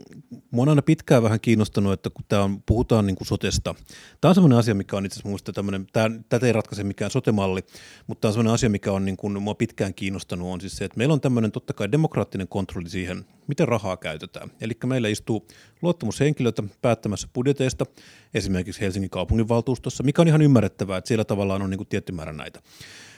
mua 0.52 0.62
on 0.62 0.70
aina 0.70 0.82
pitkään 0.82 1.24
vähän 1.24 1.40
kiinnostanut, 1.40 1.94
että 1.94 2.10
kun 2.10 2.26
tää 2.28 2.44
on, 2.44 2.64
puhutaan 2.66 3.06
niin 3.06 3.16
kuin 3.16 3.28
sotesta. 3.28 3.76
Tämä 4.22 4.30
on 4.30 4.36
semmoinen 4.36 4.60
asia, 4.60 4.76
mikä 4.76 4.98
on 4.98 5.06
itse 5.06 5.20
asiassa 5.20 5.54
tämmöinen, 5.54 5.88
tämä, 5.94 6.12
tätä 6.30 6.46
ei 6.48 6.54
ratkaise 6.54 6.84
mikään 6.84 7.12
sotemalli, 7.12 7.62
mutta 8.08 8.22
tämä 8.22 8.30
on 8.30 8.34
semmoinen 8.34 8.54
asia, 8.54 8.70
mikä 8.70 8.92
on 8.92 9.06
niin 9.06 9.18
kuin, 9.18 9.42
mua 9.42 9.56
pitkään 9.56 9.94
kiinnostanut, 9.94 10.54
on 10.54 10.62
siis 10.62 10.78
se, 10.78 10.86
että 10.86 10.98
meillä 10.98 11.14
on 11.14 11.22
tämmöinen 11.22 11.52
totta 11.52 11.74
kai 11.74 11.92
demokraattinen 11.92 12.48
kontrolli 12.48 12.90
siihen, 12.90 13.26
miten 13.48 13.68
rahaa 13.68 13.98
käytetään. 13.98 14.52
Eli 14.62 14.74
meillä 14.86 15.08
istuu 15.08 15.48
luottamushenkilöitä 15.82 16.64
päättämässä 16.82 17.28
budjeteista, 17.34 17.86
esimerkiksi 18.34 18.82
Helsingin 18.82 19.10
kaupunginvaltuustossa, 19.10 20.04
mikä 20.04 20.22
on 20.22 20.28
ihan 20.28 20.42
ymmärrettävää, 20.42 20.98
että 20.98 21.08
siellä 21.08 21.26
tavallaan 21.26 21.62
on 21.62 21.70
niin 21.70 21.78
kuin 21.78 21.88
tietty 21.88 22.12
määrä 22.12 22.34
näitä. 22.34 22.62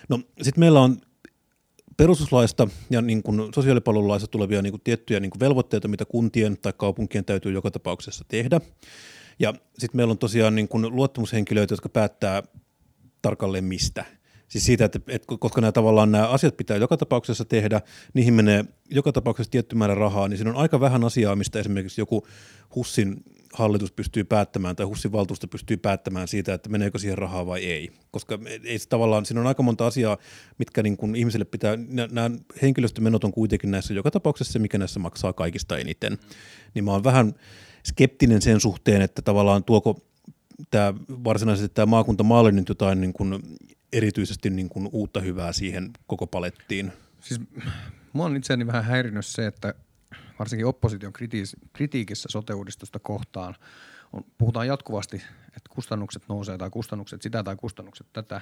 No 0.09 0.19
sitten 0.41 0.59
meillä 0.59 0.81
on 0.81 0.97
perustuslaista 1.97 2.67
ja 2.89 3.01
niin 3.01 3.23
kuin 3.23 3.53
sosiaalipalvelulaista 3.55 4.27
tulevia 4.27 4.61
niin 4.61 4.71
kuin 4.71 4.81
tiettyjä 4.83 5.19
niin 5.19 5.31
kuin 5.31 5.39
velvoitteita, 5.39 5.87
mitä 5.87 6.05
kuntien 6.05 6.57
tai 6.57 6.73
kaupunkien 6.77 7.25
täytyy 7.25 7.51
joka 7.51 7.71
tapauksessa 7.71 8.25
tehdä. 8.27 8.61
Ja 9.39 9.53
sitten 9.77 9.97
meillä 9.97 10.11
on 10.11 10.17
tosiaan 10.17 10.55
niin 10.55 10.67
kuin 10.67 10.95
luottamushenkilöitä, 10.95 11.73
jotka 11.73 11.89
päättää 11.89 12.43
tarkalleen 13.21 13.63
mistä. 13.63 14.05
Siis 14.47 14.65
siitä, 14.65 14.85
että, 14.85 14.99
että 15.07 15.35
koska 15.39 15.61
nämä 15.61 15.71
tavallaan 15.71 16.11
nämä 16.11 16.27
asiat 16.27 16.57
pitää 16.57 16.77
joka 16.77 16.97
tapauksessa 16.97 17.45
tehdä, 17.45 17.81
niihin 18.13 18.33
menee 18.33 18.65
joka 18.89 19.11
tapauksessa 19.11 19.51
tietty 19.51 19.75
määrä 19.75 19.95
rahaa, 19.95 20.27
niin 20.27 20.37
siinä 20.37 20.51
on 20.51 20.57
aika 20.57 20.79
vähän 20.79 21.03
asiaa, 21.03 21.35
mistä 21.35 21.59
esimerkiksi 21.59 22.01
joku 22.01 22.27
HUSSin 22.75 23.23
hallitus 23.53 23.91
pystyy 23.91 24.23
päättämään 24.23 24.75
tai 24.75 24.85
HUSSin 24.85 25.11
valtuusto 25.11 25.47
pystyy 25.47 25.77
päättämään 25.77 26.27
siitä, 26.27 26.53
että 26.53 26.69
meneekö 26.69 26.99
siihen 26.99 27.17
rahaa 27.17 27.45
vai 27.45 27.65
ei. 27.65 27.91
Koska 28.11 28.39
ei 28.63 28.79
se 28.79 28.89
tavallaan, 28.89 29.25
siinä 29.25 29.41
on 29.41 29.47
aika 29.47 29.63
monta 29.63 29.87
asiaa, 29.87 30.17
mitkä 30.57 30.83
niin 30.83 30.97
kuin 30.97 31.15
ihmisille 31.15 31.45
pitää, 31.45 31.77
nämä 32.11 32.31
henkilöstömenot 32.61 33.23
on 33.23 33.31
kuitenkin 33.31 33.71
näissä 33.71 33.93
joka 33.93 34.11
tapauksessa 34.11 34.53
se, 34.53 34.59
mikä 34.59 34.77
näissä 34.77 34.99
maksaa 34.99 35.33
kaikista 35.33 35.77
eniten. 35.77 36.17
Niin 36.73 36.85
mä 36.85 36.91
oon 36.91 37.03
vähän 37.03 37.33
skeptinen 37.87 38.41
sen 38.41 38.59
suhteen, 38.59 39.01
että 39.01 39.21
tavallaan 39.21 39.63
tuoko 39.63 40.01
tämä 40.69 40.93
varsinaisesti 41.09 41.75
tämä 41.75 41.85
maakuntamalli 41.85 42.51
nyt 42.51 42.69
jotain 42.69 43.01
niin 43.01 43.13
kuin 43.13 43.57
erityisesti 43.93 44.49
niin 44.49 44.69
kuin 44.69 44.89
uutta 44.91 45.19
hyvää 45.19 45.53
siihen 45.53 45.91
koko 46.07 46.27
palettiin. 46.27 46.91
Siis 47.21 47.41
mua 48.13 48.25
on 48.25 48.35
itseäni 48.35 48.67
vähän 48.67 48.83
häirinyt 48.83 49.25
se, 49.25 49.47
että 49.47 49.73
varsinkin 50.41 50.65
opposition 50.65 51.13
kritiikissä 51.73 52.29
sote-uudistusta 52.31 52.99
kohtaan 52.99 53.55
on, 54.13 54.23
puhutaan 54.37 54.67
jatkuvasti, 54.67 55.17
että 55.47 55.69
kustannukset 55.69 56.23
nousee 56.29 56.57
tai 56.57 56.69
kustannukset 56.69 57.21
sitä 57.21 57.43
tai 57.43 57.55
kustannukset 57.55 58.07
tätä. 58.13 58.41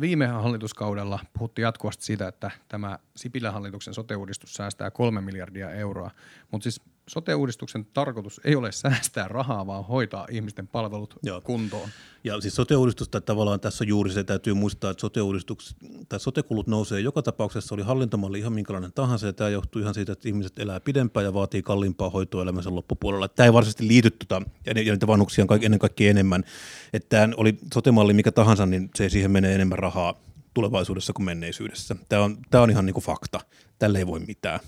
Viime 0.00 0.26
hallituskaudella 0.26 1.18
puhuttiin 1.38 1.62
jatkuvasti 1.62 2.04
siitä, 2.04 2.28
että 2.28 2.50
tämä 2.68 2.98
Sipilän 3.16 3.52
hallituksen 3.52 3.94
sote-uudistus 3.94 4.54
säästää 4.54 4.90
kolme 4.90 5.20
miljardia 5.20 5.70
euroa, 5.70 6.10
mutta 6.50 6.62
siis 6.62 6.80
sote-uudistuksen 7.10 7.84
tarkoitus 7.84 8.40
ei 8.44 8.56
ole 8.56 8.72
säästää 8.72 9.28
rahaa, 9.28 9.66
vaan 9.66 9.84
hoitaa 9.84 10.26
ihmisten 10.30 10.68
palvelut 10.68 11.14
Joo. 11.22 11.40
kuntoon. 11.40 11.88
Ja 12.24 12.40
siis 12.40 12.54
sote-uudistusta 12.54 13.20
tavallaan 13.20 13.60
tässä 13.60 13.84
juuri 13.84 14.12
se 14.12 14.24
täytyy 14.24 14.54
muistaa, 14.54 14.90
että 14.90 15.00
sote 15.00 15.20
tai 16.08 16.20
sote-kulut 16.20 16.66
nousee 16.66 17.00
joka 17.00 17.22
tapauksessa, 17.22 17.74
oli 17.74 17.82
hallintomalli 17.82 18.38
ihan 18.38 18.52
minkälainen 18.52 18.92
tahansa, 18.92 19.26
ja 19.26 19.32
tämä 19.32 19.50
johtuu 19.50 19.82
ihan 19.82 19.94
siitä, 19.94 20.12
että 20.12 20.28
ihmiset 20.28 20.58
elää 20.58 20.80
pidempään 20.80 21.24
ja 21.24 21.34
vaatii 21.34 21.62
kalliimpaa 21.62 22.10
hoitoa 22.10 22.42
elämänsä 22.42 22.74
loppupuolella. 22.74 23.28
Tämä 23.28 23.44
ei 23.44 23.52
varsinaisesti 23.52 23.88
liity 23.88 24.10
tuota, 24.10 24.42
ja 24.66 24.74
niitä 24.74 25.06
vanhuksia 25.06 25.44
on 25.48 25.58
ennen 25.62 25.80
kaikkea 25.80 26.10
enemmän. 26.10 26.44
Että 26.92 27.08
tämä 27.08 27.34
oli 27.36 27.58
sote-malli 27.74 28.12
mikä 28.12 28.32
tahansa, 28.32 28.66
niin 28.66 28.90
se 28.94 29.08
siihen 29.08 29.30
menee 29.30 29.54
enemmän 29.54 29.78
rahaa 29.78 30.14
tulevaisuudessa 30.54 31.12
kuin 31.12 31.24
menneisyydessä. 31.24 31.96
Tämä 32.08 32.22
on, 32.22 32.38
tämä 32.50 32.62
on 32.62 32.70
ihan 32.70 32.86
niin 32.86 32.94
kuin 32.94 33.04
fakta. 33.04 33.40
Tälle 33.78 33.98
ei 33.98 34.06
voi 34.06 34.20
mitään. 34.20 34.60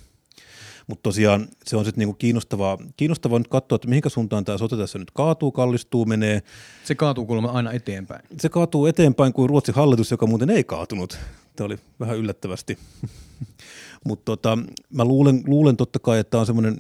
Mutta 0.93 1.03
tosiaan 1.03 1.49
se 1.65 1.77
on 1.77 1.85
sitten 1.85 2.01
niinku 2.01 2.15
kiinnostavaa, 2.15 2.79
kiinnostavaa 2.97 3.39
nyt 3.39 3.49
katsoa, 3.49 3.77
että 3.77 3.89
mihinkä 3.89 4.09
suuntaan 4.09 4.45
tämä 4.45 4.59
sote 4.59 4.77
tässä 4.77 4.99
nyt 4.99 5.11
kaatuu, 5.11 5.53
kallistuu, 5.53 6.05
menee. 6.05 6.43
Se 6.85 6.95
kaatuu 6.95 7.27
kuulemma 7.27 7.51
aina 7.51 7.73
eteenpäin. 7.73 8.23
Se 8.41 8.49
kaatuu 8.49 8.87
eteenpäin 8.87 9.33
kuin 9.33 9.49
Ruotsin 9.49 9.75
hallitus, 9.75 10.11
joka 10.11 10.27
muuten 10.27 10.51
ei 10.51 10.65
kaatunut. 10.65 11.19
Tämä 11.57 11.67
oli 11.67 11.79
vähän 12.01 12.19
yllättävästi. 12.19 12.79
Mutta 14.07 14.25
tota, 14.25 14.59
mä 14.91 15.05
luulen, 15.05 15.43
luulen 15.47 15.77
totta 15.77 15.99
kai, 15.99 16.19
että 16.19 16.39
on 16.39 16.47
semmoinen, 16.47 16.77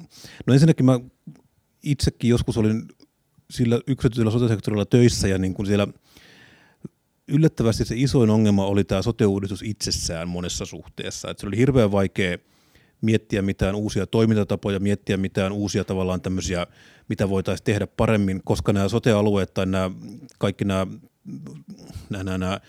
no 0.47 0.55
ensinnäkin 0.55 0.87
mä 0.87 1.01
itsekin 1.83 2.31
joskus 2.31 2.59
olin 2.59 2.89
sillä 3.51 3.81
yksityisellä 3.87 4.31
sote 4.31 4.87
töissä 4.91 5.29
ja 5.29 5.39
niin 5.39 5.55
kuin 5.55 5.67
siellä 5.67 5.87
yllättävästi 7.29 7.85
se 7.85 7.95
isoin 7.99 8.31
ongelma 8.31 8.67
oli 8.67 8.85
tämä 8.85 9.03
sote-uudistus 9.03 9.63
itsessään 9.63 10.29
monessa 10.29 10.65
suhteessa. 10.65 11.31
Et 11.31 11.39
se 11.39 11.47
oli 11.47 11.57
hirveän 11.57 11.93
vaikea 11.93 12.39
miettiä 13.03 13.43
mitään 13.43 13.75
uusia 13.75 14.07
toimintatapoja, 14.07 14.81
miettiä 14.81 15.17
mitään 15.17 15.53
uusia 15.53 15.85
tavallaan 15.85 16.21
tämmöisiä, 16.21 16.67
mitä 17.09 17.29
voitaisiin 17.29 17.65
tehdä 17.65 17.87
paremmin, 17.87 18.41
koska 18.45 18.73
nämä 18.73 18.89
sote-alueet 18.89 19.55
tai 19.55 19.67
nämä, 19.67 19.91
kaikki 20.39 20.65
nämä, 20.65 20.87
nämä, 22.11 22.25
nämä, 22.25 22.39
nämä 22.39 22.61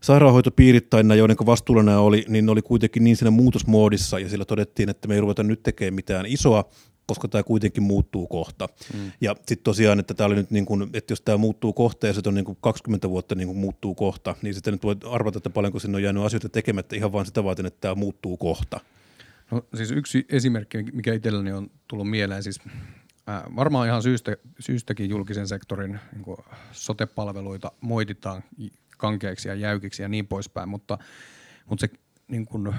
sairaanhoitopiirit 0.00 0.90
tai 0.90 1.02
nämä, 1.02 1.14
joiden 1.14 1.36
vastuulla 1.46 1.82
nämä 1.82 1.98
oli, 1.98 2.24
niin 2.28 2.46
ne 2.46 2.52
oli 2.52 2.62
kuitenkin 2.62 3.04
niin 3.04 3.16
siinä 3.16 3.30
muutosmoodissa 3.30 4.18
ja 4.18 4.28
sillä 4.28 4.44
todettiin, 4.44 4.88
että 4.88 5.08
me 5.08 5.14
ei 5.14 5.20
ruveta 5.20 5.42
nyt 5.42 5.62
tekemään 5.62 5.94
mitään 5.94 6.26
isoa, 6.26 6.64
koska 7.06 7.28
tämä 7.28 7.42
kuitenkin 7.42 7.82
muuttuu 7.82 8.26
kohta. 8.26 8.68
Mm. 8.94 9.12
Ja 9.20 9.34
sitten 9.34 9.64
tosiaan, 9.64 10.00
että 10.00 10.14
tämä 10.14 10.26
oli 10.26 10.34
nyt 10.34 10.50
niin 10.50 10.66
kuin, 10.66 10.90
että 10.92 11.12
jos 11.12 11.20
tämä 11.20 11.38
muuttuu 11.38 11.72
kohta 11.72 12.06
ja 12.06 12.12
se 12.12 12.20
on 12.26 12.34
niin 12.34 12.44
kuin 12.44 12.58
20 12.60 13.10
vuotta 13.10 13.34
niin 13.34 13.48
kuin 13.48 13.58
muuttuu 13.58 13.94
kohta, 13.94 14.34
niin 14.42 14.54
sitten 14.54 14.72
nyt 14.72 14.82
voi 14.82 14.96
arvata, 15.10 15.38
että 15.38 15.50
paljonko 15.50 15.78
sinne 15.78 15.96
on 15.96 16.02
jäänyt 16.02 16.22
asioita 16.22 16.48
tekemättä 16.48 16.96
ihan 16.96 17.12
vain 17.12 17.26
sitä 17.26 17.44
varten, 17.44 17.66
että 17.66 17.80
tämä 17.80 17.94
muuttuu 17.94 18.36
kohta. 18.36 18.80
No 19.50 19.62
siis 19.74 19.90
yksi 19.90 20.26
esimerkki, 20.28 20.82
mikä 20.92 21.14
itselläni 21.14 21.52
on 21.52 21.70
tullut 21.88 22.10
mieleen, 22.10 22.42
siis 22.42 22.60
äh, 23.28 23.42
varmaan 23.56 23.86
ihan 23.88 24.02
syystä, 24.02 24.36
syystäkin 24.60 25.10
julkisen 25.10 25.48
sektorin 25.48 26.00
niin 26.12 26.36
sote-palveluita 26.72 27.72
moititaan 27.80 28.42
kankeiksi 28.98 29.48
ja 29.48 29.54
jäykiksi 29.54 30.02
ja 30.02 30.08
niin 30.08 30.26
poispäin, 30.26 30.68
mutta, 30.68 30.98
mutta 31.66 31.80
se 31.80 31.94
niin 32.28 32.46
kuin, 32.46 32.74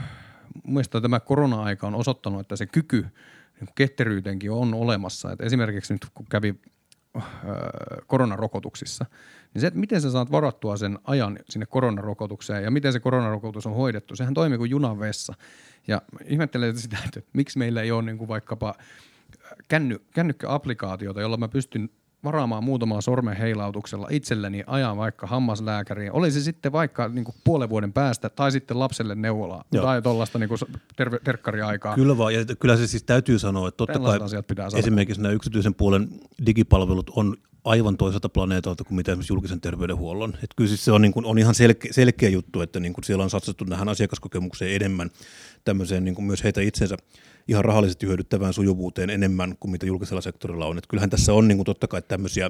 mielestäni 0.67 1.01
tämä 1.01 1.19
korona-aika 1.19 1.87
on 1.87 1.95
osoittanut, 1.95 2.41
että 2.41 2.55
se 2.55 2.65
kyky 2.65 3.05
niin 3.59 3.69
ketteryytenkin 3.75 4.51
on 4.51 4.73
olemassa. 4.73 5.31
Et 5.31 5.41
esimerkiksi 5.41 5.93
nyt 5.93 6.05
kun 6.13 6.25
kävi 6.29 6.55
äh, 7.17 7.23
koronarokotuksissa, 8.07 9.05
niin 9.53 9.61
se, 9.61 9.67
että 9.67 9.79
miten 9.79 10.01
sä 10.01 10.11
saat 10.11 10.31
varattua 10.31 10.77
sen 10.77 10.99
ajan 11.03 11.39
sinne 11.49 11.65
koronarokotukseen 11.65 12.63
ja 12.63 12.71
miten 12.71 12.93
se 12.93 12.99
koronarokotus 12.99 13.65
on 13.65 13.75
hoidettu, 13.75 14.15
sehän 14.15 14.33
toimii 14.33 14.57
kuin 14.57 14.71
junan 14.71 14.99
vessa. 14.99 15.33
Ja 15.87 16.01
ihmettelen 16.25 16.77
sitä, 16.77 16.97
että 17.05 17.21
miksi 17.33 17.57
meillä 17.57 17.81
ei 17.81 17.91
ole 17.91 18.01
niin 18.01 18.17
kuin 18.17 18.27
vaikkapa 18.27 18.75
känny, 19.67 20.01
kännykkäapplikaatiota, 20.13 21.21
jolla 21.21 21.37
mä 21.37 21.47
pystyn 21.47 21.89
varaamaan 22.23 22.63
muutamaa 22.63 23.01
sormen 23.01 23.37
heilautuksella 23.37 24.07
itselleni 24.09 24.63
ajan 24.67 24.97
vaikka 24.97 25.27
hammaslääkäriin. 25.27 26.11
Oli 26.11 26.31
se 26.31 26.41
sitten 26.41 26.71
vaikka 26.71 27.07
niin 27.07 27.25
kuin 27.25 27.35
puolen 27.43 27.69
vuoden 27.69 27.93
päästä 27.93 28.29
tai 28.29 28.51
sitten 28.51 28.79
lapselle 28.79 29.15
neuvolaa 29.15 29.63
Joo. 29.71 29.83
tai 29.83 30.01
tuollaista 30.01 30.39
niin 30.39 30.49
terve, 30.95 31.19
terkkariaikaa. 31.23 31.95
Kyllä 31.95 32.17
vaan, 32.17 32.33
ja 32.33 32.45
kyllä 32.59 32.77
se 32.77 32.87
siis 32.87 33.03
täytyy 33.03 33.39
sanoa, 33.39 33.67
että 33.67 33.77
totta 33.77 33.99
kai 33.99 34.19
asiat 34.21 34.47
pitää 34.47 34.67
esimerkiksi 34.75 35.21
nämä 35.21 35.33
yksityisen 35.33 35.75
puolen 35.75 36.09
digipalvelut 36.45 37.11
on 37.15 37.37
aivan 37.69 37.97
toiselta 37.97 38.29
planeetalta 38.29 38.83
kuin 38.83 38.95
mitä 38.95 39.11
esimerkiksi 39.11 39.33
julkisen 39.33 39.61
terveydenhuollon. 39.61 40.29
Että 40.33 40.53
kyllä 40.55 40.67
siis 40.67 40.85
se 40.85 40.91
on, 40.91 41.01
niin 41.01 41.11
kuin, 41.11 41.25
on 41.25 41.37
ihan 41.37 41.55
selkeä, 41.55 41.93
selkeä 41.93 42.29
juttu, 42.29 42.61
että 42.61 42.79
niin 42.79 42.93
kuin 42.93 43.03
siellä 43.03 43.23
on 43.23 43.29
satsattu 43.29 43.65
näihin 43.65 43.89
asiakaskokemukseen 43.89 44.75
enemmän 44.75 45.09
tämmöiseen 45.69 46.05
niin 46.05 46.15
kuin 46.15 46.25
myös 46.25 46.43
heitä 46.43 46.61
itsensä 46.61 46.97
ihan 47.47 47.65
rahallisesti 47.65 48.07
hyödyttävään 48.07 48.53
sujuvuuteen 48.53 49.09
enemmän 49.09 49.55
kuin 49.59 49.71
mitä 49.71 49.85
julkisella 49.85 50.21
sektorilla 50.21 50.65
on. 50.65 50.77
Et 50.77 50.87
kyllähän 50.87 51.09
tässä 51.09 51.33
on 51.33 51.47
niin 51.47 51.57
kuin 51.57 51.65
totta 51.65 51.87
kai 51.87 52.01
tämmöisiä, 52.01 52.49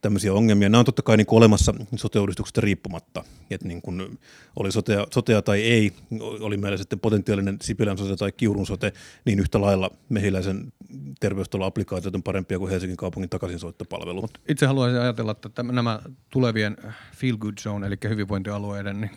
tämmöisiä 0.00 0.32
ongelmia. 0.32 0.68
Nämä 0.68 0.78
on 0.78 0.84
totta 0.84 1.02
kai 1.02 1.16
niin 1.16 1.26
kuin 1.26 1.36
olemassa 1.36 1.74
sote-uudistuksesta 1.96 2.60
riippumatta, 2.60 3.24
että 3.50 3.68
niin 3.68 3.82
kuin 3.82 4.18
oli 4.56 4.72
sotea, 4.72 5.06
sotea 5.14 5.42
tai 5.42 5.62
ei, 5.62 5.92
oli 6.20 6.56
meillä 6.56 6.78
sitten 6.78 7.00
potentiaalinen 7.00 7.56
Sipilän 7.62 7.98
sote 7.98 8.16
tai 8.16 8.32
Kiurun 8.32 8.66
sote, 8.66 8.92
niin 9.24 9.38
yhtä 9.38 9.60
lailla 9.60 9.90
mehiläisen 10.08 10.72
terveystalo-applikaatiot 11.20 12.14
on 12.14 12.22
parempia 12.22 12.58
kuin 12.58 12.70
Helsingin 12.70 12.96
kaupungin 12.96 13.30
takaisinsoittopalvelu. 13.30 14.20
Mut 14.20 14.38
itse 14.48 14.66
haluaisin 14.66 15.00
ajatella, 15.00 15.36
että 15.46 15.62
nämä 15.62 16.00
tulevien 16.30 16.76
feel 17.16 17.36
good 17.36 17.58
zone, 17.60 17.86
eli 17.86 17.96
hyvinvointialueiden 18.08 19.00
niin 19.00 19.10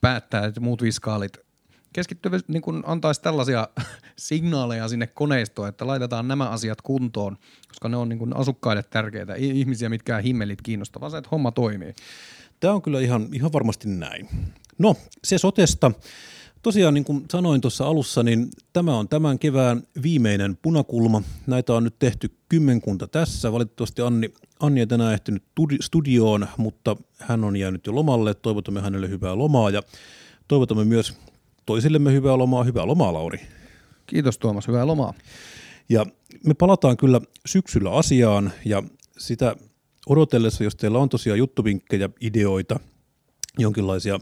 päättää, 0.00 0.46
että 0.46 0.60
muut 0.60 0.82
viskaalit 0.82 1.43
keskittyvät 1.94 2.48
niin 2.48 2.62
kuin 2.62 2.82
antaisi 2.86 3.22
tällaisia 3.22 3.68
signaaleja 4.16 4.88
sinne 4.88 5.06
koneistoon, 5.06 5.68
että 5.68 5.86
laitetaan 5.86 6.28
nämä 6.28 6.48
asiat 6.48 6.82
kuntoon, 6.82 7.36
koska 7.68 7.88
ne 7.88 7.96
on 7.96 8.08
niin 8.08 8.18
kuin 8.18 8.36
asukkaille 8.36 8.82
tärkeitä, 8.82 9.34
ihmisiä, 9.34 9.88
mitkä 9.88 10.18
himmelit 10.18 10.62
kiinnostavaa, 10.62 11.10
se, 11.10 11.18
että 11.18 11.28
homma 11.32 11.52
toimii. 11.52 11.94
Tämä 12.60 12.74
on 12.74 12.82
kyllä 12.82 13.00
ihan, 13.00 13.28
ihan 13.32 13.52
varmasti 13.52 13.88
näin. 13.88 14.28
No, 14.78 14.96
se 15.24 15.38
sotesta. 15.38 15.90
Tosiaan 16.62 16.94
niin 16.94 17.04
kuin 17.04 17.24
sanoin 17.32 17.60
tuossa 17.60 17.86
alussa, 17.86 18.22
niin 18.22 18.48
tämä 18.72 18.98
on 18.98 19.08
tämän 19.08 19.38
kevään 19.38 19.82
viimeinen 20.02 20.58
punakulma. 20.62 21.22
Näitä 21.46 21.74
on 21.74 21.84
nyt 21.84 21.98
tehty 21.98 22.30
kymmenkunta 22.48 23.06
tässä. 23.06 23.52
Valitettavasti 23.52 24.02
Anni, 24.02 24.32
Anni 24.60 24.80
ei 24.80 24.86
tänään 24.86 25.14
ehtinyt 25.14 25.42
studioon, 25.80 26.48
mutta 26.56 26.96
hän 27.18 27.44
on 27.44 27.56
jäänyt 27.56 27.86
jo 27.86 27.94
lomalle. 27.94 28.34
Toivotamme 28.34 28.80
hänelle 28.80 29.08
hyvää 29.08 29.38
lomaa 29.38 29.70
ja 29.70 29.82
toivotamme 30.48 30.84
myös 30.84 31.14
toisillemme 31.66 32.12
hyvää 32.12 32.38
lomaa. 32.38 32.64
Hyvää 32.64 32.86
lomaa, 32.86 33.12
Lauri. 33.12 33.40
Kiitos 34.06 34.38
Tuomas, 34.38 34.68
hyvää 34.68 34.86
lomaa. 34.86 35.14
Ja 35.88 36.06
me 36.46 36.54
palataan 36.54 36.96
kyllä 36.96 37.20
syksyllä 37.46 37.92
asiaan 37.92 38.52
ja 38.64 38.82
sitä 39.18 39.56
odotellessa, 40.08 40.64
jos 40.64 40.76
teillä 40.76 40.98
on 40.98 41.08
tosiaan 41.08 41.38
juttuvinkkejä, 41.38 42.08
ideoita, 42.20 42.80
jonkinlaisia 43.58 44.20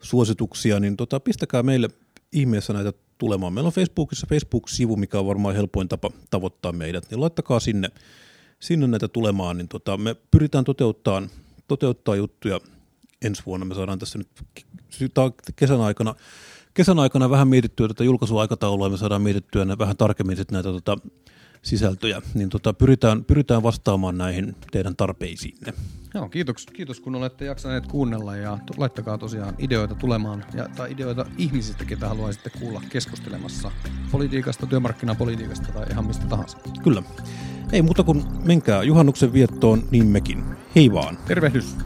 suosituksia, 0.00 0.80
niin 0.80 0.96
tota, 0.96 1.20
pistäkää 1.20 1.62
meille 1.62 1.88
ihmeessä 2.32 2.72
näitä 2.72 2.92
tulemaan. 3.18 3.52
Meillä 3.52 3.68
on 3.68 3.72
Facebookissa 3.72 4.26
Facebook-sivu, 4.30 4.96
mikä 4.96 5.18
on 5.18 5.26
varmaan 5.26 5.54
helpoin 5.54 5.88
tapa 5.88 6.10
tavoittaa 6.30 6.72
meidät, 6.72 7.10
niin 7.10 7.20
laittakaa 7.20 7.60
sinne, 7.60 7.88
sinne 8.60 8.86
näitä 8.86 9.08
tulemaan, 9.08 9.56
niin 9.56 9.68
tota, 9.68 9.96
me 9.96 10.16
pyritään 10.30 10.64
toteuttaa, 10.64 11.22
toteuttaa 11.68 12.16
juttuja 12.16 12.60
ensi 13.22 13.42
vuonna. 13.46 13.66
Me 13.66 13.74
saadaan 13.74 13.98
tässä 13.98 14.18
nyt 14.18 14.28
kesän 15.56 15.80
aikana 15.80 16.14
kesän 16.76 16.98
aikana 16.98 17.30
vähän 17.30 17.48
mietittyä 17.48 17.88
tätä 17.88 18.04
julkaisuaikataulua, 18.04 18.88
me 18.88 18.96
saadaan 18.96 19.22
mietittyä 19.22 19.66
vähän 19.78 19.96
tarkemmin 19.96 20.36
sitten 20.36 20.54
näitä 20.54 20.68
tota, 20.68 20.96
sisältöjä, 21.62 22.22
niin 22.34 22.48
tota, 22.48 22.74
pyritään, 22.74 23.24
pyritään 23.24 23.62
vastaamaan 23.62 24.18
näihin 24.18 24.56
teidän 24.72 24.96
tarpeisiinne. 24.96 25.72
Joo, 26.14 26.28
kiitos, 26.28 26.66
kiitos 26.66 27.00
kun 27.00 27.14
olette 27.14 27.44
jaksaneet 27.44 27.86
kuunnella 27.86 28.36
ja 28.36 28.58
laittakaa 28.76 29.18
tosiaan 29.18 29.54
ideoita 29.58 29.94
tulemaan 29.94 30.44
ja, 30.54 30.68
tai 30.76 30.92
ideoita 30.92 31.26
ihmisistä, 31.38 31.84
ketä 31.84 32.08
haluaisitte 32.08 32.50
kuulla 32.50 32.82
keskustelemassa 32.88 33.72
politiikasta, 34.12 34.66
työmarkkinapolitiikasta 34.66 35.72
tai 35.72 35.86
ihan 35.90 36.06
mistä 36.06 36.26
tahansa. 36.26 36.58
Kyllä. 36.82 37.02
Ei 37.72 37.82
muuta 37.82 38.02
kuin 38.02 38.24
menkää 38.44 38.82
juhannuksen 38.82 39.32
viettoon, 39.32 39.82
niin 39.90 40.06
mekin. 40.06 40.44
Hei 40.74 40.92
vaan. 40.92 41.18
Tervehdys. 41.28 41.76